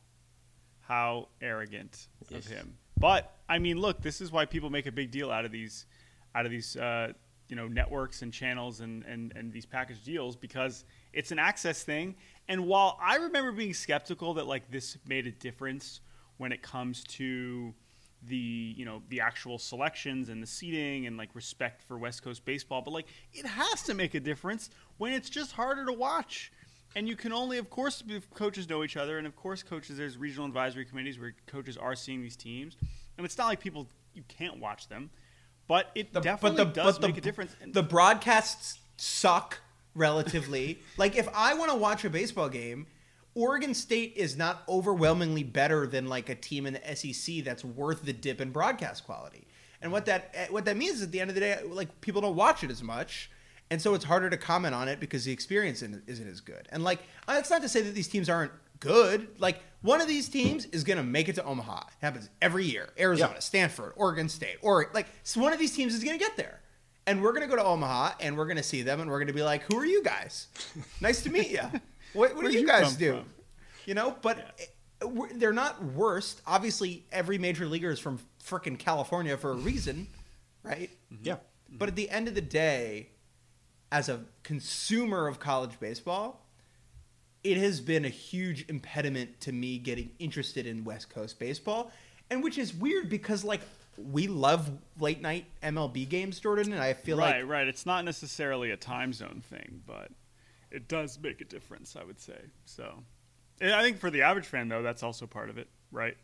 how 0.81 1.29
arrogant 1.41 2.07
Yes. 2.29 2.45
of 2.45 2.51
him." 2.51 2.77
But 2.97 3.37
I 3.47 3.59
mean, 3.59 3.77
look, 3.79 4.01
this 4.01 4.19
is 4.21 4.31
why 4.31 4.45
people 4.45 4.69
make 4.69 4.85
a 4.85 4.91
big 4.91 5.11
deal 5.11 5.31
out 5.31 5.45
of 5.45 5.51
these, 5.51 5.85
out 6.35 6.45
of 6.45 6.51
these, 6.51 6.75
uh, 6.75 7.13
you 7.47 7.55
know, 7.55 7.67
networks 7.67 8.21
and 8.21 8.33
channels 8.33 8.81
and, 8.81 9.03
and 9.05 9.31
and 9.35 9.51
these 9.53 9.65
package 9.65 10.03
deals 10.03 10.35
because 10.35 10.83
it's 11.13 11.31
an 11.31 11.39
access 11.39 11.83
thing. 11.83 12.15
And 12.49 12.67
while 12.67 12.97
I 13.01 13.15
remember 13.15 13.51
being 13.53 13.73
skeptical 13.73 14.33
that 14.35 14.45
like 14.47 14.69
this 14.69 14.97
made 15.07 15.25
a 15.25 15.31
difference 15.31 16.01
when 16.37 16.51
it 16.51 16.61
comes 16.61 17.03
to 17.05 17.73
the 18.27 18.35
you 18.35 18.85
know 18.85 19.01
the 19.09 19.21
actual 19.21 19.57
selections 19.57 20.29
and 20.29 20.41
the 20.41 20.47
seating 20.47 21.07
and 21.07 21.17
like 21.17 21.29
respect 21.33 21.83
for 21.83 21.97
West 21.97 22.23
Coast 22.23 22.45
baseball, 22.45 22.81
but 22.81 22.91
like 22.91 23.07
it 23.33 23.45
has 23.45 23.83
to 23.83 23.93
make 23.93 24.13
a 24.13 24.19
difference 24.19 24.69
when 24.97 25.13
it's 25.13 25.29
just 25.29 25.53
harder 25.53 25.85
to 25.85 25.93
watch. 25.93 26.51
And 26.95 27.07
you 27.07 27.15
can 27.15 27.33
only, 27.33 27.57
of 27.57 27.71
course, 27.71 28.03
if 28.07 28.29
coaches 28.35 28.69
know 28.69 28.83
each 28.83 28.97
other, 28.97 29.17
and 29.17 29.25
of 29.25 29.35
course, 29.35 29.63
coaches. 29.63 29.97
There's 29.97 30.15
regional 30.15 30.45
advisory 30.45 30.85
committees 30.85 31.19
where 31.19 31.33
coaches 31.47 31.75
are 31.75 31.95
seeing 31.95 32.21
these 32.21 32.35
teams, 32.35 32.77
and 33.17 33.25
it's 33.25 33.37
not 33.37 33.47
like 33.47 33.59
people 33.59 33.87
you 34.13 34.23
can't 34.27 34.59
watch 34.59 34.87
them, 34.89 35.09
but 35.67 35.89
it 35.95 36.13
definitely 36.13 36.63
but 36.63 36.75
the, 36.75 36.81
does 36.83 36.99
make 36.99 37.17
a 37.17 37.21
difference. 37.21 37.55
And 37.61 37.73
The 37.73 37.83
broadcasts 37.83 38.79
suck 38.97 39.59
relatively. 39.95 40.79
like 40.97 41.15
if 41.15 41.27
I 41.33 41.55
want 41.55 41.71
to 41.71 41.77
watch 41.77 42.05
a 42.05 42.09
baseball 42.09 42.49
game, 42.49 42.87
Oregon 43.35 43.73
State 43.73 44.13
is 44.15 44.37
not 44.37 44.63
overwhelmingly 44.69 45.43
better 45.43 45.87
than 45.87 46.07
like 46.07 46.29
a 46.29 46.35
team 46.35 46.65
in 46.65 46.73
the 46.73 46.95
SEC 46.95 47.43
that's 47.43 47.65
worth 47.65 48.03
the 48.03 48.13
dip 48.13 48.39
in 48.41 48.51
broadcast 48.51 49.05
quality. 49.05 49.47
And 49.81 49.91
what 49.91 50.05
that 50.05 50.31
eh, 50.33 50.47
what 50.49 50.65
that 50.65 50.77
means 50.77 50.97
is 50.97 51.03
at 51.03 51.11
the 51.11 51.19
end 51.19 51.29
of 51.29 51.35
the 51.35 51.41
day, 51.41 51.59
like 51.67 51.99
people 52.01 52.21
don't 52.21 52.35
watch 52.35 52.63
it 52.63 52.71
as 52.71 52.83
much. 52.83 53.29
And 53.69 53.81
so 53.81 53.95
it's 53.95 54.05
harder 54.05 54.29
to 54.29 54.37
comment 54.37 54.75
on 54.75 54.87
it 54.87 54.99
because 54.99 55.25
the 55.25 55.31
experience 55.31 55.81
isn't 55.81 56.27
as 56.27 56.41
good. 56.41 56.67
And 56.71 56.83
like, 56.83 56.99
that's 57.25 57.49
not 57.49 57.63
to 57.63 57.69
say 57.69 57.81
that 57.81 57.95
these 57.95 58.07
teams 58.07 58.29
aren't 58.29 58.51
good. 58.79 59.27
Like, 59.39 59.61
one 59.81 59.99
of 59.99 60.07
these 60.07 60.29
teams 60.29 60.65
is 60.65 60.83
going 60.83 60.97
to 60.97 61.03
make 61.03 61.27
it 61.27 61.35
to 61.35 61.43
Omaha. 61.43 61.79
It 61.87 61.93
happens 62.05 62.29
every 62.41 62.65
year. 62.65 62.89
Arizona, 62.99 63.33
Yeah. 63.35 63.39
Stanford, 63.39 63.93
Oregon 63.95 64.29
State, 64.29 64.57
or 64.61 64.91
like, 64.93 65.07
so 65.23 65.41
one 65.41 65.53
of 65.53 65.59
these 65.59 65.73
teams 65.75 65.95
is 65.95 66.03
going 66.03 66.19
to 66.19 66.23
get 66.23 66.37
there. 66.37 66.59
And 67.07 67.23
we're 67.23 67.31
going 67.31 67.41
to 67.41 67.47
go 67.47 67.55
to 67.55 67.63
Omaha 67.63 68.11
and 68.19 68.37
we're 68.37 68.45
going 68.45 68.57
to 68.57 68.63
see 68.63 68.83
them 68.83 69.01
and 69.01 69.09
we're 69.09 69.17
going 69.17 69.27
to 69.27 69.33
be 69.33 69.41
like, 69.43 69.63
who 69.63 69.77
are 69.79 69.85
you 69.85 70.03
guys? 70.03 70.47
nice 71.01 71.23
to 71.23 71.31
meet 71.31 71.49
you. 71.49 71.63
What, 72.13 72.35
what 72.35 72.45
do 72.45 72.51
you 72.51 72.61
you 72.61 72.67
guys 72.67 72.95
do? 72.95 73.13
from? 73.17 73.25
You 73.85 73.93
know, 73.95 74.15
but 74.21 74.37
eh, 74.59 75.05
we're- 75.05 75.33
they're 75.35 75.53
not 75.53 75.83
worst. 75.83 76.41
Obviously, 76.47 77.05
every 77.11 77.37
major 77.37 77.65
leaguer 77.65 77.89
is 77.91 77.99
from 77.99 78.19
frickin' 78.43 78.77
California 78.79 79.35
for 79.37 79.51
a 79.51 79.55
reason, 79.55 80.07
right? 80.63 80.89
Yeah. 81.21 81.37
But 81.69 81.89
at 81.89 81.95
the 81.95 82.09
end 82.09 82.27
of 82.27 82.35
the 82.35 82.41
day, 82.41 83.09
as 83.91 84.09
a 84.09 84.21
consumer 84.43 85.27
of 85.27 85.39
college 85.39 85.79
baseball, 85.79 86.45
it 87.43 87.57
has 87.57 87.81
been 87.81 88.05
a 88.05 88.09
huge 88.09 88.65
impediment 88.69 89.41
to 89.41 89.51
me 89.51 89.77
getting 89.77 90.11
interested 90.19 90.65
in 90.65 90.83
West 90.83 91.09
Coast 91.09 91.39
baseball. 91.39 91.91
And 92.29 92.41
which 92.43 92.57
is 92.57 92.73
weird 92.73 93.09
because 93.09 93.43
like 93.43 93.61
we 93.97 94.27
love 94.27 94.71
late 94.99 95.21
night 95.21 95.45
MLB 95.61 96.07
games, 96.07 96.39
Jordan, 96.39 96.71
and 96.73 96.81
I 96.81 96.93
feel 96.93 97.17
right, 97.17 97.25
like 97.25 97.35
right, 97.35 97.47
right. 97.47 97.67
It's 97.67 97.85
not 97.85 98.05
necessarily 98.05 98.71
a 98.71 98.77
time 98.77 99.13
zone 99.13 99.43
thing, 99.47 99.81
but 99.85 100.09
it 100.73 100.87
does 100.89 101.17
make 101.21 101.39
a 101.39 101.45
difference. 101.45 101.95
I 101.95 102.03
would 102.03 102.19
say 102.19 102.39
so. 102.65 103.03
And 103.61 103.71
I 103.71 103.81
think 103.83 103.99
for 103.99 104.09
the 104.09 104.23
average 104.23 104.45
fan, 104.47 104.67
though, 104.67 104.81
that's 104.81 105.03
also 105.03 105.25
part 105.27 105.49
of 105.49 105.57
it, 105.57 105.69
right? 105.91 106.17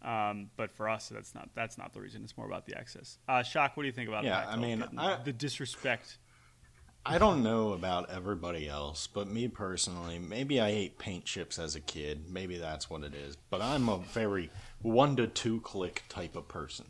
Um, 0.00 0.48
but 0.56 0.70
for 0.70 0.88
us, 0.88 1.08
that's 1.08 1.34
not 1.34 1.50
that's 1.54 1.76
not 1.76 1.92
the 1.92 2.00
reason. 2.00 2.22
It's 2.22 2.36
more 2.36 2.46
about 2.46 2.64
the 2.66 2.78
access. 2.78 3.18
Uh, 3.28 3.40
Schoch, 3.42 3.72
what 3.76 3.82
do 3.82 3.86
you 3.88 3.92
think 3.92 4.08
about 4.08 4.24
Yeah, 4.24 4.40
that? 4.40 4.48
I 4.48 4.56
mean, 4.56 4.84
I- 4.96 5.16
the 5.22 5.32
disrespect. 5.32 6.18
I 7.06 7.16
don't 7.16 7.42
know 7.42 7.72
about 7.72 8.10
everybody 8.10 8.68
else, 8.68 9.06
but 9.06 9.28
me 9.28 9.48
personally, 9.48 10.18
maybe 10.18 10.60
I 10.60 10.68
ate 10.68 10.98
paint 10.98 11.24
chips 11.24 11.58
as 11.58 11.74
a 11.74 11.80
kid. 11.80 12.28
Maybe 12.28 12.58
that's 12.58 12.90
what 12.90 13.02
it 13.02 13.14
is. 13.14 13.36
But 13.50 13.62
I'm 13.62 13.88
a 13.88 13.98
very 13.98 14.50
one 14.82 15.16
to 15.16 15.26
two 15.26 15.60
click 15.62 16.02
type 16.08 16.36
of 16.36 16.48
person. 16.48 16.86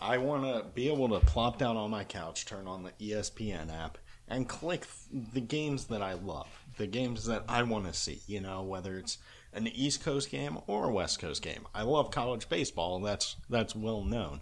I 0.00 0.18
want 0.18 0.44
to 0.44 0.64
be 0.74 0.88
able 0.92 1.08
to 1.08 1.26
plop 1.26 1.58
down 1.58 1.76
on 1.76 1.90
my 1.90 2.04
couch, 2.04 2.46
turn 2.46 2.68
on 2.68 2.84
the 2.84 2.92
ESPN 3.00 3.68
app, 3.70 3.98
and 4.28 4.48
click 4.48 4.86
the 5.32 5.40
games 5.40 5.86
that 5.86 6.02
I 6.02 6.14
love, 6.14 6.48
the 6.76 6.86
games 6.86 7.26
that 7.26 7.44
I 7.48 7.62
want 7.62 7.86
to 7.86 7.92
see. 7.92 8.20
You 8.26 8.40
know, 8.40 8.62
whether 8.62 8.98
it's 8.98 9.18
an 9.52 9.66
East 9.68 10.02
Coast 10.02 10.30
game 10.30 10.58
or 10.66 10.86
a 10.86 10.92
West 10.92 11.18
Coast 11.18 11.42
game. 11.42 11.66
I 11.74 11.82
love 11.82 12.10
college 12.10 12.48
baseball. 12.48 13.00
That's 13.00 13.36
that's 13.48 13.74
well 13.74 14.04
known. 14.04 14.40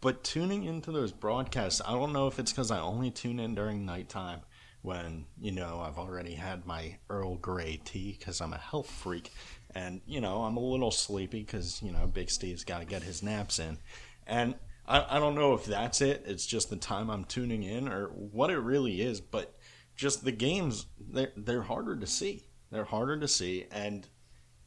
But 0.00 0.22
tuning 0.22 0.64
into 0.64 0.92
those 0.92 1.12
broadcasts, 1.12 1.80
I 1.84 1.92
don't 1.92 2.12
know 2.12 2.26
if 2.26 2.38
it's 2.38 2.52
because 2.52 2.70
I 2.70 2.80
only 2.80 3.10
tune 3.10 3.40
in 3.40 3.54
during 3.54 3.86
nighttime 3.86 4.40
when, 4.82 5.24
you 5.40 5.50
know, 5.50 5.80
I've 5.80 5.98
already 5.98 6.34
had 6.34 6.66
my 6.66 6.96
Earl 7.10 7.36
Grey 7.36 7.80
tea 7.84 8.14
because 8.16 8.40
I'm 8.40 8.52
a 8.52 8.58
health 8.58 8.88
freak. 8.88 9.32
And, 9.74 10.00
you 10.06 10.20
know, 10.20 10.42
I'm 10.42 10.56
a 10.56 10.60
little 10.60 10.92
sleepy 10.92 11.40
because, 11.40 11.82
you 11.82 11.90
know, 11.90 12.06
Big 12.06 12.30
Steve's 12.30 12.62
got 12.62 12.78
to 12.78 12.84
get 12.84 13.02
his 13.02 13.22
naps 13.22 13.58
in. 13.58 13.78
And 14.26 14.54
I, 14.86 15.16
I 15.16 15.18
don't 15.18 15.34
know 15.34 15.54
if 15.54 15.64
that's 15.64 16.00
it. 16.00 16.24
It's 16.26 16.46
just 16.46 16.70
the 16.70 16.76
time 16.76 17.10
I'm 17.10 17.24
tuning 17.24 17.62
in 17.62 17.88
or 17.88 18.08
what 18.08 18.50
it 18.50 18.58
really 18.58 19.00
is. 19.00 19.20
But 19.20 19.54
just 19.94 20.24
the 20.24 20.32
games, 20.32 20.86
they're, 20.98 21.32
they're 21.36 21.62
harder 21.62 21.96
to 21.96 22.06
see. 22.06 22.44
They're 22.70 22.84
harder 22.84 23.18
to 23.18 23.28
see. 23.28 23.66
And 23.70 24.06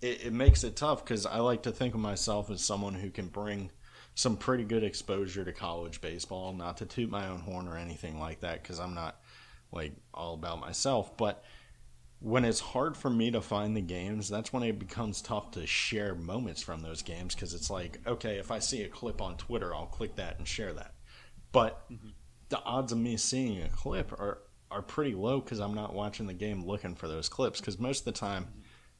it, 0.01 0.25
it 0.27 0.33
makes 0.33 0.63
it 0.63 0.75
tough 0.75 1.03
because 1.03 1.25
I 1.25 1.39
like 1.39 1.63
to 1.63 1.71
think 1.71 1.93
of 1.93 1.99
myself 1.99 2.49
as 2.49 2.63
someone 2.63 2.95
who 2.95 3.09
can 3.09 3.27
bring 3.27 3.71
some 4.15 4.35
pretty 4.35 4.63
good 4.63 4.83
exposure 4.83 5.45
to 5.45 5.53
college 5.53 6.01
baseball. 6.01 6.53
Not 6.53 6.77
to 6.77 6.85
toot 6.85 7.09
my 7.09 7.27
own 7.27 7.39
horn 7.39 7.67
or 7.67 7.77
anything 7.77 8.19
like 8.19 8.41
that 8.41 8.61
because 8.61 8.79
I'm 8.79 8.95
not 8.95 9.21
like 9.71 9.93
all 10.13 10.33
about 10.33 10.59
myself, 10.59 11.15
but 11.17 11.43
when 12.21 12.43
it's 12.43 12.59
hard 12.59 12.97
for 12.97 13.09
me 13.09 13.31
to 13.31 13.41
find 13.41 13.75
the 13.75 13.81
games, 13.81 14.27
that's 14.27 14.51
when 14.51 14.63
it 14.63 14.77
becomes 14.77 15.21
tough 15.21 15.51
to 15.51 15.65
share 15.65 16.15
moments 16.15 16.61
from 16.61 16.81
those 16.81 17.01
games 17.01 17.33
because 17.33 17.53
it's 17.53 17.69
like, 17.69 17.99
okay, 18.05 18.37
if 18.37 18.51
I 18.51 18.59
see 18.59 18.83
a 18.83 18.89
clip 18.89 19.21
on 19.21 19.37
Twitter, 19.37 19.73
I'll 19.73 19.85
click 19.85 20.15
that 20.17 20.37
and 20.37 20.47
share 20.47 20.73
that. 20.73 20.93
But 21.51 21.89
mm-hmm. 21.91 22.09
the 22.49 22.61
odds 22.63 22.91
of 22.91 22.97
me 22.97 23.15
seeing 23.17 23.61
a 23.61 23.69
clip 23.69 24.11
are 24.11 24.39
are 24.71 24.81
pretty 24.81 25.15
low 25.15 25.39
because 25.39 25.59
I'm 25.59 25.73
not 25.73 25.93
watching 25.93 26.27
the 26.27 26.33
game 26.33 26.63
looking 26.63 26.93
for 26.93 27.07
those 27.07 27.27
clips. 27.27 27.59
Because 27.59 27.79
most 27.79 27.99
of 27.99 28.05
the 28.05 28.19
time, 28.19 28.47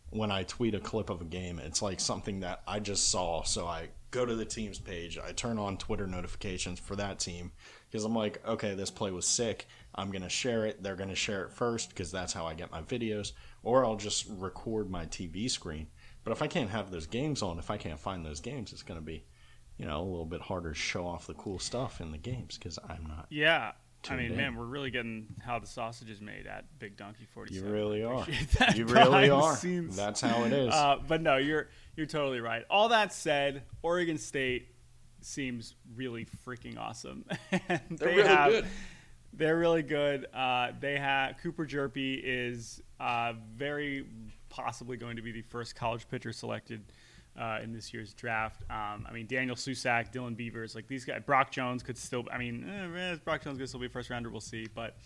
when 0.10 0.32
I 0.32 0.44
tweet 0.44 0.74
a 0.74 0.80
clip 0.80 1.10
of 1.10 1.22
a 1.22 1.26
game, 1.26 1.60
it's 1.60 1.82
like 1.82 2.00
something 2.00 2.40
that 2.40 2.64
I 2.68 2.80
just 2.80 3.10
saw. 3.10 3.44
So 3.44 3.68
I 3.68 3.90
go 4.12 4.26
to 4.26 4.36
the 4.36 4.46
team's 4.46 4.80
page, 4.80 5.20
I 5.20 5.32
turn 5.32 5.60
on 5.60 5.78
Twitter 5.78 6.08
notifications 6.08 6.80
for 6.80 6.96
that 6.96 7.20
team 7.20 7.52
because 7.90 8.04
I'm 8.04 8.16
like, 8.16 8.42
okay, 8.48 8.74
this 8.74 8.90
play 8.90 9.12
was 9.12 9.28
sick. 9.28 9.68
I'm 9.96 10.12
going 10.12 10.22
to 10.22 10.30
share 10.30 10.66
it. 10.66 10.82
They're 10.82 10.96
going 10.96 11.10
to 11.10 11.16
share 11.16 11.44
it 11.44 11.52
first 11.52 11.90
because 11.90 12.12
that's 12.12 12.34
how 12.34 12.46
I 12.46 12.54
get 12.54 12.72
my 12.72 12.82
videos. 12.82 13.34
Or 13.64 13.86
I'll 13.86 13.96
just 13.96 14.28
record 14.30 14.90
my 14.90 15.06
TV 15.06 15.50
screen. 15.50 15.88
But 16.24 16.32
if 16.32 16.42
I 16.42 16.48
can't 16.48 16.70
have 16.70 16.92
those 16.92 17.08
games 17.08 17.42
on, 17.42 17.60
if 17.60 17.72
I 17.72 17.78
can't 17.78 18.00
find 18.00 18.26
those 18.26 18.40
games, 18.40 18.72
it's 18.72 18.84
going 18.84 19.00
to 19.00 19.06
be, 19.06 19.24
you 19.78 19.86
know, 19.86 20.00
a 20.00 20.04
little 20.04 20.26
bit 20.26 20.42
harder 20.42 20.70
to 20.70 20.76
show 20.76 21.08
off 21.08 21.28
the 21.28 21.34
cool 21.34 21.60
stuff 21.60 22.02
in 22.02 22.12
the 22.12 22.18
games 22.18 22.58
because 22.58 22.78
I'm 22.88 23.06
not. 23.08 23.28
Yeah. 23.30 23.72
I 24.10 24.16
mean, 24.16 24.32
in. 24.32 24.38
man, 24.38 24.56
we're 24.56 24.66
really 24.66 24.92
getting 24.92 25.28
how 25.44 25.60
the 25.60 25.68
sausage 25.68 26.10
is 26.10 26.22
made 26.22 26.48
at 26.48 26.66
Big 26.80 26.96
Donkey 26.96 27.28
Forty 27.34 27.56
Seven. 27.56 27.70
You 27.70 27.76
really 27.76 28.04
are. 28.04 28.26
You 28.74 28.86
really 28.86 29.30
are. 29.30 29.58
Scenes. 29.58 29.96
That's 29.98 30.22
how 30.22 30.46
it 30.46 30.54
is. 30.54 30.74
Uh, 30.74 30.98
but 31.06 31.22
no, 31.22 31.36
you're 31.36 31.68
you're 31.98 32.06
totally 32.06 32.40
right. 32.40 32.64
All 32.70 32.90
that 32.90 33.12
said, 33.12 33.64
Oregon 33.82 34.18
State 34.18 34.70
seems 35.22 35.76
really 35.96 36.26
freaking 36.46 36.78
awesome. 36.78 37.26
They're 37.52 37.82
they 37.90 38.06
really 38.06 38.28
have, 38.28 38.52
good. 38.52 38.66
They're 39.34 39.58
really 39.58 39.84
good. 39.84 40.28
Uh, 40.34 40.72
they 40.80 40.98
have 40.98 41.38
Cooper 41.38 41.66
Hjerpe 41.66 42.22
is 42.24 42.82
uh, 43.00 43.34
very 43.56 44.06
possibly 44.50 44.98
going 44.98 45.16
to 45.16 45.22
be 45.22 45.32
the 45.32 45.44
first 45.44 45.76
college 45.76 46.08
pitcher 46.10 46.34
selected 46.34 46.84
uh, 47.40 47.60
in 47.64 47.72
this 47.72 47.94
year's 47.94 48.14
draft. 48.14 48.64
Um, 48.70 49.06
I 49.08 49.14
mean, 49.14 49.28
Daniel 49.28 49.56
Susac, 49.56 50.12
Dylan 50.12 50.36
Beavers, 50.36 50.76
like 50.76 50.88
these 50.88 51.06
guys. 51.06 51.22
Brock 51.26 51.52
Jones 51.52 51.84
could 51.84 51.98
still. 51.98 52.26
I 52.32 52.38
mean, 52.38 52.70
eh, 52.70 53.16
Brock 53.24 53.44
Jones 53.44 53.58
could 53.58 53.70
still 53.70 53.80
be 53.80 53.88
first 53.88 54.10
rounder. 54.10 54.30
We'll 54.30 54.42
see, 54.42 54.68
but. 54.74 54.98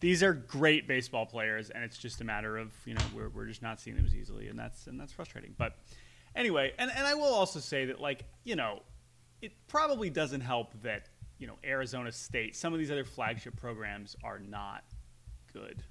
These 0.00 0.22
are 0.22 0.34
great 0.34 0.86
baseball 0.86 1.24
players, 1.24 1.70
and 1.70 1.82
it's 1.82 1.96
just 1.96 2.20
a 2.20 2.24
matter 2.24 2.58
of 2.58 2.72
you 2.84 2.92
know 2.92 3.00
we're, 3.14 3.30
we're 3.30 3.46
just 3.46 3.62
not 3.62 3.80
seeing 3.80 3.96
them 3.96 4.04
as 4.04 4.14
easily, 4.14 4.48
and 4.48 4.58
that's 4.58 4.86
and 4.86 5.00
that's 5.00 5.14
frustrating. 5.14 5.54
But 5.56 5.78
anyway, 6.36 6.74
and, 6.78 6.90
and 6.90 7.06
I 7.06 7.14
will 7.14 7.32
also 7.32 7.58
say 7.58 7.86
that 7.86 8.00
like 8.00 8.24
you 8.42 8.54
know 8.54 8.82
it 9.40 9.52
probably 9.68 10.10
doesn't 10.10 10.40
help 10.40 10.72
that 10.82 11.08
you 11.38 11.46
know 11.46 11.56
Arizona 11.64 12.12
State, 12.12 12.56
some 12.56 12.72
of 12.72 12.78
these 12.78 12.90
other 12.90 13.04
flagship 13.04 13.56
programs 13.56 14.16
are 14.22 14.38
not 14.38 14.84
good. 15.52 15.82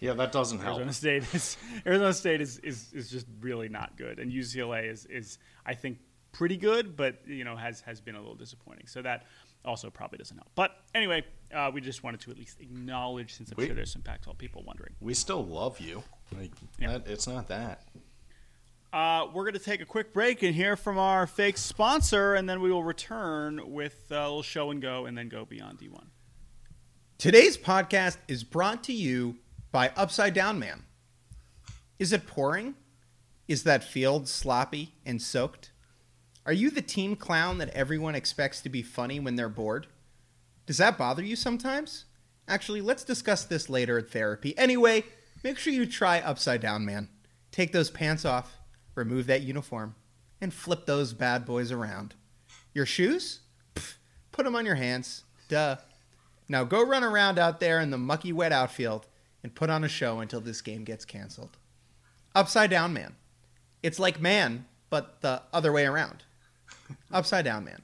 Yeah, 0.00 0.12
that 0.14 0.32
doesn't 0.32 0.58
help. 0.58 0.78
Arizona 0.78 0.92
State 0.92 1.34
is 1.34 1.56
Arizona 1.86 2.12
State 2.12 2.40
is, 2.40 2.58
is, 2.58 2.92
is 2.92 3.10
just 3.10 3.26
really 3.40 3.68
not 3.68 3.96
good, 3.96 4.18
and 4.18 4.30
UCLA 4.30 4.90
is 4.90 5.06
is 5.06 5.38
I 5.64 5.74
think 5.74 5.98
pretty 6.32 6.56
good, 6.56 6.96
but 6.96 7.20
you 7.26 7.44
know 7.44 7.56
has 7.56 7.80
has 7.82 8.00
been 8.00 8.14
a 8.14 8.20
little 8.20 8.34
disappointing. 8.34 8.86
So 8.86 9.02
that 9.02 9.24
also 9.64 9.90
probably 9.90 10.18
doesn't 10.18 10.36
help. 10.36 10.50
But 10.54 10.72
anyway, 10.94 11.24
uh, 11.54 11.70
we 11.72 11.80
just 11.80 12.02
wanted 12.02 12.20
to 12.20 12.30
at 12.30 12.38
least 12.38 12.60
acknowledge, 12.60 13.34
since 13.34 13.50
I'm 13.50 13.56
we, 13.56 13.66
sure 13.66 13.74
there's 13.74 13.92
some 13.92 14.02
Pac-12 14.02 14.36
people 14.36 14.62
wondering. 14.66 14.92
We 15.00 15.14
still 15.14 15.44
love 15.44 15.80
you. 15.80 16.02
Like 16.36 16.52
yeah. 16.78 16.92
that, 16.92 17.06
it's 17.06 17.26
not 17.26 17.48
that. 17.48 17.84
Uh, 18.94 19.26
we're 19.34 19.42
going 19.42 19.54
to 19.54 19.58
take 19.58 19.80
a 19.80 19.84
quick 19.84 20.12
break 20.12 20.44
and 20.44 20.54
hear 20.54 20.76
from 20.76 20.98
our 20.98 21.26
fake 21.26 21.58
sponsor, 21.58 22.34
and 22.34 22.48
then 22.48 22.60
we 22.60 22.70
will 22.70 22.84
return 22.84 23.60
with 23.72 24.06
a 24.12 24.22
little 24.22 24.40
show 24.40 24.70
and 24.70 24.80
go, 24.80 25.06
and 25.06 25.18
then 25.18 25.28
go 25.28 25.44
beyond 25.44 25.80
D1. 25.80 26.04
Today's 27.18 27.58
podcast 27.58 28.18
is 28.28 28.44
brought 28.44 28.84
to 28.84 28.92
you 28.92 29.38
by 29.72 29.90
Upside 29.96 30.32
Down 30.32 30.60
Man. 30.60 30.84
Is 31.98 32.12
it 32.12 32.28
pouring? 32.28 32.76
Is 33.48 33.64
that 33.64 33.82
field 33.82 34.28
sloppy 34.28 34.94
and 35.04 35.20
soaked? 35.20 35.72
Are 36.46 36.52
you 36.52 36.70
the 36.70 36.80
team 36.80 37.16
clown 37.16 37.58
that 37.58 37.70
everyone 37.70 38.14
expects 38.14 38.60
to 38.60 38.68
be 38.68 38.82
funny 38.82 39.18
when 39.18 39.34
they're 39.34 39.48
bored? 39.48 39.88
Does 40.66 40.76
that 40.76 40.96
bother 40.96 41.24
you 41.24 41.34
sometimes? 41.34 42.04
Actually, 42.46 42.80
let's 42.80 43.02
discuss 43.02 43.44
this 43.44 43.68
later 43.68 43.98
at 43.98 44.10
therapy. 44.10 44.56
Anyway, 44.56 45.02
make 45.42 45.58
sure 45.58 45.72
you 45.72 45.84
try 45.84 46.20
Upside 46.20 46.60
Down 46.60 46.84
Man. 46.84 47.08
Take 47.50 47.72
those 47.72 47.90
pants 47.90 48.24
off 48.24 48.56
remove 48.94 49.26
that 49.26 49.42
uniform, 49.42 49.94
and 50.40 50.52
flip 50.52 50.86
those 50.86 51.12
bad 51.12 51.44
boys 51.44 51.72
around. 51.72 52.14
Your 52.72 52.86
shoes? 52.86 53.40
Pff, 53.74 53.94
put 54.32 54.44
them 54.44 54.56
on 54.56 54.66
your 54.66 54.74
hands. 54.74 55.24
Duh. 55.48 55.76
Now 56.48 56.64
go 56.64 56.84
run 56.84 57.04
around 57.04 57.38
out 57.38 57.60
there 57.60 57.80
in 57.80 57.90
the 57.90 57.98
mucky, 57.98 58.32
wet 58.32 58.52
outfield 58.52 59.06
and 59.42 59.54
put 59.54 59.70
on 59.70 59.84
a 59.84 59.88
show 59.88 60.20
until 60.20 60.40
this 60.40 60.60
game 60.60 60.84
gets 60.84 61.04
canceled. 61.04 61.58
Upside 62.34 62.70
Down 62.70 62.92
Man. 62.92 63.14
It's 63.82 63.98
like 63.98 64.20
man, 64.20 64.66
but 64.90 65.20
the 65.20 65.42
other 65.52 65.70
way 65.70 65.86
around. 65.86 66.24
Upside 67.12 67.44
Down 67.44 67.64
Man. 67.64 67.82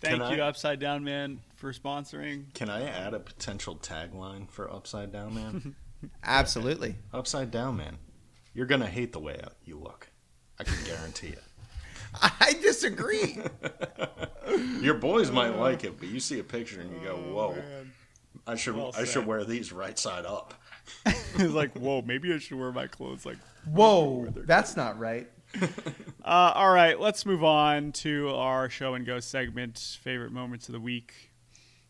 Thank 0.00 0.22
Can 0.22 0.32
you, 0.32 0.42
I, 0.42 0.48
Upside 0.48 0.78
Down 0.78 1.02
Man, 1.02 1.40
for 1.56 1.72
sponsoring. 1.72 2.54
Can 2.54 2.70
I 2.70 2.84
add 2.84 3.14
a 3.14 3.18
potential 3.18 3.76
tagline 3.76 4.48
for 4.48 4.72
Upside 4.72 5.12
Down 5.12 5.34
Man? 5.34 5.74
Absolutely. 6.22 6.94
Upside 7.12 7.50
Down 7.50 7.76
Man. 7.76 7.98
You're 8.58 8.66
gonna 8.66 8.88
hate 8.88 9.12
the 9.12 9.20
way 9.20 9.40
you 9.64 9.78
look. 9.78 10.10
I 10.58 10.64
can 10.64 10.74
guarantee 10.84 11.28
it. 11.28 11.44
I 12.20 12.54
disagree. 12.60 13.38
Your 14.80 14.94
boys 14.94 15.30
might 15.30 15.56
like 15.56 15.84
it, 15.84 15.96
but 16.00 16.08
you 16.08 16.18
see 16.18 16.40
a 16.40 16.42
picture 16.42 16.80
and 16.80 16.90
you 16.90 16.98
go, 17.06 17.22
oh, 17.24 17.32
"Whoa, 17.32 17.62
I 18.48 18.56
should 18.56 18.74
well 18.74 18.92
I 18.98 19.04
should 19.04 19.26
wear 19.26 19.44
these 19.44 19.72
right 19.72 19.96
side 19.96 20.26
up." 20.26 20.54
it's 21.06 21.52
like, 21.52 21.78
"Whoa, 21.78 22.02
maybe 22.02 22.34
I 22.34 22.38
should 22.38 22.58
wear 22.58 22.72
my 22.72 22.88
clothes 22.88 23.24
like." 23.24 23.38
Whoa, 23.64 24.26
that's 24.28 24.76
not 24.76 24.98
right. 24.98 25.28
uh, 26.24 26.52
all 26.56 26.72
right, 26.72 26.98
let's 26.98 27.24
move 27.24 27.44
on 27.44 27.92
to 27.92 28.30
our 28.30 28.68
show 28.68 28.94
and 28.94 29.06
go 29.06 29.20
segment. 29.20 29.78
Favorite 30.02 30.32
moments 30.32 30.68
of 30.68 30.72
the 30.72 30.80
week, 30.80 31.30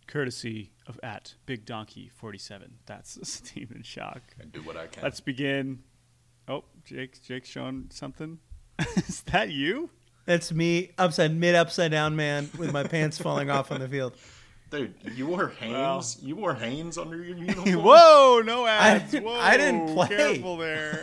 courtesy 0.07 0.73
of 0.87 1.01
at 1.03 1.33
Big 1.47 1.65
Donkey 1.65 2.11
Forty 2.15 2.37
Seven. 2.37 2.75
That's 2.85 3.19
Stephen 3.27 3.81
Schoch. 3.83 4.21
I 4.39 4.45
do 4.53 4.61
what 4.61 4.77
I 4.77 4.87
can. 4.87 5.03
Let's 5.03 5.21
begin 5.21 5.79
Oh, 6.49 6.65
Jake, 6.85 7.23
Jake's 7.23 7.49
showing 7.49 7.87
something. 7.91 8.39
Is 8.97 9.21
that 9.33 9.51
you? 9.51 9.91
That's 10.25 10.53
me, 10.53 10.91
upside 10.99 11.35
mid 11.35 11.55
upside 11.55 11.91
down 11.91 12.17
man 12.17 12.51
with 12.59 12.73
my 12.73 12.85
pants 12.85 13.19
falling 13.23 13.51
off 13.51 13.71
on 13.73 13.81
the 13.81 13.89
field. 13.89 14.15
Dude, 14.71 14.95
you 15.15 15.27
wore 15.27 15.49
Hanes. 15.49 15.73
Well, 15.73 16.05
you 16.29 16.37
wore 16.37 16.55
Hanes 16.55 16.99
under 16.99 17.17
your 17.23 17.37
uniform. 17.39 17.83
Whoa, 17.85 18.43
no 18.45 18.67
ads. 18.67 19.15
I, 19.15 19.21
Whoa, 19.21 19.33
I 19.39 19.57
didn't 19.57 19.95
play. 19.95 20.09
Careful 20.09 20.57
there. 20.59 21.03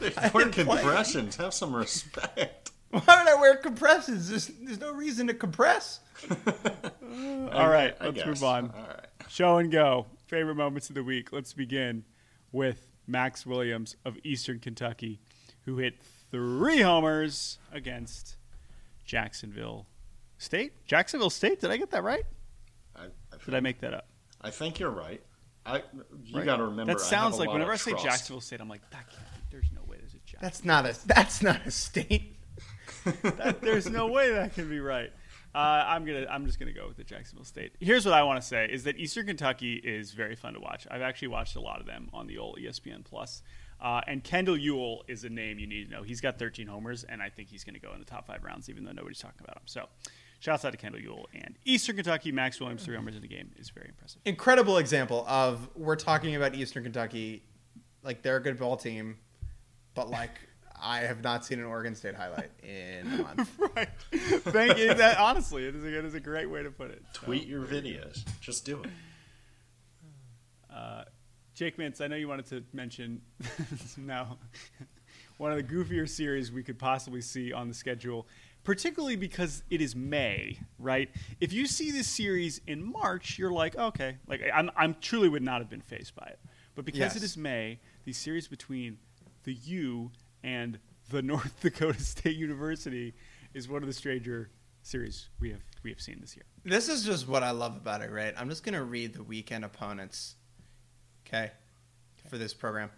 Dude, 0.00 0.14
wear 0.32 0.48
compressions. 0.48 1.36
Play. 1.36 1.44
Have 1.44 1.52
some 1.54 1.74
respect. 1.74 2.70
Why 2.90 3.00
would 3.00 3.28
I 3.28 3.34
wear 3.38 3.56
compressions? 3.56 4.30
There's, 4.30 4.46
there's 4.46 4.80
no 4.80 4.92
reason 4.94 5.26
to 5.26 5.34
compress. 5.34 6.00
All 6.30 7.68
right, 7.68 7.94
I 8.00 8.04
let's 8.06 8.16
guess. 8.16 8.26
move 8.26 8.44
on. 8.44 8.70
All 8.70 8.86
right. 8.86 9.06
Show 9.28 9.58
and 9.58 9.70
go. 9.70 10.06
Favorite 10.28 10.54
moments 10.54 10.88
of 10.88 10.94
the 10.94 11.04
week. 11.04 11.32
Let's 11.32 11.52
begin 11.52 12.04
with 12.52 12.87
Max 13.08 13.46
Williams 13.46 13.96
of 14.04 14.18
Eastern 14.22 14.60
Kentucky, 14.60 15.20
who 15.64 15.78
hit 15.78 15.94
three 16.30 16.80
homers 16.80 17.58
against 17.72 18.36
Jacksonville 19.04 19.86
State. 20.36 20.84
Jacksonville 20.86 21.30
State. 21.30 21.60
Did 21.60 21.70
I 21.70 21.78
get 21.78 21.90
that 21.90 22.04
right? 22.04 22.24
I, 22.94 23.04
I 23.04 23.44
did 23.44 23.54
I 23.54 23.60
make 23.60 23.80
that 23.80 23.94
up? 23.94 24.06
I 24.40 24.50
think 24.50 24.78
you're 24.78 24.90
right. 24.90 25.22
I 25.66 25.82
you 26.24 26.36
right? 26.36 26.44
got 26.44 26.56
to 26.56 26.64
remember. 26.64 26.92
That 26.92 27.00
sounds 27.00 27.38
like 27.38 27.50
whenever 27.50 27.72
I 27.72 27.76
say 27.76 27.92
Jacksonville 27.92 28.40
State, 28.40 28.60
I'm 28.60 28.68
like 28.68 28.88
that 28.90 29.08
can't 29.08 29.32
be. 29.32 29.40
There's 29.50 29.70
no 29.74 29.82
way 29.86 29.96
there's 29.98 30.14
a 30.14 30.18
Jacksonville. 30.18 30.40
That's 30.42 30.64
not 30.64 30.86
a. 30.86 31.06
That's 31.06 31.42
not 31.42 31.66
a 31.66 31.70
state. 31.70 32.36
that, 33.22 33.60
there's 33.62 33.88
no 33.88 34.06
way 34.08 34.32
that 34.32 34.54
can 34.54 34.68
be 34.68 34.80
right. 34.80 35.10
Uh, 35.54 35.58
I'm 35.58 36.04
gonna. 36.04 36.26
I'm 36.30 36.46
just 36.46 36.58
gonna 36.58 36.72
go 36.72 36.86
with 36.86 36.96
the 36.96 37.04
Jacksonville 37.04 37.44
State. 37.44 37.72
Here's 37.80 38.04
what 38.04 38.14
I 38.14 38.22
want 38.22 38.40
to 38.40 38.46
say: 38.46 38.68
is 38.70 38.84
that 38.84 38.96
Eastern 38.98 39.26
Kentucky 39.26 39.74
is 39.74 40.12
very 40.12 40.36
fun 40.36 40.54
to 40.54 40.60
watch. 40.60 40.86
I've 40.90 41.02
actually 41.02 41.28
watched 41.28 41.56
a 41.56 41.60
lot 41.60 41.80
of 41.80 41.86
them 41.86 42.10
on 42.12 42.26
the 42.26 42.38
old 42.38 42.58
ESPN 42.58 43.04
Plus. 43.04 43.42
Uh, 43.80 44.00
and 44.08 44.24
Kendall 44.24 44.56
Ewell 44.56 45.04
is 45.06 45.22
a 45.24 45.28
name 45.28 45.58
you 45.58 45.66
need 45.66 45.84
to 45.84 45.90
know. 45.90 46.02
He's 46.02 46.20
got 46.20 46.36
13 46.38 46.66
homers, 46.66 47.04
and 47.04 47.22
I 47.22 47.28
think 47.28 47.48
he's 47.48 47.62
going 47.62 47.74
to 47.74 47.80
go 47.80 47.92
in 47.92 48.00
the 48.00 48.04
top 48.04 48.26
five 48.26 48.42
rounds, 48.42 48.68
even 48.68 48.84
though 48.84 48.90
nobody's 48.90 49.20
talking 49.20 49.40
about 49.40 49.56
him. 49.56 49.62
So, 49.66 49.86
shouts 50.40 50.64
out 50.64 50.72
to 50.72 50.76
Kendall 50.76 51.00
Ewell 51.00 51.28
and 51.32 51.56
Eastern 51.64 51.94
Kentucky. 51.94 52.32
Max 52.32 52.58
Williams 52.58 52.84
three 52.84 52.96
homers 52.96 53.14
in 53.14 53.22
the 53.22 53.28
game 53.28 53.52
is 53.56 53.70
very 53.70 53.88
impressive. 53.88 54.20
Incredible 54.24 54.78
example 54.78 55.24
of 55.28 55.68
we're 55.76 55.96
talking 55.96 56.34
about 56.34 56.56
Eastern 56.56 56.82
Kentucky, 56.82 57.44
like 58.02 58.22
they're 58.22 58.38
a 58.38 58.42
good 58.42 58.58
ball 58.58 58.76
team, 58.76 59.16
but 59.94 60.10
like 60.10 60.40
I 60.80 61.00
have 61.00 61.22
not 61.22 61.44
seen 61.44 61.58
an 61.58 61.64
Oregon 61.64 61.94
State 61.94 62.14
highlight 62.14 62.50
in 62.62 63.06
a 63.12 63.22
month. 63.22 63.58
right. 63.76 63.88
Thank 64.12 64.78
you. 64.78 64.94
That 64.94 65.18
honestly, 65.18 65.66
it 65.66 65.74
is, 65.74 65.84
a, 65.84 65.98
it 65.98 66.04
is 66.04 66.14
a 66.14 66.20
great 66.20 66.48
way 66.48 66.62
to 66.62 66.70
put 66.70 66.90
it. 66.90 67.02
Tweet 67.12 67.42
so, 67.42 67.48
your 67.48 67.64
videos. 67.64 68.24
Just 68.40 68.64
do 68.64 68.82
it. 68.82 68.90
Uh, 70.72 71.04
Jake 71.54 71.76
Mintz, 71.76 72.00
I 72.00 72.06
know 72.06 72.16
you 72.16 72.28
wanted 72.28 72.46
to 72.46 72.64
mention 72.72 73.20
now 73.96 74.38
one 75.38 75.50
of 75.50 75.56
the 75.56 75.64
goofier 75.64 76.08
series 76.08 76.52
we 76.52 76.62
could 76.62 76.78
possibly 76.78 77.20
see 77.20 77.52
on 77.52 77.68
the 77.68 77.74
schedule, 77.74 78.28
particularly 78.64 79.16
because 79.16 79.62
it 79.70 79.80
is 79.80 79.96
May, 79.96 80.58
right? 80.78 81.08
If 81.40 81.52
you 81.52 81.66
see 81.66 81.90
this 81.90 82.06
series 82.06 82.60
in 82.66 82.84
March, 82.84 83.38
you're 83.38 83.50
like, 83.50 83.76
okay, 83.76 84.18
like 84.28 84.42
I'm, 84.54 84.70
I'm 84.76 84.96
truly 85.00 85.28
would 85.28 85.42
not 85.42 85.60
have 85.60 85.70
been 85.70 85.80
faced 85.80 86.14
by 86.14 86.26
it. 86.26 86.38
But 86.74 86.84
because 86.84 87.00
Yes. 87.00 87.16
it 87.16 87.22
is 87.24 87.36
May, 87.36 87.80
the 88.04 88.12
series 88.12 88.46
between 88.46 88.98
the 89.42 89.54
U 89.54 90.12
and 90.42 90.78
the 91.10 91.22
North 91.22 91.60
Dakota 91.60 92.00
State 92.00 92.36
University 92.36 93.14
is 93.54 93.68
one 93.68 93.82
of 93.82 93.88
the 93.88 93.92
stranger 93.92 94.50
series 94.82 95.28
we 95.40 95.50
have 95.50 95.60
we 95.82 95.90
have 95.90 96.00
seen 96.00 96.18
this 96.20 96.36
year. 96.36 96.44
This 96.64 96.88
is 96.88 97.04
just 97.04 97.28
what 97.28 97.42
I 97.42 97.50
love 97.50 97.76
about 97.76 98.02
it, 98.02 98.10
right? 98.10 98.34
I'm 98.36 98.48
just 98.48 98.64
gonna 98.64 98.84
read 98.84 99.14
the 99.14 99.22
weekend 99.22 99.64
opponents, 99.64 100.34
okay, 101.26 101.52
for 102.28 102.38
this 102.38 102.54
program. 102.54 102.90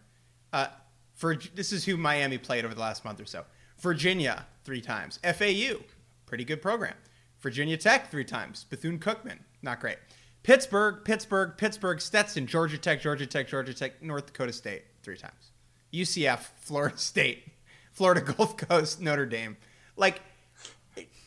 Uh, 0.53 0.68
for 1.14 1.36
this 1.55 1.72
is 1.72 1.84
who 1.84 1.97
Miami 1.97 2.38
played 2.38 2.64
over 2.64 2.74
the 2.74 2.80
last 2.80 3.05
month 3.05 3.20
or 3.20 3.26
so. 3.26 3.45
Virginia 3.78 4.47
three 4.64 4.80
times. 4.80 5.18
FAU, 5.22 5.80
pretty 6.26 6.45
good 6.45 6.62
program. 6.62 6.95
Virginia 7.41 7.76
Tech 7.76 8.11
three 8.11 8.24
times. 8.24 8.64
Bethune 8.64 8.99
Cookman, 8.99 9.38
not 9.62 9.80
great. 9.80 9.97
Pittsburgh, 10.43 11.05
Pittsburgh, 11.05 11.57
Pittsburgh, 11.57 12.01
Stetson, 12.01 12.47
Georgia 12.47 12.78
Tech, 12.78 13.01
Georgia 13.01 13.26
Tech, 13.26 13.49
Georgia 13.49 13.74
Tech, 13.74 14.03
North 14.03 14.26
Dakota 14.26 14.53
State 14.53 14.84
three 15.03 15.16
times. 15.16 15.49
UCF, 15.93 16.47
Florida 16.61 16.97
State, 16.99 17.49
Florida 17.93 18.20
Gulf 18.20 18.57
Coast, 18.57 19.01
Notre 19.01 19.26
Dame. 19.26 19.57
Like 19.97 20.20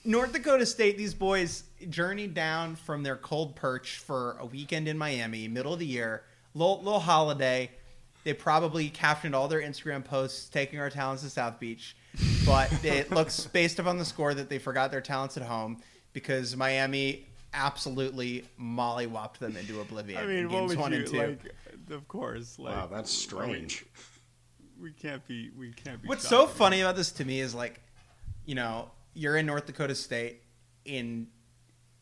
North 0.05 0.33
Dakota 0.33 0.65
State, 0.65 0.97
these 0.97 1.13
boys 1.13 1.63
journeyed 1.89 2.33
down 2.33 2.75
from 2.75 3.03
their 3.03 3.15
cold 3.15 3.55
perch 3.55 3.99
for 3.99 4.37
a 4.39 4.45
weekend 4.45 4.87
in 4.87 4.97
Miami, 4.97 5.47
middle 5.47 5.73
of 5.73 5.79
the 5.79 5.85
year, 5.85 6.23
little, 6.53 6.77
little 6.79 6.99
holiday. 6.99 7.71
They 8.23 8.33
probably 8.33 8.89
captioned 8.89 9.35
all 9.35 9.47
their 9.47 9.61
Instagram 9.61 10.03
posts 10.03 10.49
taking 10.49 10.79
our 10.79 10.89
talents 10.89 11.23
to 11.23 11.29
South 11.29 11.59
Beach, 11.59 11.95
but 12.45 12.71
it 12.85 13.11
looks 13.11 13.45
based 13.47 13.79
upon 13.79 13.97
the 13.97 14.05
score 14.05 14.33
that 14.33 14.49
they 14.49 14.59
forgot 14.59 14.91
their 14.91 15.01
talents 15.01 15.37
at 15.37 15.43
home 15.43 15.81
because 16.13 16.55
Miami 16.55 17.27
absolutely 17.53 18.45
mollywopped 18.59 19.37
them 19.37 19.55
into 19.57 19.79
oblivion. 19.81 20.21
I 20.21 20.25
mean, 20.25 20.37
in 20.37 20.49
what 20.49 20.59
games 20.59 20.69
would 20.69 20.79
one 20.79 20.91
you 20.93 20.97
and 20.99 21.07
two. 21.07 21.17
like? 21.17 21.39
Of 21.89 22.07
course, 22.07 22.57
like 22.59 22.75
Wow, 22.75 22.87
that's 22.91 23.11
strange. 23.11 23.85
We 24.83 24.91
can't 24.91 25.25
be 25.25 25.49
we 25.57 25.71
can't 25.71 26.01
be. 26.01 26.07
What's 26.07 26.27
so 26.27 26.45
funny 26.45 26.81
about 26.81 26.95
this 26.95 27.11
to 27.13 27.25
me 27.25 27.39
is 27.39 27.55
like, 27.55 27.79
you 28.45 28.53
know, 28.53 28.91
you're 29.13 29.37
in 29.37 29.45
North 29.45 29.65
Dakota 29.65 29.95
State 29.95 30.41
in 30.85 31.27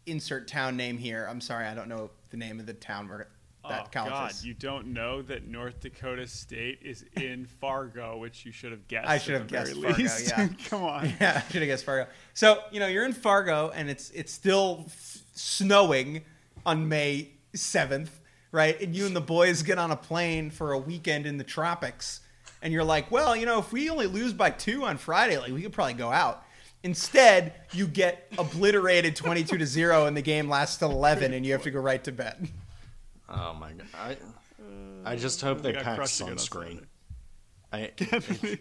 insert 0.07 0.47
town 0.47 0.75
name 0.75 0.97
here. 0.97 1.27
I'm 1.29 1.39
sorry, 1.39 1.67
I 1.67 1.75
don't 1.75 1.87
know 1.87 2.09
the 2.31 2.37
name 2.37 2.59
of 2.59 2.65
the 2.65 2.73
town 2.73 3.07
where 3.07 3.27
that 3.69 3.83
oh, 3.85 3.89
college 3.91 4.11
God, 4.11 4.31
is. 4.31 4.43
you 4.43 4.55
don't 4.55 4.87
know 4.87 5.21
that 5.21 5.47
North 5.47 5.79
Dakota 5.81 6.25
State 6.25 6.79
is 6.81 7.05
in 7.17 7.45
Fargo, 7.45 8.17
which 8.17 8.43
you 8.45 8.51
should 8.51 8.71
have 8.71 8.87
guessed. 8.87 9.07
I 9.07 9.19
should 9.19 9.35
have 9.35 9.47
guessed 9.47 9.75
Fargo, 9.75 9.97
least. 9.97 10.27
yeah. 10.27 10.47
Come 10.65 10.83
on. 10.83 11.13
yeah, 11.21 11.43
I 11.45 11.51
should 11.51 11.61
have 11.61 11.69
guessed 11.69 11.85
Fargo. 11.85 12.09
So 12.33 12.59
you 12.71 12.79
know, 12.79 12.87
you're 12.87 13.05
in 13.05 13.13
Fargo, 13.13 13.71
and 13.75 13.89
it's 13.89 14.09
it's 14.11 14.33
still 14.33 14.85
f- 14.87 15.19
snowing 15.33 16.23
on 16.65 16.89
May 16.89 17.29
seventh, 17.53 18.19
right? 18.51 18.79
And 18.81 18.95
you 18.95 19.05
and 19.05 19.15
the 19.15 19.21
boys 19.21 19.61
get 19.61 19.77
on 19.77 19.91
a 19.91 19.95
plane 19.95 20.49
for 20.49 20.71
a 20.71 20.79
weekend 20.79 21.27
in 21.27 21.37
the 21.37 21.43
tropics, 21.43 22.21
and 22.61 22.73
you're 22.73 22.83
like, 22.83 23.11
well, 23.11 23.35
you 23.35 23.45
know, 23.45 23.59
if 23.59 23.71
we 23.71 23.89
only 23.89 24.07
lose 24.07 24.33
by 24.33 24.49
two 24.49 24.83
on 24.83 24.97
Friday, 24.97 25.37
like 25.37 25.51
we 25.51 25.61
could 25.61 25.73
probably 25.73 25.93
go 25.93 26.11
out. 26.11 26.43
Instead, 26.83 27.53
you 27.73 27.87
get 27.87 28.31
obliterated 28.37 29.15
22 29.15 29.57
to 29.57 29.65
0 29.65 30.05
and 30.07 30.17
the 30.17 30.21
game 30.21 30.49
lasts 30.49 30.81
11 30.81 31.33
and 31.33 31.45
you 31.45 31.51
have 31.51 31.63
to 31.63 31.71
go 31.71 31.79
right 31.79 32.03
to 32.03 32.11
bed. 32.11 32.49
Oh 33.29 33.53
my 33.53 33.71
god! 33.71 33.87
I, 33.95 34.17
I 35.05 35.15
just 35.15 35.41
hope 35.41 35.61
they 35.61 35.73
pack 35.73 35.95
crushed 35.95 36.21
on 36.21 36.35
sunscreen. 36.35 36.85
I 37.71 37.91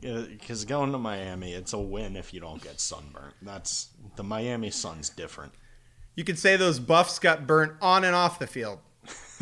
because 0.00 0.64
going 0.64 0.92
to 0.92 0.98
Miami, 0.98 1.52
it's 1.52 1.72
a 1.74 1.78
win 1.78 2.16
if 2.16 2.32
you 2.32 2.40
don't 2.40 2.62
get 2.62 2.80
sunburnt. 2.80 3.34
That's 3.42 3.88
the 4.16 4.22
Miami 4.22 4.70
sun's 4.70 5.10
different. 5.10 5.52
You 6.14 6.24
could 6.24 6.38
say 6.38 6.56
those 6.56 6.78
buffs 6.78 7.18
got 7.18 7.46
burnt 7.46 7.72
on 7.82 8.04
and 8.04 8.14
off 8.14 8.38
the 8.38 8.46
field. 8.46 8.78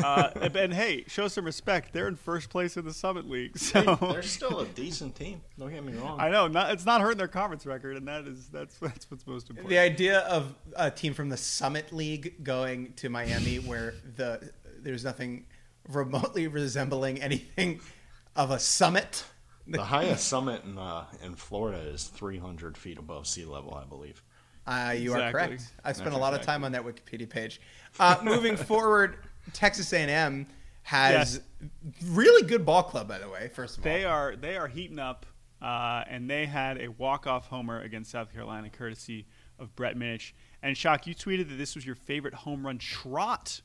Uh, 0.03 0.29
and, 0.41 0.55
and 0.55 0.73
hey, 0.73 1.03
show 1.07 1.27
some 1.27 1.45
respect. 1.45 1.93
They're 1.93 2.07
in 2.07 2.15
first 2.15 2.49
place 2.49 2.77
in 2.77 2.85
the 2.85 2.93
Summit 2.93 3.29
League, 3.29 3.57
so 3.57 3.97
They're 4.01 4.23
still 4.23 4.59
a 4.61 4.65
decent 4.65 5.15
team. 5.15 5.41
Don't 5.59 5.71
get 5.71 5.83
me 5.83 5.93
wrong. 5.93 6.19
I 6.19 6.29
know 6.29 6.47
not, 6.47 6.71
it's 6.71 6.85
not 6.85 7.01
hurting 7.01 7.17
their 7.17 7.27
conference 7.27 7.65
record, 7.65 7.97
and 7.97 8.07
that 8.07 8.25
is 8.25 8.47
that's 8.47 8.77
that's 8.79 9.09
what's 9.09 9.27
most 9.27 9.49
important. 9.49 9.69
The 9.69 9.79
idea 9.79 10.19
of 10.19 10.53
a 10.75 10.89
team 10.89 11.13
from 11.13 11.29
the 11.29 11.37
Summit 11.37 11.91
League 11.93 12.43
going 12.43 12.93
to 12.93 13.09
Miami 13.09 13.57
where 13.57 13.95
the 14.15 14.51
there's 14.79 15.03
nothing 15.03 15.45
remotely 15.89 16.47
resembling 16.47 17.21
anything 17.21 17.81
of 18.35 18.51
a 18.51 18.59
summit. 18.59 19.25
the 19.67 19.83
highest 19.83 20.27
summit 20.27 20.63
in 20.63 20.77
uh, 20.77 21.05
in 21.23 21.35
Florida 21.35 21.79
is 21.79 22.05
300 22.05 22.77
feet 22.77 22.97
above 22.97 23.27
sea 23.27 23.45
level, 23.45 23.73
I 23.75 23.85
believe. 23.85 24.23
Uh, 24.65 24.95
you 24.97 25.13
are 25.13 25.31
correct. 25.31 25.73
I 25.83 25.91
spent 25.91 26.05
That's 26.05 26.17
a 26.17 26.19
lot 26.19 26.33
of 26.33 26.41
time 26.41 26.63
on 26.63 26.71
that 26.71 26.83
Wikipedia 26.83 27.29
page. 27.29 27.59
Uh, 27.99 28.17
moving 28.23 28.55
forward, 28.55 29.17
Texas 29.51 29.91
A&M 29.91 30.47
has 30.83 31.41
really 32.05 32.47
good 32.47 32.65
ball 32.65 32.83
club, 32.83 33.07
by 33.07 33.17
the 33.19 33.29
way. 33.29 33.49
First 33.53 33.77
of 33.77 33.85
all, 33.85 33.91
They 33.91 34.03
are 34.05 34.35
they 34.35 34.55
are 34.57 34.67
heating 34.67 34.99
up, 34.99 35.25
uh, 35.61 36.03
and 36.07 36.29
they 36.29 36.45
had 36.45 36.79
a 36.81 36.87
walk 36.89 37.27
off 37.27 37.47
homer 37.47 37.81
against 37.81 38.11
South 38.11 38.31
Carolina, 38.33 38.69
courtesy 38.69 39.25
of 39.59 39.75
Brett 39.75 39.95
Minich. 39.95 40.33
And 40.61 40.75
Schoch, 40.75 41.05
you 41.07 41.15
tweeted 41.15 41.49
that 41.49 41.55
this 41.55 41.75
was 41.75 41.85
your 41.85 41.95
favorite 41.95 42.33
home 42.33 42.65
run 42.65 42.77
trot 42.77 43.61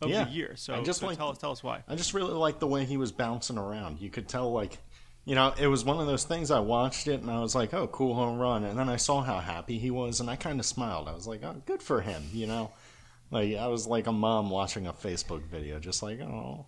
of 0.00 0.10
Yeah. 0.10 0.24
the 0.24 0.30
year. 0.30 0.54
So, 0.56 0.74
I 0.74 0.82
just 0.82 1.00
so 1.00 1.06
like- 1.06 1.16
tell 1.18 1.30
us 1.30 1.38
tell 1.38 1.52
us 1.52 1.62
why. 1.62 1.82
I 1.88 1.94
just 1.96 2.14
really 2.14 2.32
liked 2.34 2.60
the 2.60 2.66
way 2.66 2.84
he 2.84 2.96
was 2.96 3.12
bouncing 3.12 3.58
around. 3.58 4.00
You 4.00 4.10
could 4.10 4.28
tell, 4.28 4.52
like, 4.52 4.78
you 5.24 5.34
know, 5.34 5.54
it 5.58 5.66
was 5.66 5.84
one 5.84 5.98
of 6.00 6.06
those 6.06 6.24
things. 6.24 6.50
I 6.50 6.60
watched 6.60 7.08
it 7.08 7.20
and 7.20 7.30
I 7.30 7.40
was 7.40 7.54
like, 7.54 7.74
"Oh, 7.74 7.86
cool 7.88 8.14
home 8.14 8.38
run!" 8.38 8.62
And 8.64 8.78
then 8.78 8.88
I 8.88 8.96
saw 8.96 9.22
how 9.22 9.40
happy 9.40 9.78
he 9.78 9.90
was, 9.90 10.20
and 10.20 10.28
I 10.30 10.36
kind 10.36 10.60
of 10.60 10.66
smiled. 10.66 11.08
I 11.08 11.14
was 11.14 11.26
like, 11.26 11.42
"Oh, 11.42 11.62
good 11.66 11.82
for 11.82 12.00
him," 12.00 12.24
you 12.32 12.46
know. 12.46 12.72
Like 13.36 13.56
I 13.56 13.66
was 13.68 13.86
like 13.86 14.06
a 14.06 14.12
mom 14.12 14.48
watching 14.50 14.86
a 14.86 14.92
Facebook 14.92 15.42
video, 15.42 15.78
just 15.78 16.02
like, 16.02 16.20
"Oh, 16.20 16.66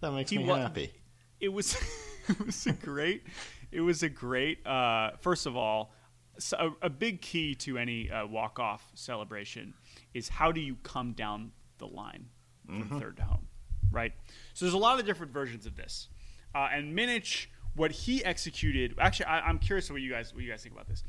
that 0.00 0.12
makes 0.12 0.30
He 0.30 0.38
me 0.38 0.44
wa- 0.44 0.56
happy." 0.56 0.92
it 1.40 1.48
was 1.48 1.74
it 2.28 2.46
was 2.46 2.66
a 2.66 2.72
great 2.72 3.24
it 3.72 3.80
was 3.80 4.02
a 4.02 4.08
great 4.08 4.64
uh, 4.66 5.10
first 5.20 5.46
of 5.46 5.56
all 5.56 5.92
so 6.38 6.74
a, 6.82 6.86
a 6.86 6.90
big 6.90 7.20
key 7.20 7.54
to 7.54 7.76
any 7.76 8.10
uh, 8.10 8.26
walk 8.26 8.58
off 8.58 8.90
celebration 8.94 9.74
is 10.14 10.28
how 10.28 10.52
do 10.52 10.60
you 10.60 10.76
come 10.82 11.12
down 11.12 11.50
the 11.78 11.86
line 11.86 12.26
from 12.66 13.00
third 13.00 13.16
to 13.16 13.24
home 13.24 13.46
right? 13.90 14.12
So 14.54 14.64
there's 14.64 14.74
a 14.74 14.78
lot 14.78 15.00
of 15.00 15.06
different 15.06 15.32
versions 15.32 15.66
of 15.66 15.74
this 15.76 16.08
uh, 16.54 16.68
and 16.72 16.96
Minich 16.96 17.46
what 17.74 17.90
he 17.90 18.24
executed 18.24 18.94
actually 18.98 19.26
I, 19.26 19.40
I'm 19.40 19.58
curious 19.58 19.90
what 19.90 20.00
you 20.02 20.10
guys 20.10 20.32
what 20.34 20.44
you 20.44 20.50
guys 20.50 20.62
think 20.62 20.74
about 20.74 20.88
this. 20.88 21.02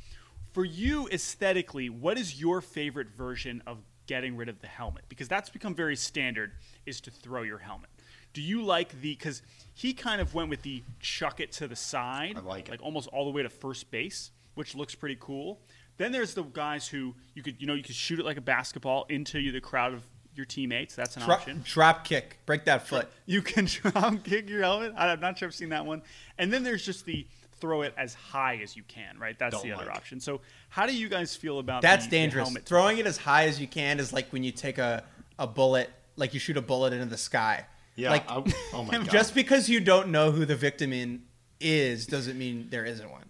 For 0.54 0.66
you 0.66 1.08
aesthetically 1.12 1.90
what 1.90 2.18
is 2.18 2.40
your 2.42 2.62
favorite 2.62 3.10
version 3.10 3.62
of 3.68 3.78
getting 4.12 4.36
rid 4.36 4.50
of 4.50 4.60
the 4.60 4.68
helmet 4.68 5.06
because 5.08 5.30
that's 5.30 5.50
become 5.50 5.74
very 5.74 5.96
standard 5.96 6.52
is 6.86 7.00
to 7.00 7.10
throw 7.10 7.44
your 7.44 7.60
helmet 7.60 7.90
do 8.34 8.42
you 8.42 8.62
like 8.62 8.90
the 9.00 9.14
because 9.16 9.42
he 9.74 9.94
kind 9.94 10.20
of 10.20 10.34
went 10.34 10.50
with 10.50 10.62
the 10.64 10.84
chuck 11.00 11.40
it 11.40 11.50
to 11.50 11.66
the 11.66 11.78
side 11.78 12.34
I 12.36 12.42
like 12.42 12.68
it. 12.68 12.72
like 12.72 12.84
almost 12.84 13.08
all 13.08 13.24
the 13.24 13.32
way 13.32 13.42
to 13.42 13.48
first 13.48 13.90
base 13.90 14.32
which 14.56 14.76
looks 14.76 14.96
pretty 14.96 15.16
cool 15.18 15.62
then 15.96 16.12
there's 16.12 16.34
the 16.34 16.44
guys 16.44 16.90
who 16.90 17.16
you 17.36 17.42
could 17.42 17.56
you 17.62 17.68
know 17.68 17.74
you 17.74 17.84
could 17.84 17.96
shoot 17.96 18.20
it 18.20 18.26
like 18.26 18.36
a 18.36 18.42
basketball 18.42 19.06
into 19.08 19.50
the 19.50 19.62
crowd 19.62 19.94
of 19.94 20.04
your 20.36 20.46
teammates 20.46 20.94
that's 20.94 21.16
an 21.16 21.24
drop, 21.24 21.40
option 21.40 21.62
drop 21.64 22.04
kick, 22.04 22.38
break 22.46 22.66
that 22.66 22.86
foot. 22.86 23.08
you 23.26 23.42
can 23.42 23.64
drop 23.92 24.24
kick 24.26 24.50
your 24.50 24.62
helmet. 24.62 24.94
I'm 24.98 25.22
not 25.22 25.38
sure 25.38 25.48
I've 25.48 25.56
seen 25.56 25.70
that 25.70 25.86
one. 25.86 26.02
And 26.38 26.52
then 26.52 26.64
there's 26.64 26.86
just 26.86 27.06
the 27.06 27.26
throw 27.62 27.84
it 27.84 27.94
as 27.98 28.14
high 28.16 28.60
as 28.62 28.76
you 28.76 28.84
can, 28.88 29.18
right? 29.20 29.38
That's 29.40 29.56
Don't 29.56 29.64
the 29.64 29.72
other 29.74 29.86
like. 29.86 29.96
option. 29.96 30.20
So 30.20 30.42
how 30.70 30.86
do 30.86 30.94
you 30.96 31.08
guys 31.08 31.36
feel 31.36 31.60
about 31.60 31.82
That's 31.82 32.06
the, 32.06 32.10
the 32.12 32.18
dangerous. 32.18 32.48
helmet 32.48 32.66
Throwing 32.66 32.98
it 32.98 33.06
as 33.08 33.18
high 33.18 33.46
as 33.46 33.62
you 33.62 33.68
can 33.68 34.00
is 34.00 34.12
like 34.12 34.28
when 34.34 34.44
you 34.44 34.52
take 34.52 34.78
a, 34.80 35.04
a 35.40 35.48
bullet, 35.48 35.90
like 36.18 36.34
you 36.34 36.40
shoot 36.40 36.58
a 36.58 36.62
bullet 36.62 36.92
into 36.92 37.06
the 37.06 37.18
sky. 37.18 37.66
Yeah. 37.96 38.10
Like, 38.12 38.30
I, 38.30 38.44
oh 38.74 38.84
my 38.84 38.92
god. 38.98 39.10
just 39.10 39.34
because 39.36 39.70
you 39.70 39.80
don't 39.80 40.10
know 40.10 40.32
who 40.32 40.46
the 40.46 40.56
victim 40.56 40.92
in 40.92 41.22
is 41.60 42.08
doesn't 42.08 42.38
mean 42.38 42.68
there 42.72 42.86
isn't 42.86 43.10
one. 43.10 43.26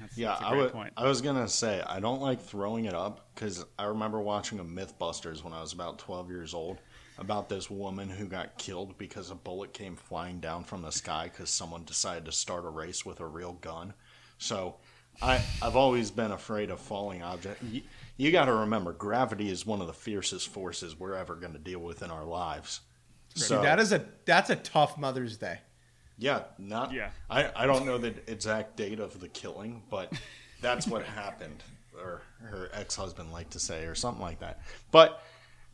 That's, 0.00 0.16
Yeah, 0.16 0.28
that's 0.30 0.40
a 0.42 0.46
I 0.46 0.50
great 0.50 0.62
wa- 0.62 0.68
point. 0.70 0.92
I 0.96 1.04
was 1.06 1.20
gonna 1.20 1.48
say 1.48 1.82
I 1.86 2.00
don't 2.00 2.20
like 2.22 2.40
throwing 2.40 2.86
it 2.86 2.94
up 2.94 3.28
because 3.34 3.64
I 3.78 3.84
remember 3.84 4.20
watching 4.20 4.58
a 4.60 4.64
MythBusters 4.64 5.44
when 5.44 5.52
I 5.52 5.60
was 5.60 5.72
about 5.72 5.98
12 5.98 6.30
years 6.30 6.54
old 6.54 6.78
about 7.18 7.48
this 7.48 7.70
woman 7.70 8.08
who 8.08 8.26
got 8.26 8.58
killed 8.58 8.98
because 8.98 9.30
a 9.30 9.34
bullet 9.34 9.72
came 9.72 9.96
flying 9.96 10.40
down 10.40 10.64
from 10.64 10.82
the 10.82 10.90
sky 10.90 11.30
because 11.32 11.50
someone 11.50 11.84
decided 11.84 12.24
to 12.24 12.32
start 12.32 12.64
a 12.64 12.68
race 12.68 13.06
with 13.06 13.20
a 13.20 13.26
real 13.26 13.52
gun. 13.54 13.94
So 14.38 14.76
I 15.22 15.40
I've 15.62 15.76
always 15.76 16.10
been 16.10 16.32
afraid 16.32 16.70
of 16.70 16.80
falling 16.80 17.22
objects. 17.22 17.62
You, 17.62 17.82
you 18.16 18.32
got 18.32 18.46
to 18.46 18.52
remember, 18.52 18.92
gravity 18.92 19.48
is 19.48 19.64
one 19.64 19.80
of 19.80 19.86
the 19.86 19.92
fiercest 19.92 20.48
forces 20.48 20.98
we're 20.98 21.14
ever 21.14 21.34
going 21.36 21.52
to 21.52 21.58
deal 21.58 21.80
with 21.80 22.02
in 22.02 22.10
our 22.10 22.24
lives. 22.24 22.80
So 23.34 23.56
Dude, 23.56 23.64
that 23.64 23.78
is 23.80 23.92
a 23.92 24.04
that's 24.24 24.50
a 24.50 24.56
tough 24.56 24.98
Mother's 24.98 25.36
Day. 25.36 25.58
yeah, 26.18 26.42
not. 26.58 26.92
Yeah. 26.92 27.10
I, 27.30 27.50
I 27.56 27.66
don't 27.66 27.86
know 27.86 27.98
the 27.98 28.14
exact 28.28 28.76
date 28.76 29.00
of 29.00 29.20
the 29.20 29.28
killing, 29.28 29.82
but 29.90 30.12
that's 30.60 30.86
what 30.86 31.04
happened, 31.04 31.62
or 31.96 32.22
her 32.40 32.70
ex 32.72 32.94
husband 32.96 33.32
liked 33.32 33.52
to 33.52 33.58
say, 33.60 33.84
or 33.86 33.94
something 33.94 34.22
like 34.22 34.40
that. 34.40 34.60
But 34.92 35.22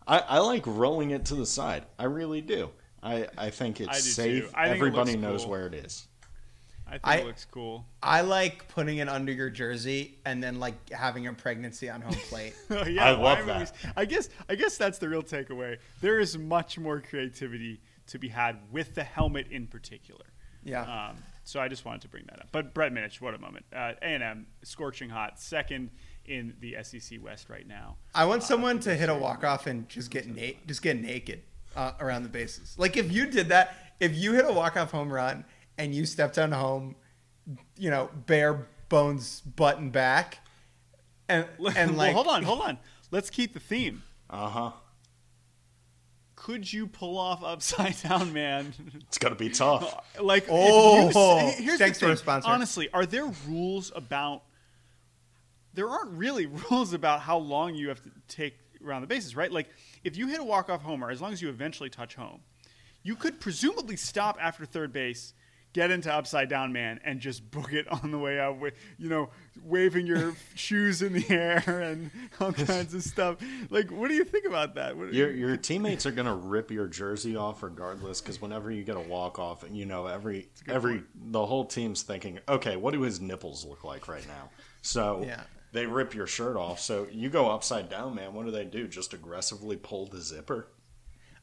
I, 0.06 0.18
I 0.18 0.38
like 0.38 0.66
rolling 0.66 1.10
it 1.10 1.26
to 1.26 1.34
the 1.34 1.46
side. 1.46 1.84
I 1.98 2.04
really 2.04 2.40
do. 2.40 2.70
I, 3.02 3.28
I 3.38 3.50
think 3.50 3.80
it's 3.80 4.02
do 4.04 4.10
safe. 4.10 4.42
too. 4.44 4.50
I 4.54 4.64
think 4.64 4.74
it 4.74 4.78
Everybody 4.78 5.16
knows 5.16 5.42
cool. 5.42 5.50
where 5.52 5.66
it 5.66 5.74
is. 5.74 6.06
I 6.86 6.90
think 6.92 7.00
I- 7.04 7.16
it 7.18 7.26
looks 7.26 7.46
cool. 7.50 7.86
I 8.02 8.22
like 8.22 8.66
putting 8.68 8.98
it 8.98 9.08
under 9.08 9.30
your 9.32 9.48
jersey 9.50 10.18
and 10.24 10.42
then 10.42 10.58
like 10.58 10.90
having 10.90 11.26
a 11.28 11.32
pregnancy 11.32 11.88
on 11.88 12.00
home 12.00 12.18
plate. 12.28 12.54
Oh, 12.70 12.84
yeah, 12.86 13.04
I 13.04 13.10
love 13.12 13.38
haven't 13.38 13.58
we- 13.58 13.64
that. 13.64 13.74
I 13.96 14.04
guess 14.04 14.28
I 14.48 14.54
guess 14.56 14.76
that's 14.76 14.98
the 14.98 15.08
real 15.08 15.22
takeaway. 15.22 15.78
There 16.00 16.18
is 16.18 16.36
much 16.36 16.78
more 16.78 17.00
creativity 17.00 17.80
to 18.08 18.18
be 18.18 18.28
had 18.28 18.58
with 18.72 18.94
the 18.96 19.04
helmet 19.04 19.46
in 19.52 19.66
particular. 19.68 20.24
Yeah. 20.64 20.82
Um, 21.10 21.16
so 21.44 21.60
I 21.60 21.68
just 21.68 21.84
wanted 21.84 22.02
to 22.02 22.08
bring 22.08 22.24
that 22.28 22.40
up. 22.40 22.48
But 22.52 22.74
Brett 22.74 22.92
Minich, 22.92 23.20
what 23.20 23.34
a 23.34 23.38
moment! 23.38 23.64
Uh, 23.72 23.92
A 24.02 24.04
and 24.04 24.22
M 24.22 24.46
scorching 24.64 25.08
hot, 25.08 25.40
second 25.40 25.90
in 26.30 26.54
the 26.60 26.76
SEC 26.82 27.18
West 27.22 27.50
right 27.50 27.66
now. 27.66 27.96
I 28.14 28.24
want 28.24 28.42
someone 28.42 28.78
to 28.80 28.94
hit 28.94 29.08
a 29.08 29.14
walk 29.14 29.44
off 29.44 29.66
and 29.66 29.88
just 29.88 30.10
get 30.10 30.26
na- 30.26 30.56
just 30.66 30.80
get 30.82 31.00
naked 31.00 31.42
uh, 31.76 31.92
around 32.00 32.22
the 32.22 32.28
bases. 32.28 32.74
Like 32.78 32.96
if 32.96 33.10
you 33.12 33.26
did 33.26 33.48
that, 33.48 33.74
if 34.00 34.14
you 34.14 34.32
hit 34.32 34.44
a 34.48 34.52
walk 34.52 34.76
off 34.76 34.90
home 34.92 35.12
run 35.12 35.44
and 35.76 35.94
you 35.94 36.06
stepped 36.06 36.38
on 36.38 36.52
home, 36.52 36.94
you 37.76 37.90
know, 37.90 38.10
bare 38.26 38.68
bones 38.88 39.40
button 39.40 39.90
back, 39.90 40.38
and 41.28 41.46
and 41.76 41.96
like 41.96 42.14
well, 42.14 42.24
hold 42.24 42.36
on, 42.36 42.42
hold 42.44 42.60
on. 42.60 42.78
Let's 43.10 43.28
keep 43.30 43.52
the 43.54 43.60
theme. 43.60 44.02
Uh 44.30 44.48
huh. 44.48 44.70
Could 46.36 46.72
you 46.72 46.86
pull 46.86 47.18
off 47.18 47.42
upside 47.44 47.96
down, 48.02 48.32
man? 48.32 48.72
It's 49.06 49.18
gonna 49.18 49.34
be 49.34 49.50
tough. 49.50 49.94
like, 50.20 50.46
Oh, 50.50 51.10
you 51.58 51.64
here's 51.64 51.78
thanks 51.78 51.98
the 51.98 52.06
for 52.06 52.12
a 52.12 52.16
thing. 52.16 52.22
sponsor. 52.22 52.48
Honestly, 52.48 52.88
are 52.94 53.04
there 53.04 53.26
rules 53.46 53.92
about? 53.94 54.44
There 55.74 55.88
aren't 55.88 56.12
really 56.12 56.46
rules 56.70 56.92
about 56.92 57.20
how 57.20 57.38
long 57.38 57.74
you 57.74 57.88
have 57.88 58.02
to 58.02 58.10
take 58.28 58.54
around 58.84 59.02
the 59.02 59.06
bases, 59.06 59.36
right? 59.36 59.52
Like, 59.52 59.68
if 60.04 60.16
you 60.16 60.28
hit 60.28 60.40
a 60.40 60.44
walk 60.44 60.70
off 60.70 60.82
homer, 60.82 61.10
as 61.10 61.20
long 61.20 61.32
as 61.32 61.42
you 61.42 61.48
eventually 61.48 61.90
touch 61.90 62.14
home, 62.14 62.40
you 63.02 63.14
could 63.14 63.40
presumably 63.40 63.96
stop 63.96 64.36
after 64.40 64.64
third 64.64 64.92
base, 64.92 65.32
get 65.72 65.90
into 65.90 66.12
upside 66.12 66.48
down 66.48 66.72
man, 66.72 66.98
and 67.04 67.20
just 67.20 67.50
book 67.50 67.72
it 67.72 67.86
on 67.88 68.10
the 68.10 68.18
way 68.18 68.40
out 68.40 68.58
with, 68.58 68.74
you 68.98 69.08
know, 69.08 69.30
waving 69.64 70.06
your 70.06 70.34
shoes 70.54 71.00
in 71.02 71.12
the 71.12 71.30
air 71.30 71.62
and 71.66 72.10
all 72.40 72.52
kinds 72.52 72.92
of 72.92 73.02
stuff. 73.02 73.36
Like, 73.70 73.90
what 73.90 74.08
do 74.08 74.14
you 74.14 74.24
think 74.24 74.46
about 74.46 74.74
that? 74.74 74.96
What, 74.96 75.12
Your 75.12 75.30
your 75.30 75.56
teammates 75.56 76.06
are 76.06 76.10
gonna 76.10 76.34
rip 76.34 76.70
your 76.70 76.88
jersey 76.88 77.36
off 77.36 77.62
regardless, 77.62 78.20
because 78.20 78.40
whenever 78.40 78.70
you 78.70 78.82
get 78.82 78.96
a 78.96 79.00
walk 79.00 79.38
off, 79.38 79.64
you 79.70 79.86
know 79.86 80.06
every 80.06 80.48
every 80.68 81.02
the 81.14 81.46
whole 81.46 81.64
team's 81.64 82.02
thinking, 82.02 82.38
okay, 82.48 82.76
what 82.76 82.92
do 82.92 83.02
his 83.02 83.20
nipples 83.20 83.64
look 83.64 83.84
like 83.84 84.08
right 84.08 84.26
now? 84.26 84.50
So 84.82 85.22
Yeah. 85.24 85.42
They 85.72 85.86
rip 85.86 86.14
your 86.14 86.26
shirt 86.26 86.56
off. 86.56 86.80
So 86.80 87.06
you 87.10 87.28
go 87.30 87.50
upside 87.50 87.88
down, 87.88 88.14
man. 88.14 88.34
What 88.34 88.44
do 88.46 88.50
they 88.52 88.64
do? 88.64 88.88
Just 88.88 89.12
aggressively 89.14 89.76
pull 89.76 90.06
the 90.06 90.20
zipper? 90.20 90.68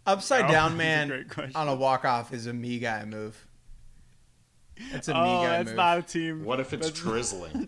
upside 0.06 0.46
Oh, 0.46 0.48
down 0.52 0.78
that's 0.78 1.10
a 1.10 1.12
man 1.12 1.52
on 1.56 1.68
a 1.68 1.76
walk 1.76 2.06
off 2.06 2.34
is 2.34 2.48
a 2.48 2.54
me 2.54 2.80
guy 2.80 3.04
move. 3.06 3.46
It's 4.94 5.08
a 5.08 5.14
me 5.14 5.20
oh, 5.20 5.42
guy 5.42 5.58
that's 5.58 5.68
move. 5.70 5.76
not 5.76 5.98
a 5.98 6.02
team. 6.04 6.44
What 6.46 6.60
if 6.60 6.72
it's 6.74 6.92
drizzling? 6.92 7.68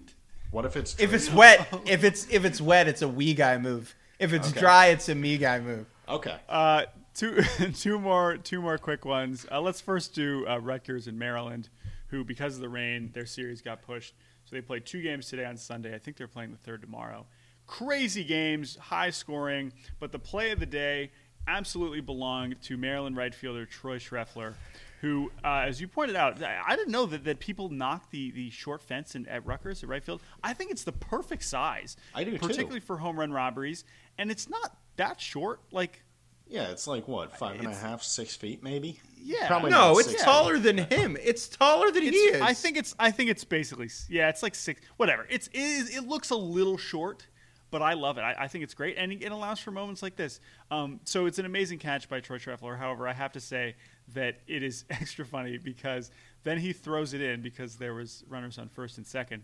What 0.52 0.66
if 0.66 0.76
it's 0.76 1.00
if 1.00 1.14
it's 1.14 1.32
wet, 1.32 1.68
if 1.86 2.04
it's 2.04 2.28
if 2.30 2.46
it's 2.46 2.62
wet, 2.62 2.88
it's 2.88 3.02
a 3.02 3.08
we 3.08 3.34
guy 3.34 3.58
move. 3.58 3.96
If 4.20 4.34
it's 4.34 4.50
Okay. 4.50 4.60
dry, 4.60 4.86
it's 4.88 5.08
a 5.10 5.16
me 5.16 5.38
guy 5.38 5.60
move. 5.60 5.86
okay? 6.08 6.38
Uh, 6.50 6.84
two, 7.16 7.42
two 7.74 8.00
more, 8.00 8.36
two 8.38 8.62
more 8.62 8.78
quick 8.78 9.06
ones. 9.06 9.46
Uh, 9.52 9.62
let's 9.62 9.80
first 9.80 10.14
do 10.14 10.46
uh, 10.48 10.58
Rutgers 10.58 11.08
in 11.08 11.18
Maryland, 11.18 11.70
who 12.08 12.24
because 12.26 12.56
of 12.56 12.62
the 12.62 12.68
rain, 12.70 13.12
their 13.14 13.26
series 13.26 13.62
got 13.62 13.82
pushed. 13.82 14.14
So 14.50 14.56
they 14.56 14.62
played 14.62 14.84
two 14.84 15.04
games 15.04 15.28
today 15.30 15.46
on 15.46 15.58
Sunday. 15.58 15.94
I 15.94 16.00
think 16.00 16.18
they're 16.18 16.28
playing 16.28 16.50
the 16.50 16.58
third 16.58 16.82
tomorrow. 16.82 17.28
Crazy 17.68 18.24
games, 18.24 18.78
high 18.78 19.12
scoring, 19.12 19.74
but 20.00 20.12
the 20.12 20.18
play 20.18 20.50
of 20.50 20.60
the 20.60 20.66
day 20.66 21.12
absolutely 21.48 22.02
belonged 22.02 22.60
to 22.64 22.76
Maryland 22.76 23.16
right 23.16 23.34
fielder 23.34 23.68
Troy 23.68 24.00
Schreffler, 24.00 24.56
who, 25.02 25.32
uh, 25.44 25.66
as 25.68 25.80
you 25.80 25.88
pointed 25.88 26.16
out, 26.16 26.42
I 26.42 26.76
didn't 26.76 26.92
know 26.92 27.06
that, 27.06 27.26
that 27.26 27.40
people 27.40 27.70
knock 27.70 28.10
the, 28.10 28.32
the 28.32 28.50
short 28.50 28.82
fence 28.82 29.14
in, 29.14 29.28
at 29.28 29.46
Rutgers 29.46 29.84
at 29.84 29.90
right 29.90 30.04
field. 30.04 30.20
I 30.44 30.54
think 30.54 30.72
it's 30.72 30.84
the 30.84 30.94
perfect 30.94 31.44
size. 31.44 31.96
I 32.16 32.24
do 32.24 32.32
too. 32.32 32.40
particularly 32.40 32.80
for 32.80 32.98
home 32.98 33.20
run 33.20 33.32
robberies, 33.32 33.84
and 34.18 34.32
it's 34.32 34.50
not 34.50 34.76
that 34.96 35.22
short. 35.22 35.60
Like 35.72 36.02
Yeah, 36.48 36.72
it's 36.72 36.88
like 36.88 37.08
what 37.08 37.38
five 37.38 37.60
and 37.60 37.68
a 37.68 37.76
half, 37.76 38.02
six 38.02 38.36
feet, 38.36 38.64
maybe. 38.64 39.00
Yeah. 39.22 39.48
Probably 39.48 39.72
No, 39.72 39.98
it's 39.98 40.10
six 40.10 40.24
taller 40.24 40.58
than 40.58 40.78
him. 40.78 41.18
It's 41.22 41.48
taller 41.48 41.92
than 41.92 42.04
he 42.04 42.10
is. 42.10 42.42
I 42.42 42.54
think 42.54 42.78
it's. 42.78 42.96
I 43.00 43.12
think 43.12 43.30
it's 43.30 43.44
basically. 43.44 43.90
Yeah, 44.10 44.30
it's 44.30 44.44
like 44.44 44.56
six. 44.56 44.82
Whatever. 44.98 45.28
It's 45.30 45.48
it, 45.48 45.60
is, 45.60 45.96
it 45.96 46.08
looks 46.08 46.30
a 46.30 46.36
little 46.36 46.78
short, 46.78 47.28
but 47.72 47.82
I 47.82 47.94
love 47.94 48.18
it. 48.18 48.22
I, 48.22 48.36
I 48.40 48.48
think 48.48 48.64
it's 48.64 48.74
great, 48.74 48.98
and 48.98 49.12
it, 49.12 49.24
it 49.24 49.32
allows 49.32 49.60
for 49.60 49.72
moments 49.72 50.02
like 50.02 50.16
this. 50.16 50.40
Um, 50.72 51.00
so 51.04 51.26
it's 51.26 51.40
an 51.40 51.46
amazing 51.46 51.80
catch 51.80 52.10
by 52.10 52.20
Troy 52.20 52.38
Schreffler. 52.38 52.78
However, 52.78 53.08
I 53.08 53.14
have 53.14 53.34
to 53.34 53.40
say 53.40 53.76
that 54.14 54.40
it 54.48 54.64
is 54.64 54.86
extra 54.90 55.26
funny 55.26 55.58
because 55.58 56.12
then 56.44 56.58
he 56.58 56.74
throws 56.74 57.14
it 57.14 57.22
in 57.22 57.42
because 57.42 57.76
there 57.76 57.94
was 57.94 58.24
runners 58.28 58.58
on 58.58 58.70
first 58.70 58.98
and 58.98 59.06
second, 59.06 59.44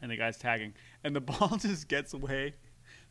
and 0.00 0.10
the 0.10 0.16
guy's 0.16 0.38
tagging, 0.38 0.74
and 1.04 1.14
the 1.14 1.20
ball 1.20 1.56
just 1.56 1.88
gets 1.88 2.14
away 2.14 2.54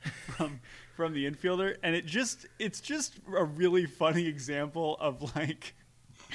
from 0.36 0.60
from 0.96 1.14
the 1.14 1.30
infielder, 1.30 1.78
and 1.84 1.96
it 1.96 2.06
just 2.06 2.46
it's 2.60 2.82
just 2.82 3.16
a 3.36 3.46
really 3.46 3.86
funny 3.86 4.28
example 4.28 4.98
of 5.00 5.36
like 5.36 5.74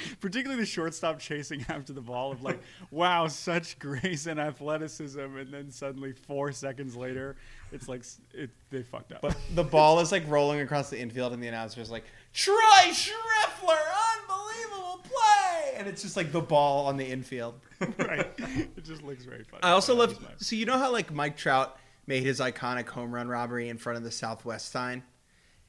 particularly 0.20 0.60
the 0.60 0.66
shortstop 0.66 1.18
chasing 1.18 1.64
after 1.68 1.92
the 1.92 2.00
ball 2.00 2.32
of 2.32 2.42
like, 2.42 2.60
wow, 2.90 3.28
such 3.28 3.78
grace 3.78 4.26
and 4.26 4.40
athleticism, 4.40 5.20
and 5.20 5.52
then 5.52 5.70
suddenly 5.70 6.12
four 6.12 6.52
seconds 6.52 6.96
later, 6.96 7.36
it's 7.72 7.88
like 7.88 8.02
it, 8.32 8.50
they 8.70 8.82
fucked 8.82 9.12
up. 9.12 9.22
But 9.22 9.36
the 9.54 9.64
ball 9.64 10.00
is 10.00 10.12
like 10.12 10.24
rolling 10.28 10.60
across 10.60 10.90
the 10.90 10.98
infield, 10.98 11.32
and 11.32 11.42
the 11.42 11.48
announcer 11.48 11.80
is 11.80 11.90
like, 11.90 12.04
Troy 12.32 12.54
Schreffler, 12.90 13.78
unbelievable 14.18 15.02
play! 15.02 15.74
And 15.76 15.88
it's 15.88 16.02
just 16.02 16.16
like 16.16 16.32
the 16.32 16.40
ball 16.40 16.86
on 16.86 16.96
the 16.96 17.06
infield. 17.06 17.60
right, 17.98 18.26
it 18.38 18.84
just 18.84 19.02
looks 19.02 19.24
very 19.24 19.44
funny. 19.44 19.62
I 19.62 19.70
also 19.70 19.94
love. 19.94 20.10
was 20.10 20.46
So 20.46 20.56
you 20.56 20.66
know 20.66 20.78
how 20.78 20.92
like 20.92 21.12
Mike 21.12 21.36
Trout 21.36 21.78
made 22.06 22.22
his 22.22 22.40
iconic 22.40 22.88
home 22.88 23.12
run 23.14 23.28
robbery 23.28 23.68
in 23.68 23.78
front 23.78 23.96
of 23.98 24.04
the 24.04 24.10
Southwest 24.10 24.70
sign, 24.70 25.02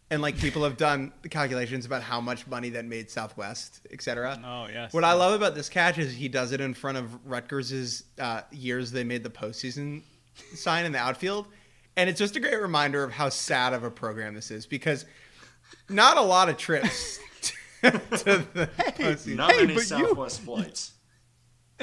and 0.10 0.22
like 0.22 0.38
people 0.38 0.64
have 0.64 0.78
done 0.78 1.12
the 1.22 1.30
calculations 1.30 1.86
about 1.86 2.02
how 2.04 2.22
much 2.22 2.48
money 2.48 2.70
that 2.70 2.86
made 2.86 3.10
Southwest, 3.10 3.82
etc. 3.92 4.40
Oh 4.46 4.68
yes. 4.72 4.94
What 4.94 5.04
I 5.04 5.14
love 5.14 5.34
about 5.34 5.56
this 5.56 5.70
catch 5.70 5.98
is 5.98 6.14
he 6.14 6.28
does 6.30 6.52
it 6.52 6.62
in 6.62 6.74
front 6.74 6.98
of 6.98 7.26
Rutgers' 7.26 8.04
uh, 8.20 8.42
years 8.52 8.92
they 8.92 9.04
made 9.04 9.24
the 9.24 9.30
postseason 9.30 10.04
sign 10.54 10.86
in 10.86 10.92
the 10.92 11.00
outfield, 11.00 11.48
and 11.96 12.10
it's 12.10 12.20
just 12.20 12.36
a 12.36 12.40
great 12.40 12.62
reminder 12.62 13.04
of 13.04 13.12
how 13.12 13.30
sad 13.30 13.74
of 13.74 13.84
a 13.84 13.92
program 13.92 14.36
this 14.36 14.52
is 14.52 14.66
because 14.66 15.06
not 15.90 16.16
a 16.18 16.22
lot 16.22 16.48
of 16.48 16.58
trips 16.58 17.20
to 17.82 17.92
the 18.54 18.70
postseason. 18.78 19.36
Not 19.36 19.52
Hey, 19.52 19.62
many 19.62 19.74
but 19.74 19.82
you- 19.82 19.88
Southwest 19.88 20.42
flights. 20.42 20.92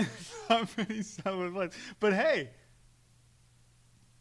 Not 0.50 0.68
many 0.76 1.02
Southwest 1.02 1.52
flights. 1.54 1.76
But 2.00 2.14
hey, 2.14 2.50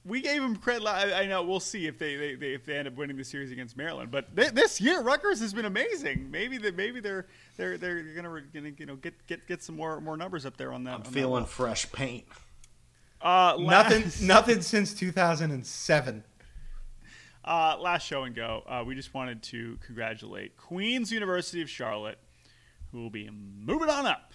we 0.06 0.22
gave 0.22 0.42
them 0.42 0.56
credit. 0.58 0.86
I, 0.88 1.22
I 1.24 1.26
know 1.28 1.44
we'll 1.44 1.60
see 1.60 1.88
if 1.88 1.98
they, 1.98 2.16
they, 2.16 2.36
they 2.36 2.54
if 2.54 2.66
they 2.66 2.76
end 2.76 2.88
up 2.88 2.96
winning 2.96 3.16
the 3.18 3.24
series 3.24 3.52
against 3.52 3.78
Maryland. 3.78 4.12
But 4.12 4.36
th- 4.36 4.52
this 4.52 4.82
year, 4.82 5.02
Rutgers 5.02 5.40
has 5.40 5.54
been 5.54 5.66
amazing. 5.66 6.30
Maybe 6.30 6.58
that 6.60 6.76
maybe 6.76 7.00
they're 7.00 7.26
they're 7.58 7.78
they're 7.78 8.02
gonna, 8.14 8.42
gonna 8.54 8.72
you 8.78 8.86
know 8.86 8.96
get 8.98 9.14
get 9.28 9.48
get 9.48 9.64
some 9.64 9.76
more 9.78 10.02
more 10.02 10.18
numbers 10.18 10.46
up 10.46 10.58
there 10.58 10.74
on 10.74 10.84
that. 10.86 10.94
I'm 10.96 11.02
on 11.02 11.12
feeling 11.12 11.32
wall. 11.32 11.46
fresh 11.46 11.90
paint. 11.92 12.26
uh, 13.22 13.56
Nothing, 13.60 14.28
nothing 14.28 14.62
since 14.62 14.94
2007. 14.94 16.24
Uh, 17.46 17.76
last 17.80 18.06
show 18.08 18.24
and 18.24 18.36
go. 18.36 18.64
Uh, 18.68 18.84
we 18.86 18.96
just 18.96 19.14
wanted 19.14 19.44
to 19.44 19.78
congratulate 19.86 20.56
Queens 20.58 21.12
University 21.12 21.62
of 21.62 21.70
Charlotte, 21.70 22.18
who 22.92 23.02
will 23.02 23.10
be 23.10 23.30
moving 23.30 23.90
on 23.90 24.06
up 24.06 24.32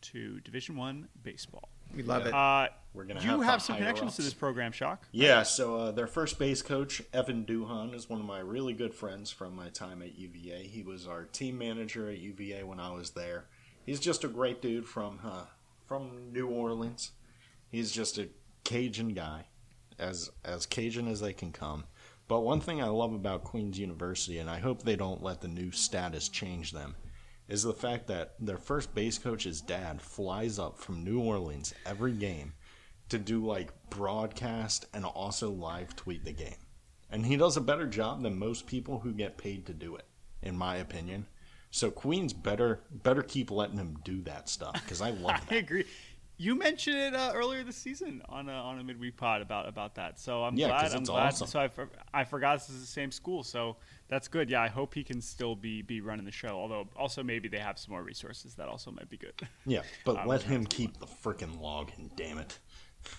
to 0.00 0.40
Division 0.40 0.76
One 0.76 1.08
baseball. 1.22 1.68
We 1.94 2.02
love 2.02 2.26
it. 2.26 2.34
Uh, 2.34 2.68
We're 2.94 3.04
gonna 3.04 3.20
you 3.20 3.40
have 3.40 3.44
have, 3.44 3.62
some 3.62 3.76
connections 3.76 4.16
to 4.16 4.22
this 4.22 4.34
program, 4.34 4.72
Schoch. 4.72 4.98
Yeah, 5.12 5.42
so 5.42 5.76
uh, 5.76 5.90
their 5.92 6.06
first 6.06 6.38
base 6.38 6.62
coach, 6.62 7.02
Evan 7.12 7.44
Duhan, 7.44 7.94
is 7.94 8.08
one 8.08 8.20
of 8.20 8.26
my 8.26 8.38
really 8.38 8.72
good 8.72 8.94
friends 8.94 9.30
from 9.30 9.54
my 9.54 9.68
time 9.68 10.02
at 10.02 10.18
UVA. 10.18 10.64
He 10.64 10.82
was 10.82 11.06
our 11.06 11.24
team 11.24 11.58
manager 11.58 12.08
at 12.10 12.18
UVA 12.18 12.64
when 12.64 12.80
I 12.80 12.90
was 12.92 13.10
there. 13.10 13.46
He's 13.84 14.00
just 14.00 14.24
a 14.24 14.28
great 14.28 14.62
dude 14.62 14.86
from 14.86 15.20
uh, 15.24 15.44
from 15.86 16.32
New 16.32 16.48
Orleans. 16.48 17.12
He's 17.70 17.92
just 17.92 18.18
a 18.18 18.28
Cajun 18.64 19.10
guy, 19.10 19.46
as 19.98 20.30
as 20.44 20.66
Cajun 20.66 21.08
as 21.08 21.20
they 21.20 21.32
can 21.32 21.52
come. 21.52 21.84
But 22.28 22.40
one 22.40 22.60
thing 22.60 22.80
I 22.80 22.86
love 22.86 23.12
about 23.12 23.44
Queens 23.44 23.78
University, 23.78 24.38
and 24.38 24.48
I 24.48 24.58
hope 24.58 24.82
they 24.82 24.96
don't 24.96 25.22
let 25.22 25.40
the 25.40 25.48
new 25.48 25.70
status 25.70 26.28
change 26.28 26.72
them, 26.72 26.94
is 27.48 27.62
the 27.62 27.74
fact 27.74 28.06
that 28.06 28.34
their 28.38 28.58
first 28.58 28.94
base 28.94 29.18
coach's 29.18 29.60
dad 29.60 30.00
flies 30.00 30.58
up 30.58 30.78
from 30.78 31.04
New 31.04 31.20
Orleans 31.20 31.74
every 31.84 32.12
game 32.12 32.54
to 33.08 33.18
do 33.18 33.44
like 33.44 33.70
broadcast 33.90 34.86
and 34.94 35.04
also 35.04 35.50
live 35.50 35.94
tweet 35.96 36.24
the 36.24 36.32
game. 36.32 36.54
And 37.10 37.26
he 37.26 37.36
does 37.36 37.56
a 37.56 37.60
better 37.60 37.86
job 37.86 38.22
than 38.22 38.38
most 38.38 38.66
people 38.66 39.00
who 39.00 39.12
get 39.12 39.36
paid 39.36 39.66
to 39.66 39.74
do 39.74 39.96
it, 39.96 40.06
in 40.40 40.56
my 40.56 40.76
opinion. 40.76 41.26
So 41.70 41.90
Queens 41.90 42.32
better 42.32 42.80
better 42.90 43.22
keep 43.22 43.50
letting 43.50 43.78
him 43.78 43.98
do 44.04 44.22
that 44.22 44.48
stuff 44.48 44.74
because 44.74 45.00
I 45.00 45.10
love 45.10 45.40
That. 45.48 45.54
I 45.54 45.56
agree. 45.56 45.84
You 46.38 46.56
mentioned 46.56 46.96
it 46.96 47.14
uh, 47.14 47.32
earlier 47.34 47.62
this 47.62 47.76
season 47.76 48.20
on 48.28 48.48
a, 48.48 48.52
on 48.52 48.78
a 48.80 48.82
midweek 48.84 49.16
pod 49.16 49.42
about 49.42 49.68
about 49.68 49.94
that. 49.96 50.18
So 50.18 50.42
I'm 50.42 50.56
Yeah, 50.56 50.68
glad. 50.68 50.92
I'm 50.92 51.04
glad. 51.04 51.26
awesome. 51.28 51.46
So 51.46 51.60
I, 51.60 51.68
for, 51.68 51.88
I 52.12 52.24
forgot 52.24 52.58
this 52.58 52.68
is 52.70 52.80
the 52.80 52.86
same 52.86 53.12
school. 53.12 53.44
So 53.44 53.76
that's 54.08 54.26
good. 54.28 54.50
Yeah, 54.50 54.60
I 54.62 54.68
hope 54.68 54.94
he 54.94 55.04
can 55.04 55.20
still 55.20 55.54
be 55.54 55.82
be 55.82 56.00
running 56.00 56.24
the 56.24 56.32
show. 56.32 56.48
Although 56.48 56.88
also 56.96 57.22
maybe 57.22 57.48
they 57.48 57.58
have 57.58 57.78
some 57.78 57.92
more 57.92 58.02
resources 58.02 58.54
that 58.54 58.68
also 58.68 58.90
might 58.90 59.08
be 59.08 59.18
good. 59.18 59.34
Yeah, 59.66 59.82
but 60.04 60.16
Um, 60.18 60.26
let 60.26 60.42
him 60.42 60.66
keep 60.66 60.98
the 60.98 61.06
freaking 61.06 61.60
login, 61.60 62.10
damn 62.16 62.38
it. 62.38 62.58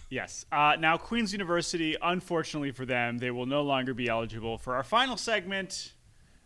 Yes. 0.10 0.46
Uh, 0.52 0.76
now, 0.80 0.98
Queen's 0.98 1.32
University, 1.34 1.96
unfortunately 2.02 2.72
for 2.72 2.86
them, 2.86 3.18
they 3.20 3.32
will 3.32 3.46
no 3.46 3.62
longer 3.64 3.94
be 3.94 4.08
eligible 4.10 4.58
for 4.58 4.76
our 4.76 4.84
final 4.84 5.18
segment 5.18 5.94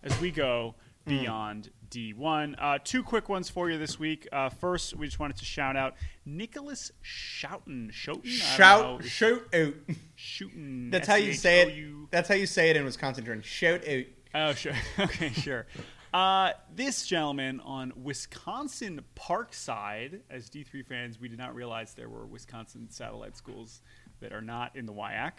as 0.03 0.19
we 0.21 0.31
go 0.31 0.75
beyond 1.05 1.69
D1. 1.89 2.55
Uh, 2.57 2.79
two 2.83 3.03
quick 3.03 3.29
ones 3.29 3.49
for 3.49 3.69
you 3.69 3.77
this 3.77 3.99
week. 3.99 4.27
Uh, 4.31 4.49
first, 4.49 4.95
we 4.95 5.05
just 5.05 5.19
wanted 5.19 5.37
to 5.37 5.45
shout 5.45 5.75
out 5.75 5.95
Nicholas 6.25 6.91
Shouten. 7.03 7.91
Schouten? 7.91 8.41
I 8.55 8.57
don't 8.57 9.01
know. 9.01 9.07
Shout, 9.07 9.43
shout 9.51 9.55
out. 9.55 9.73
Shooting. 10.15 10.89
That's 10.89 11.07
how 11.07 11.15
you 11.15 11.33
say 11.33 11.61
it. 11.61 12.11
That's 12.11 12.29
how 12.29 12.35
you 12.35 12.45
say 12.45 12.69
it 12.69 12.75
in 12.77 12.85
Wisconsin. 12.85 13.25
Jordan. 13.25 13.43
Shout 13.43 13.87
out. 13.87 14.03
Oh, 14.35 14.53
sure. 14.53 14.73
okay, 14.99 15.31
sure. 15.31 15.67
Uh, 16.13 16.51
this 16.73 17.05
gentleman 17.05 17.59
on 17.61 17.91
Wisconsin 17.95 19.01
Parkside, 19.15 20.21
as 20.29 20.49
D3 20.49 20.85
fans, 20.85 21.19
we 21.19 21.27
did 21.27 21.37
not 21.37 21.53
realize 21.53 21.93
there 21.93 22.09
were 22.09 22.25
Wisconsin 22.25 22.89
satellite 22.89 23.35
schools 23.35 23.81
that 24.19 24.31
are 24.31 24.41
not 24.41 24.75
in 24.75 24.85
the 24.85 24.93
WIAC. 24.93 25.31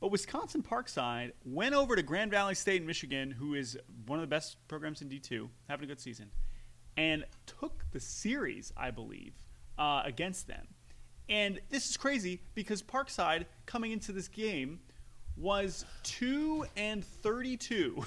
But 0.00 0.10
Wisconsin 0.10 0.62
Parkside 0.62 1.32
went 1.44 1.74
over 1.74 1.94
to 1.94 2.02
Grand 2.02 2.30
Valley 2.30 2.54
State 2.54 2.80
in 2.80 2.86
Michigan, 2.86 3.30
who 3.30 3.54
is 3.54 3.78
one 4.06 4.18
of 4.18 4.22
the 4.22 4.34
best 4.34 4.56
programs 4.66 5.02
in 5.02 5.10
D2, 5.10 5.48
having 5.68 5.84
a 5.84 5.88
good 5.88 6.00
season, 6.00 6.30
and 6.96 7.24
took 7.44 7.84
the 7.92 8.00
series, 8.00 8.72
I 8.78 8.90
believe, 8.90 9.34
uh, 9.78 10.00
against 10.04 10.48
them. 10.48 10.68
And 11.28 11.60
this 11.68 11.90
is 11.90 11.98
crazy 11.98 12.40
because 12.54 12.82
Parkside, 12.82 13.44
coming 13.66 13.92
into 13.92 14.12
this 14.12 14.26
game, 14.26 14.80
was 15.36 15.84
2 16.04 16.64
and 16.76 17.04
32. 17.04 18.02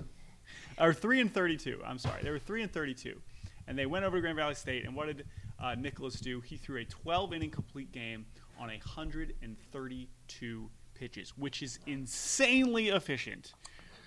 or 0.80 0.92
3 0.92 1.20
and 1.20 1.32
32. 1.32 1.80
I'm 1.86 1.98
sorry. 1.98 2.22
They 2.22 2.30
were 2.30 2.40
3 2.40 2.62
and 2.62 2.72
32. 2.72 3.20
And 3.66 3.78
they 3.78 3.86
went 3.86 4.04
over 4.04 4.16
to 4.16 4.20
Grand 4.20 4.36
Valley 4.36 4.54
State. 4.54 4.84
And 4.84 4.94
what 4.94 5.06
did 5.06 5.24
uh, 5.58 5.74
Nicholas 5.76 6.20
do? 6.20 6.40
He 6.40 6.56
threw 6.56 6.80
a 6.80 6.84
12 6.84 7.32
inning 7.32 7.50
complete 7.50 7.92
game 7.92 8.26
on 8.58 8.66
132 8.66 10.70
pitches, 10.94 11.30
which 11.36 11.62
is 11.62 11.78
insanely 11.86 12.88
efficient. 12.88 13.52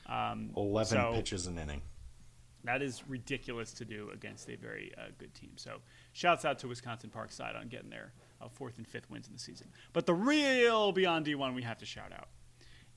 Um, 0.08 0.52
11 0.56 0.98
so- 0.98 1.14
pitches 1.14 1.48
an 1.48 1.58
inning. 1.58 1.82
that 2.64 2.82
is 2.82 3.04
ridiculous 3.08 3.72
to 3.74 3.86
do 3.86 4.10
against 4.14 4.50
a 4.50 4.56
very 4.56 4.92
uh, 4.98 5.08
good 5.18 5.34
team. 5.34 5.52
So, 5.56 5.78
shouts 6.14 6.46
out 6.46 6.60
to 6.60 6.68
Wisconsin 6.68 7.10
Parkside 7.14 7.58
on 7.60 7.68
getting 7.68 7.90
their 7.90 8.14
uh, 8.42 8.48
fourth 8.50 8.78
and 8.78 8.88
fifth 8.88 9.10
wins 9.10 9.28
in 9.28 9.34
the 9.34 9.40
season. 9.40 9.68
But 9.94 10.06
the 10.06 10.14
real 10.14 10.92
Beyond 10.92 11.26
D1 11.26 11.54
we 11.56 11.62
have 11.64 11.78
to 11.80 11.86
shout 11.86 12.12
out 12.14 12.28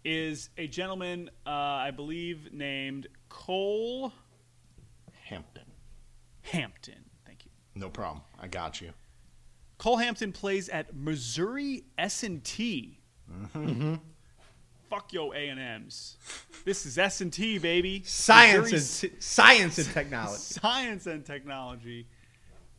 is 0.05 0.49
a 0.57 0.67
gentleman, 0.67 1.31
uh, 1.47 1.51
I 1.51 1.91
believe, 1.91 2.53
named 2.53 3.07
Cole 3.29 4.13
Hampton. 5.25 5.65
Hampton. 6.43 7.05
Thank 7.27 7.45
you. 7.45 7.51
No 7.75 7.91
problem. 7.91 8.23
I 8.41 8.47
got 8.49 8.81
you. 8.81 8.93
Cole 9.79 9.99
Hampton 9.99 10.33
plays 10.33 10.69
at 10.69 10.95
Missouri 10.97 11.85
S&T. 11.99 13.00
Mm-hmm. 13.55 13.95
Fuck 14.89 15.13
yo 15.13 15.33
A 15.33 15.49
and 15.49 15.61
M's. 15.61 16.17
This 16.65 16.85
is 16.85 16.99
S 16.99 17.21
and 17.21 17.33
T, 17.33 17.59
baby. 17.59 18.03
Science 18.05 18.73
Missouri 18.73 19.13
and 19.13 19.23
science 19.23 19.79
and 19.79 19.89
technology. 19.89 20.37
Science 20.39 21.07
and 21.07 21.25
technology. 21.25 22.07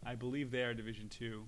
I 0.06 0.16
believe 0.16 0.52
they 0.52 0.64
are 0.64 0.74
Division 0.74 1.08
Two. 1.10 1.44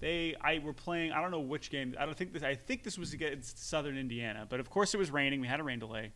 They, 0.00 0.36
I 0.40 0.58
were 0.58 0.72
playing. 0.72 1.12
I 1.12 1.20
don't 1.20 1.30
know 1.30 1.40
which 1.40 1.70
game. 1.70 1.94
I 1.98 2.04
don't 2.04 2.16
think 2.16 2.32
this. 2.32 2.42
I 2.42 2.54
think 2.54 2.82
this 2.82 2.98
was 2.98 3.12
against 3.12 3.68
Southern 3.68 3.96
Indiana, 3.96 4.46
but 4.48 4.60
of 4.60 4.70
course 4.70 4.94
it 4.94 4.96
was 4.96 5.10
raining. 5.10 5.40
We 5.40 5.46
had 5.46 5.60
a 5.60 5.64
rain 5.64 5.78
delay, 5.78 6.12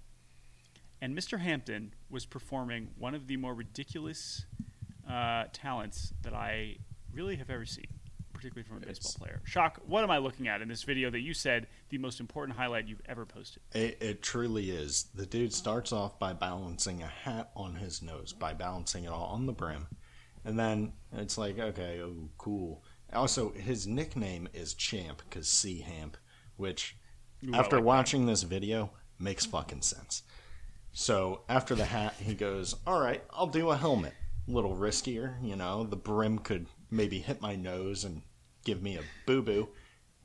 and 1.01 1.17
Mr. 1.17 1.39
Hampton 1.39 1.95
was 2.11 2.27
performing 2.27 2.89
one 2.99 3.15
of 3.15 3.27
the 3.27 3.37
more 3.37 3.55
ridiculous 3.55 4.47
uh, 5.09 5.45
talents 5.53 6.13
that 6.23 6.35
I 6.35 6.77
really 7.13 7.37
have 7.37 7.51
ever 7.51 7.67
seen, 7.67 7.87
particularly 8.43 8.66
from 8.68 8.76
a 8.78 8.80
baseball 8.80 9.11
It's- 9.11 9.16
player. 9.16 9.43
Schoch. 9.47 9.76
What 9.86 10.03
am 10.03 10.11
I 10.11 10.18
looking 10.18 10.49
at 10.49 10.62
in 10.62 10.68
this 10.68 10.82
video 10.82 11.11
that 11.11 11.20
you 11.20 11.32
said 11.34 11.68
the 11.90 11.99
most 11.99 12.18
important 12.20 12.59
highlight 12.59 12.88
you've 12.88 13.03
ever 13.07 13.24
posted? 13.24 13.62
It, 13.72 13.99
it 14.01 14.22
truly 14.22 14.70
is. 14.70 15.05
The 15.14 15.26
dude 15.26 15.53
starts 15.53 15.93
off 15.93 16.18
by 16.18 16.32
balancing 16.32 17.03
a 17.03 17.07
hat 17.07 17.51
on 17.55 17.76
his 17.76 18.03
nose, 18.03 18.32
by 18.32 18.53
balancing 18.55 19.05
it 19.05 19.11
all 19.11 19.26
on 19.26 19.47
the 19.47 19.53
brim. 19.53 19.86
And 20.45 20.59
then 20.59 20.93
it's 21.12 21.38
like, 21.38 21.59
okay, 21.59 22.01
oh, 22.03 22.28
cool. 22.36 22.82
Also, 23.12 23.53
his 23.53 23.86
nickname 23.86 24.49
is 24.53 24.74
Champ 24.74 25.22
because 25.28 25.47
C 25.49 25.80
Hamp, 25.80 26.16
which, 26.57 26.97
Ooh, 27.45 27.55
after 27.55 27.76
like 27.76 27.82
that. 27.82 27.86
watching 27.86 28.26
this 28.26 28.43
video, 28.43 28.90
makes 29.20 29.47
fucking 29.47 29.82
sense. 29.82 30.24
So 30.93 31.43
after 31.49 31.74
the 31.76 31.84
hat, 31.84 32.14
he 32.18 32.34
goes, 32.34 32.74
all 32.86 33.01
right, 33.01 33.22
I'll 33.30 33.47
do 33.47 33.70
a 33.70 33.76
helmet. 33.76 34.14
A 34.49 34.51
little 34.51 34.74
riskier, 34.76 35.36
you 35.43 35.55
know, 35.55 35.84
the 35.84 35.97
brim 35.97 36.38
could 36.40 36.66
maybe 36.90 37.20
hit 37.20 37.40
my 37.40 37.55
nose 37.55 38.03
and 38.03 38.22
give 38.65 38.83
me 38.83 38.97
a 38.97 39.03
boo 39.27 39.43
boo. 39.43 39.69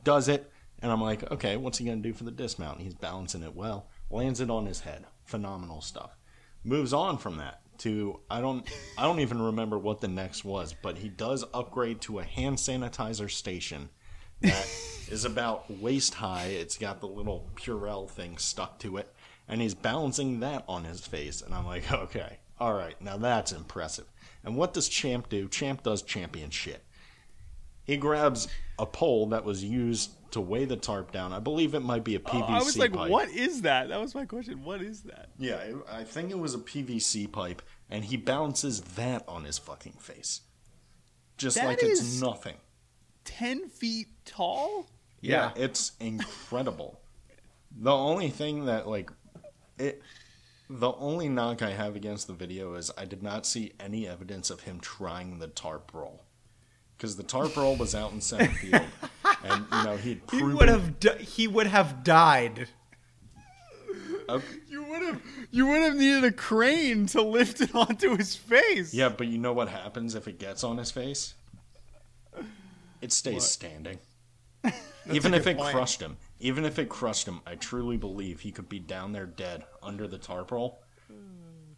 Does 0.03 0.27
it, 0.27 0.51
and 0.81 0.91
I'm 0.91 1.01
like, 1.01 1.29
okay, 1.31 1.57
what's 1.57 1.77
he 1.77 1.85
gonna 1.85 1.97
do 1.97 2.13
for 2.13 2.23
the 2.23 2.31
dismount? 2.31 2.81
He's 2.81 2.93
balancing 2.93 3.43
it 3.43 3.55
well, 3.55 3.87
lands 4.09 4.39
it 4.39 4.49
on 4.49 4.65
his 4.65 4.81
head. 4.81 5.05
Phenomenal 5.25 5.81
stuff. 5.81 6.17
Moves 6.63 6.93
on 6.93 7.17
from 7.17 7.37
that 7.37 7.61
to 7.79 8.19
I 8.29 8.41
don't 8.41 8.67
I 8.97 9.03
don't 9.03 9.19
even 9.19 9.41
remember 9.41 9.77
what 9.77 10.01
the 10.01 10.07
next 10.07 10.43
was, 10.43 10.73
but 10.81 10.97
he 10.97 11.09
does 11.09 11.45
upgrade 11.53 12.01
to 12.01 12.19
a 12.19 12.23
hand 12.23 12.57
sanitizer 12.57 13.29
station 13.29 13.89
that 14.41 14.67
is 15.11 15.25
about 15.25 15.69
waist 15.79 16.15
high. 16.15 16.45
It's 16.45 16.77
got 16.77 16.99
the 16.99 17.07
little 17.07 17.49
Purell 17.55 18.09
thing 18.09 18.37
stuck 18.37 18.79
to 18.79 18.97
it, 18.97 19.13
and 19.47 19.61
he's 19.61 19.75
balancing 19.75 20.39
that 20.41 20.63
on 20.67 20.83
his 20.83 21.05
face. 21.05 21.41
And 21.41 21.53
I'm 21.53 21.65
like, 21.65 21.91
okay, 21.91 22.39
all 22.59 22.73
right, 22.73 22.99
now 23.01 23.17
that's 23.17 23.51
impressive. 23.51 24.05
And 24.43 24.55
what 24.55 24.73
does 24.73 24.87
Champ 24.87 25.29
do? 25.29 25.47
Champ 25.47 25.83
does 25.83 26.01
champion 26.01 26.49
shit. 26.49 26.83
He 27.87 27.97
grabs 27.97 28.47
a 28.77 28.85
pole 28.85 29.27
that 29.27 29.43
was 29.45 29.63
used 29.63 30.11
to 30.31 30.41
weigh 30.41 30.65
the 30.65 30.75
tarp 30.75 31.11
down. 31.11 31.31
I 31.33 31.39
believe 31.39 31.73
it 31.73 31.79
might 31.79 32.03
be 32.03 32.15
a 32.15 32.19
PVC 32.19 32.45
Oh, 32.49 32.53
I 32.53 32.59
was 32.59 32.77
like, 32.77 32.91
pipe. 32.93 33.09
what 33.09 33.29
is 33.29 33.61
that? 33.61 33.87
That 33.89 33.99
was 33.99 34.13
my 34.13 34.25
question. 34.25 34.63
What 34.63 34.81
is 34.81 35.01
that? 35.03 35.29
Yeah, 35.39 35.61
I 35.89 36.03
think 36.03 36.29
it 36.29 36.37
was 36.37 36.53
a 36.53 36.57
PVC 36.59 37.31
pipe, 37.31 37.61
and 37.89 38.03
he 38.03 38.17
balances 38.17 38.81
that 38.81 39.23
on 39.27 39.45
his 39.45 39.57
fucking 39.57 39.93
face. 39.93 40.41
Just 41.37 41.55
That 41.55 41.65
like 41.65 41.79
it's 41.81 42.19
nothing. 42.21 42.55
10 43.23 43.69
feet 43.69 44.07
tall? 44.25 44.87
Yeah, 45.21 45.51
it's 45.55 45.93
incredible. 45.99 46.99
the 47.79 47.91
only 47.95 48.29
thing 48.29 48.65
that 48.65 48.87
like 48.87 49.11
it 49.77 50.01
the 50.69 50.91
only 50.93 51.29
knock 51.29 51.61
I 51.61 51.69
have 51.71 51.95
against 51.95 52.27
the 52.27 52.33
video 52.33 52.73
is 52.75 52.91
I 52.97 53.05
did 53.05 53.23
not 53.23 53.45
see 53.45 53.71
any 53.79 54.07
evidence 54.07 54.49
of 54.49 54.61
him 54.61 54.79
trying 54.81 55.39
the 55.39 55.47
tarp 55.47 55.91
roll. 55.93 56.23
Because 56.97 57.15
the 57.15 57.23
tarp 57.23 57.55
roll 57.55 57.75
was 57.75 57.93
out 57.93 58.11
in 58.11 58.21
center 58.21 58.49
field, 58.53 58.81
and 59.43 59.65
you 59.71 59.83
know 59.83 59.97
he'd 59.97 60.21
He 60.31 60.41
would 60.41 60.67
have 60.67 60.99
di- 60.99 61.17
he 61.23 61.47
would 61.47 61.67
have 61.67 62.03
died. 62.03 62.67
Okay. 64.29 64.45
You 64.67 64.83
would 64.83 65.01
have 65.03 65.21
you 65.51 65.67
would 65.67 65.83
have 65.83 65.95
needed 65.95 66.23
a 66.23 66.31
crane 66.31 67.05
to 67.07 67.21
lift 67.21 67.61
it 67.61 67.73
onto 67.75 68.17
his 68.17 68.35
face. 68.35 68.93
Yeah, 68.93 69.09
but 69.09 69.27
you 69.27 69.37
know 69.37 69.53
what 69.53 69.69
happens 69.69 70.15
if 70.15 70.27
it 70.27 70.39
gets 70.39 70.63
on 70.63 70.77
his 70.77 70.91
face? 70.91 71.35
It 73.01 73.11
stays 73.11 73.35
What? 73.35 73.43
standing. 73.43 73.99
even 75.11 75.33
if 75.35 75.45
it 75.47 75.57
point. 75.57 75.73
crushed 75.73 76.01
him, 76.01 76.17
even 76.39 76.65
if 76.65 76.79
it 76.79 76.89
crushed 76.89 77.27
him, 77.27 77.41
I 77.45 77.55
truly 77.55 77.95
believe 77.97 78.39
he 78.39 78.51
could 78.51 78.67
be 78.67 78.79
down 78.79 79.11
there 79.13 79.27
dead 79.27 79.63
under 79.83 80.07
the 80.07 80.17
tarp 80.17 80.51
roll. 80.51 80.79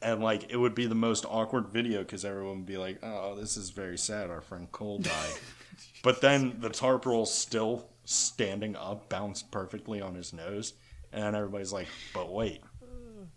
And 0.01 0.21
like 0.23 0.49
it 0.49 0.57
would 0.57 0.75
be 0.75 0.85
the 0.85 0.95
most 0.95 1.25
awkward 1.27 1.67
video 1.67 1.99
because 1.99 2.23
everyone 2.23 2.57
would 2.57 2.65
be 2.65 2.77
like, 2.77 2.99
"Oh, 3.03 3.35
this 3.35 3.57
is 3.57 3.69
very 3.71 3.97
sad. 3.97 4.29
Our 4.29 4.41
friend 4.41 4.71
Cole 4.71 4.99
died." 4.99 5.33
but 6.03 6.21
then 6.21 6.57
the 6.59 6.69
tarp 6.69 7.05
roll's 7.05 7.33
still 7.33 7.89
standing 8.05 8.75
up, 8.75 9.09
bounced 9.09 9.51
perfectly 9.51 10.01
on 10.01 10.15
his 10.15 10.31
nose, 10.31 10.73
and 11.11 11.35
everybody's 11.35 11.73
like, 11.73 11.87
"But 12.13 12.31
wait, 12.31 12.61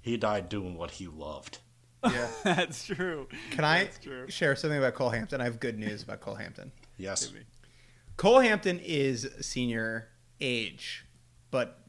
he 0.01 0.17
died 0.17 0.49
doing 0.49 0.77
what 0.77 0.93
he 0.93 1.09
loved." 1.09 1.59
Yeah. 2.05 2.29
That's 2.45 2.87
true. 2.87 3.29
Can 3.51 3.65
I 3.65 3.89
true. 4.03 4.29
share 4.29 4.57
something 4.57 4.79
about 4.79 4.95
Cole 4.95 5.11
Hampton? 5.11 5.41
I 5.41 5.45
have 5.45 5.61
good 5.61 5.79
news 5.79 6.03
about 6.03 6.21
Cole 6.21 6.35
Hampton. 6.35 6.73
Yes. 6.97 7.33
Cole 8.17 8.41
Hampton 8.41 8.81
is 8.81 9.29
senior 9.41 10.09
age, 10.41 11.05
but 11.51 11.82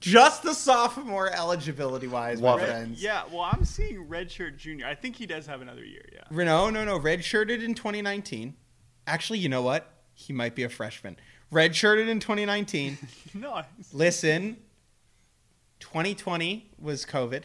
just 0.00 0.42
the 0.42 0.54
sophomore 0.54 1.30
eligibility 1.30 2.06
wise, 2.06 2.40
my 2.40 2.50
Love 2.50 2.60
friends. 2.60 3.02
Yeah, 3.02 3.24
well, 3.30 3.42
I'm 3.42 3.64
seeing 3.64 4.06
Redshirt 4.06 4.56
Junior. 4.56 4.86
I 4.86 4.94
think 4.94 5.16
he 5.16 5.26
does 5.26 5.46
have 5.46 5.60
another 5.60 5.84
year. 5.84 6.04
Yeah. 6.12 6.22
No, 6.30 6.70
no, 6.70 6.84
no. 6.84 6.98
Redshirted 6.98 7.62
in 7.62 7.74
2019. 7.74 8.54
Actually, 9.06 9.40
you 9.40 9.48
know 9.48 9.62
what? 9.62 9.92
He 10.14 10.32
might 10.32 10.54
be 10.54 10.62
a 10.62 10.68
freshman. 10.68 11.16
Redshirted 11.52 12.08
in 12.08 12.20
2019. 12.20 12.98
no. 13.34 13.62
Listen, 13.92 14.56
2020 15.80 16.70
was 16.78 17.04
COVID. 17.04 17.44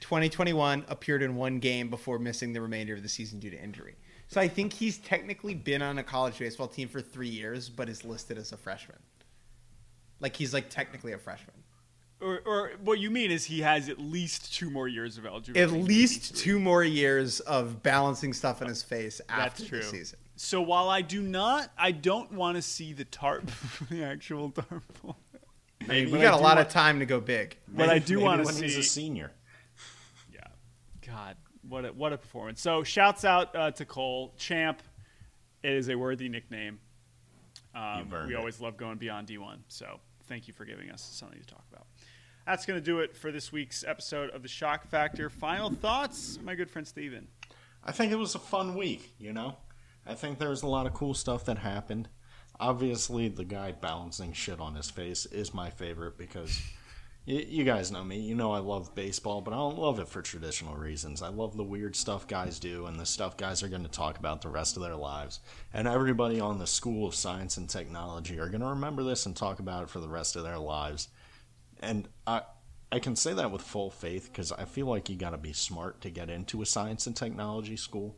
2021 0.00 0.84
appeared 0.88 1.22
in 1.22 1.36
one 1.36 1.58
game 1.58 1.90
before 1.90 2.18
missing 2.18 2.52
the 2.52 2.60
remainder 2.60 2.94
of 2.94 3.02
the 3.02 3.08
season 3.08 3.38
due 3.38 3.50
to 3.50 3.62
injury. 3.62 3.96
So 4.28 4.40
I 4.40 4.48
think 4.48 4.72
he's 4.72 4.98
technically 4.98 5.54
been 5.54 5.82
on 5.82 5.98
a 5.98 6.02
college 6.04 6.38
baseball 6.38 6.68
team 6.68 6.88
for 6.88 7.00
three 7.00 7.28
years, 7.28 7.68
but 7.68 7.88
is 7.88 8.04
listed 8.04 8.38
as 8.38 8.52
a 8.52 8.56
freshman. 8.56 8.98
Like 10.20 10.36
he's 10.36 10.52
like 10.54 10.70
technically 10.70 11.12
a 11.12 11.18
freshman. 11.18 11.56
Or, 12.20 12.40
or 12.44 12.72
what 12.84 12.98
you 12.98 13.10
mean 13.10 13.30
is 13.30 13.44
he 13.46 13.60
has 13.62 13.88
at 13.88 13.98
least 13.98 14.52
two 14.54 14.68
more 14.68 14.86
years 14.86 15.16
of 15.16 15.24
eligibility. 15.24 15.60
At 15.60 15.84
least 15.84 16.36
two 16.36 16.60
more 16.60 16.84
years 16.84 17.40
of 17.40 17.82
balancing 17.82 18.34
stuff 18.34 18.60
in 18.60 18.68
his 18.68 18.82
face 18.82 19.22
after 19.30 19.64
true. 19.64 19.78
the 19.78 19.84
season. 19.84 20.18
So 20.36 20.60
while 20.60 20.90
I 20.90 21.00
do 21.00 21.22
not, 21.22 21.70
I 21.78 21.92
don't 21.92 22.32
want 22.32 22.56
to 22.56 22.62
see 22.62 22.92
the 22.92 23.06
tarp, 23.06 23.50
the 23.90 24.04
actual 24.04 24.50
tarp. 24.50 24.82
I 25.82 25.92
mean, 25.92 26.10
we 26.10 26.18
got 26.18 26.34
a 26.34 26.36
lot 26.36 26.56
want- 26.56 26.60
of 26.60 26.68
time 26.68 26.98
to 26.98 27.06
go 27.06 27.20
big. 27.20 27.56
But 27.68 27.88
I 27.88 27.98
do 27.98 28.20
wanna 28.20 28.44
when 28.44 28.54
he's 28.54 28.74
see- 28.74 28.80
a 28.80 28.82
senior. 28.82 29.32
Yeah. 30.32 30.40
God, 31.06 31.36
what 31.66 31.86
a, 31.86 31.88
what 31.88 32.12
a 32.12 32.18
performance. 32.18 32.60
So 32.60 32.82
shouts 32.82 33.24
out 33.24 33.56
uh, 33.56 33.70
to 33.72 33.86
Cole. 33.86 34.34
Champ 34.36 34.82
it 35.62 35.72
is 35.72 35.88
a 35.88 35.94
worthy 35.94 36.28
nickname. 36.28 36.78
Um, 37.74 38.08
You've 38.10 38.26
we 38.28 38.34
it. 38.34 38.36
always 38.36 38.60
love 38.60 38.76
going 38.76 38.96
beyond 38.98 39.28
D1. 39.28 39.58
So 39.68 40.00
thank 40.30 40.46
you 40.46 40.54
for 40.54 40.64
giving 40.64 40.90
us 40.92 41.02
something 41.02 41.40
to 41.40 41.46
talk 41.46 41.64
about. 41.72 41.86
That's 42.46 42.64
going 42.64 42.78
to 42.78 42.84
do 42.84 43.00
it 43.00 43.16
for 43.16 43.32
this 43.32 43.50
week's 43.50 43.84
episode 43.84 44.30
of 44.30 44.42
The 44.42 44.48
Schoch 44.48 44.86
Factor. 44.86 45.28
Final 45.28 45.70
thoughts, 45.70 46.38
my 46.44 46.54
good 46.54 46.70
friend 46.70 46.86
Stephen. 46.86 47.26
I 47.84 47.90
think 47.90 48.12
it 48.12 48.16
was 48.16 48.36
a 48.36 48.38
fun 48.38 48.76
week, 48.76 49.12
you 49.18 49.32
know? 49.32 49.56
I 50.06 50.14
think 50.14 50.38
there 50.38 50.50
was 50.50 50.62
a 50.62 50.68
lot 50.68 50.86
of 50.86 50.94
cool 50.94 51.14
stuff 51.14 51.44
that 51.46 51.58
happened. 51.58 52.08
Obviously, 52.60 53.26
the 53.28 53.44
guy 53.44 53.72
balancing 53.72 54.32
shit 54.32 54.60
on 54.60 54.76
his 54.76 54.88
face 54.88 55.26
is 55.26 55.52
my 55.52 55.68
favorite 55.68 56.16
because 56.16 56.60
you 57.30 57.64
guys 57.64 57.92
know 57.92 58.02
me. 58.02 58.18
You 58.18 58.34
know 58.34 58.52
I 58.52 58.58
love 58.58 58.94
baseball, 58.94 59.40
but 59.40 59.52
I 59.52 59.56
don't 59.56 59.78
love 59.78 59.98
it 59.98 60.08
for 60.08 60.22
traditional 60.22 60.74
reasons. 60.74 61.22
I 61.22 61.28
love 61.28 61.56
the 61.56 61.62
weird 61.62 61.94
stuff 61.94 62.26
guys 62.26 62.58
do 62.58 62.86
and 62.86 62.98
the 62.98 63.06
stuff 63.06 63.36
guys 63.36 63.62
are 63.62 63.68
going 63.68 63.84
to 63.84 63.90
talk 63.90 64.18
about 64.18 64.42
the 64.42 64.48
rest 64.48 64.76
of 64.76 64.82
their 64.82 64.96
lives. 64.96 65.40
And 65.72 65.86
everybody 65.86 66.40
on 66.40 66.58
the 66.58 66.66
School 66.66 67.06
of 67.06 67.14
Science 67.14 67.56
and 67.56 67.68
Technology 67.68 68.38
are 68.38 68.48
going 68.48 68.62
to 68.62 68.66
remember 68.66 69.02
this 69.02 69.26
and 69.26 69.36
talk 69.36 69.60
about 69.60 69.84
it 69.84 69.90
for 69.90 70.00
the 70.00 70.08
rest 70.08 70.34
of 70.34 70.42
their 70.42 70.58
lives. 70.58 71.08
And 71.80 72.08
I 72.26 72.42
I 72.92 72.98
can 72.98 73.14
say 73.14 73.32
that 73.34 73.52
with 73.52 73.62
full 73.62 73.90
faith 73.90 74.30
because 74.32 74.50
I 74.50 74.64
feel 74.64 74.86
like 74.86 75.08
you 75.08 75.14
got 75.14 75.30
to 75.30 75.38
be 75.38 75.52
smart 75.52 76.00
to 76.00 76.10
get 76.10 76.28
into 76.28 76.60
a 76.62 76.66
science 76.66 77.06
and 77.06 77.16
technology 77.16 77.76
school. 77.76 78.16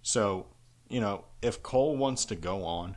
So, 0.00 0.46
you 0.88 1.00
know, 1.00 1.26
if 1.42 1.62
Cole 1.62 1.98
wants 1.98 2.24
to 2.26 2.36
go 2.36 2.64
on 2.64 2.96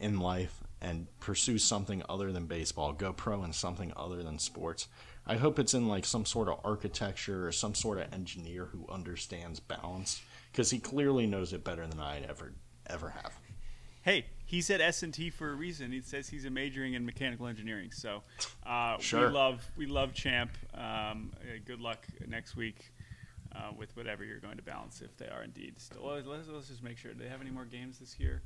in 0.00 0.20
life 0.20 0.57
and 0.80 1.06
pursue 1.20 1.58
something 1.58 2.02
other 2.08 2.32
than 2.32 2.46
baseball, 2.46 2.92
go 2.92 3.12
pro 3.12 3.42
in 3.44 3.52
something 3.52 3.92
other 3.96 4.22
than 4.22 4.38
sports, 4.38 4.88
I 5.26 5.36
hope 5.36 5.58
it's 5.58 5.74
in 5.74 5.88
like 5.88 6.04
some 6.04 6.24
sort 6.24 6.48
of 6.48 6.60
architecture 6.64 7.46
or 7.46 7.52
some 7.52 7.74
sort 7.74 7.98
of 7.98 8.12
engineer 8.12 8.66
who 8.66 8.86
understands 8.90 9.60
balance 9.60 10.22
because 10.52 10.70
he 10.70 10.78
clearly 10.78 11.26
knows 11.26 11.52
it 11.52 11.64
better 11.64 11.86
than 11.86 12.00
I 12.00 12.20
ever 12.20 12.52
ever 12.86 13.10
have. 13.10 13.32
Hey, 14.02 14.24
he 14.46 14.62
said 14.62 14.80
S 14.80 15.02
and 15.02 15.12
T 15.12 15.28
for 15.28 15.50
a 15.50 15.54
reason. 15.54 15.92
He 15.92 16.00
says 16.00 16.28
he's 16.28 16.46
a 16.46 16.50
majoring 16.50 16.94
in 16.94 17.04
mechanical 17.04 17.46
engineering. 17.46 17.90
So 17.92 18.22
uh, 18.64 18.96
Sure. 18.98 19.26
we 19.28 19.34
love 19.34 19.70
we 19.76 19.86
love 19.86 20.14
Champ. 20.14 20.52
Um, 20.72 21.32
uh, 21.42 21.58
good 21.66 21.80
luck 21.80 22.06
next 22.26 22.56
week 22.56 22.90
uh, 23.54 23.72
with 23.76 23.94
whatever 23.96 24.24
you're 24.24 24.40
going 24.40 24.56
to 24.56 24.62
balance, 24.62 25.02
if 25.02 25.14
they 25.18 25.26
are 25.28 25.42
indeed 25.42 25.74
still. 25.78 26.06
Let's, 26.06 26.26
let's, 26.26 26.48
let's 26.48 26.68
just 26.68 26.82
make 26.82 26.96
sure. 26.96 27.12
Do 27.12 27.22
they 27.22 27.28
have 27.28 27.42
any 27.42 27.50
more 27.50 27.66
games 27.66 27.98
this 27.98 28.18
year? 28.18 28.40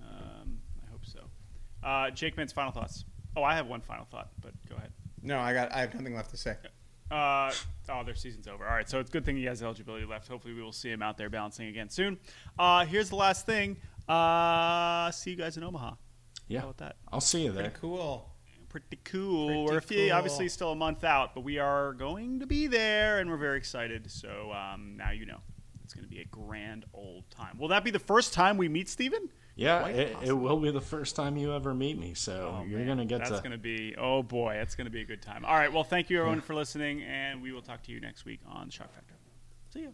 Um, 0.00 0.60
I 0.86 0.90
hope 0.90 1.04
so. 1.04 1.20
Uh, 1.82 2.10
Jake 2.10 2.36
Mintz 2.36 2.52
final 2.52 2.72
thoughts. 2.72 3.04
Oh, 3.36 3.42
I 3.42 3.54
have 3.54 3.66
one 3.66 3.80
final 3.80 4.04
thought, 4.04 4.30
but 4.40 4.52
go 4.68 4.76
ahead. 4.76 4.92
No, 5.22 5.38
I 5.38 5.52
got. 5.52 5.72
I 5.72 5.80
have 5.80 5.94
nothing 5.94 6.14
left 6.14 6.30
to 6.30 6.36
say. 6.36 6.56
Uh, 7.10 7.52
oh, 7.88 8.04
their 8.04 8.14
season's 8.14 8.46
over. 8.46 8.66
All 8.66 8.74
right, 8.74 8.88
so 8.88 9.00
it's 9.00 9.10
a 9.10 9.12
good 9.12 9.24
thing 9.24 9.36
he 9.36 9.44
has 9.44 9.62
eligibility 9.62 10.04
left. 10.04 10.28
Hopefully, 10.28 10.54
we 10.54 10.62
will 10.62 10.72
see 10.72 10.90
him 10.90 11.02
out 11.02 11.16
there 11.18 11.28
balancing 11.28 11.68
again 11.68 11.88
soon. 11.88 12.18
Uh, 12.58 12.84
here's 12.84 13.08
the 13.08 13.16
last 13.16 13.46
thing. 13.46 13.76
Uh, 14.08 15.10
see 15.10 15.30
you 15.30 15.36
guys 15.36 15.56
in 15.56 15.64
Omaha. 15.64 15.94
Yeah, 16.48 16.60
How 16.60 16.66
about 16.66 16.78
that? 16.78 16.96
I'll 17.12 17.20
see 17.20 17.44
you 17.44 17.52
there. 17.52 17.64
Pretty 17.64 17.78
cool. 17.80 18.30
Pretty 18.68 18.98
cool. 19.04 19.46
Pretty 19.46 19.62
we're 19.64 19.78
a 19.78 19.82
few, 19.82 20.08
cool. 20.08 20.16
obviously 20.16 20.48
still 20.48 20.72
a 20.72 20.76
month 20.76 21.04
out, 21.04 21.34
but 21.34 21.42
we 21.42 21.58
are 21.58 21.92
going 21.94 22.40
to 22.40 22.46
be 22.46 22.66
there, 22.66 23.18
and 23.18 23.28
we're 23.30 23.36
very 23.36 23.58
excited. 23.58 24.10
So 24.10 24.52
um, 24.52 24.96
now 24.96 25.10
you 25.10 25.26
know. 25.26 25.40
It's 25.90 25.94
going 25.96 26.08
to 26.08 26.14
be 26.14 26.20
a 26.20 26.24
grand 26.26 26.84
old 26.94 27.28
time. 27.30 27.58
Will 27.58 27.66
that 27.66 27.82
be 27.82 27.90
the 27.90 27.98
first 27.98 28.32
time 28.32 28.56
we 28.56 28.68
meet 28.68 28.88
Stephen? 28.88 29.28
Yeah, 29.60 29.86
it, 29.88 30.16
it 30.22 30.32
will 30.32 30.58
be 30.58 30.70
the 30.70 30.80
first 30.80 31.16
time 31.16 31.36
you 31.36 31.54
ever 31.54 31.74
meet 31.74 31.98
me, 31.98 32.14
so 32.14 32.60
Oh, 32.60 32.64
you're 32.64 32.78
man. 32.78 32.88
gonna 32.88 33.04
get 33.04 33.18
That's 33.18 33.30
to. 33.30 33.38
going 33.40 33.50
to 33.52 33.58
be. 33.58 33.94
Oh 33.98 34.22
boy, 34.22 34.54
that's 34.54 34.74
going 34.74 34.86
to 34.86 34.90
be 34.90 35.02
a 35.02 35.04
good 35.04 35.20
time. 35.20 35.44
All 35.44 35.54
right. 35.54 35.70
Well, 35.70 35.84
thank 35.84 36.08
you 36.08 36.18
everyone 36.18 36.40
for 36.40 36.54
listening, 36.54 37.02
and 37.02 37.42
we 37.42 37.52
will 37.52 37.60
talk 37.60 37.82
to 37.82 37.92
you 37.92 38.00
next 38.00 38.24
week 38.24 38.40
on 38.48 38.68
Schoch 38.70 38.90
Factor. 38.90 39.14
See 39.72 39.80
you. 39.80 39.92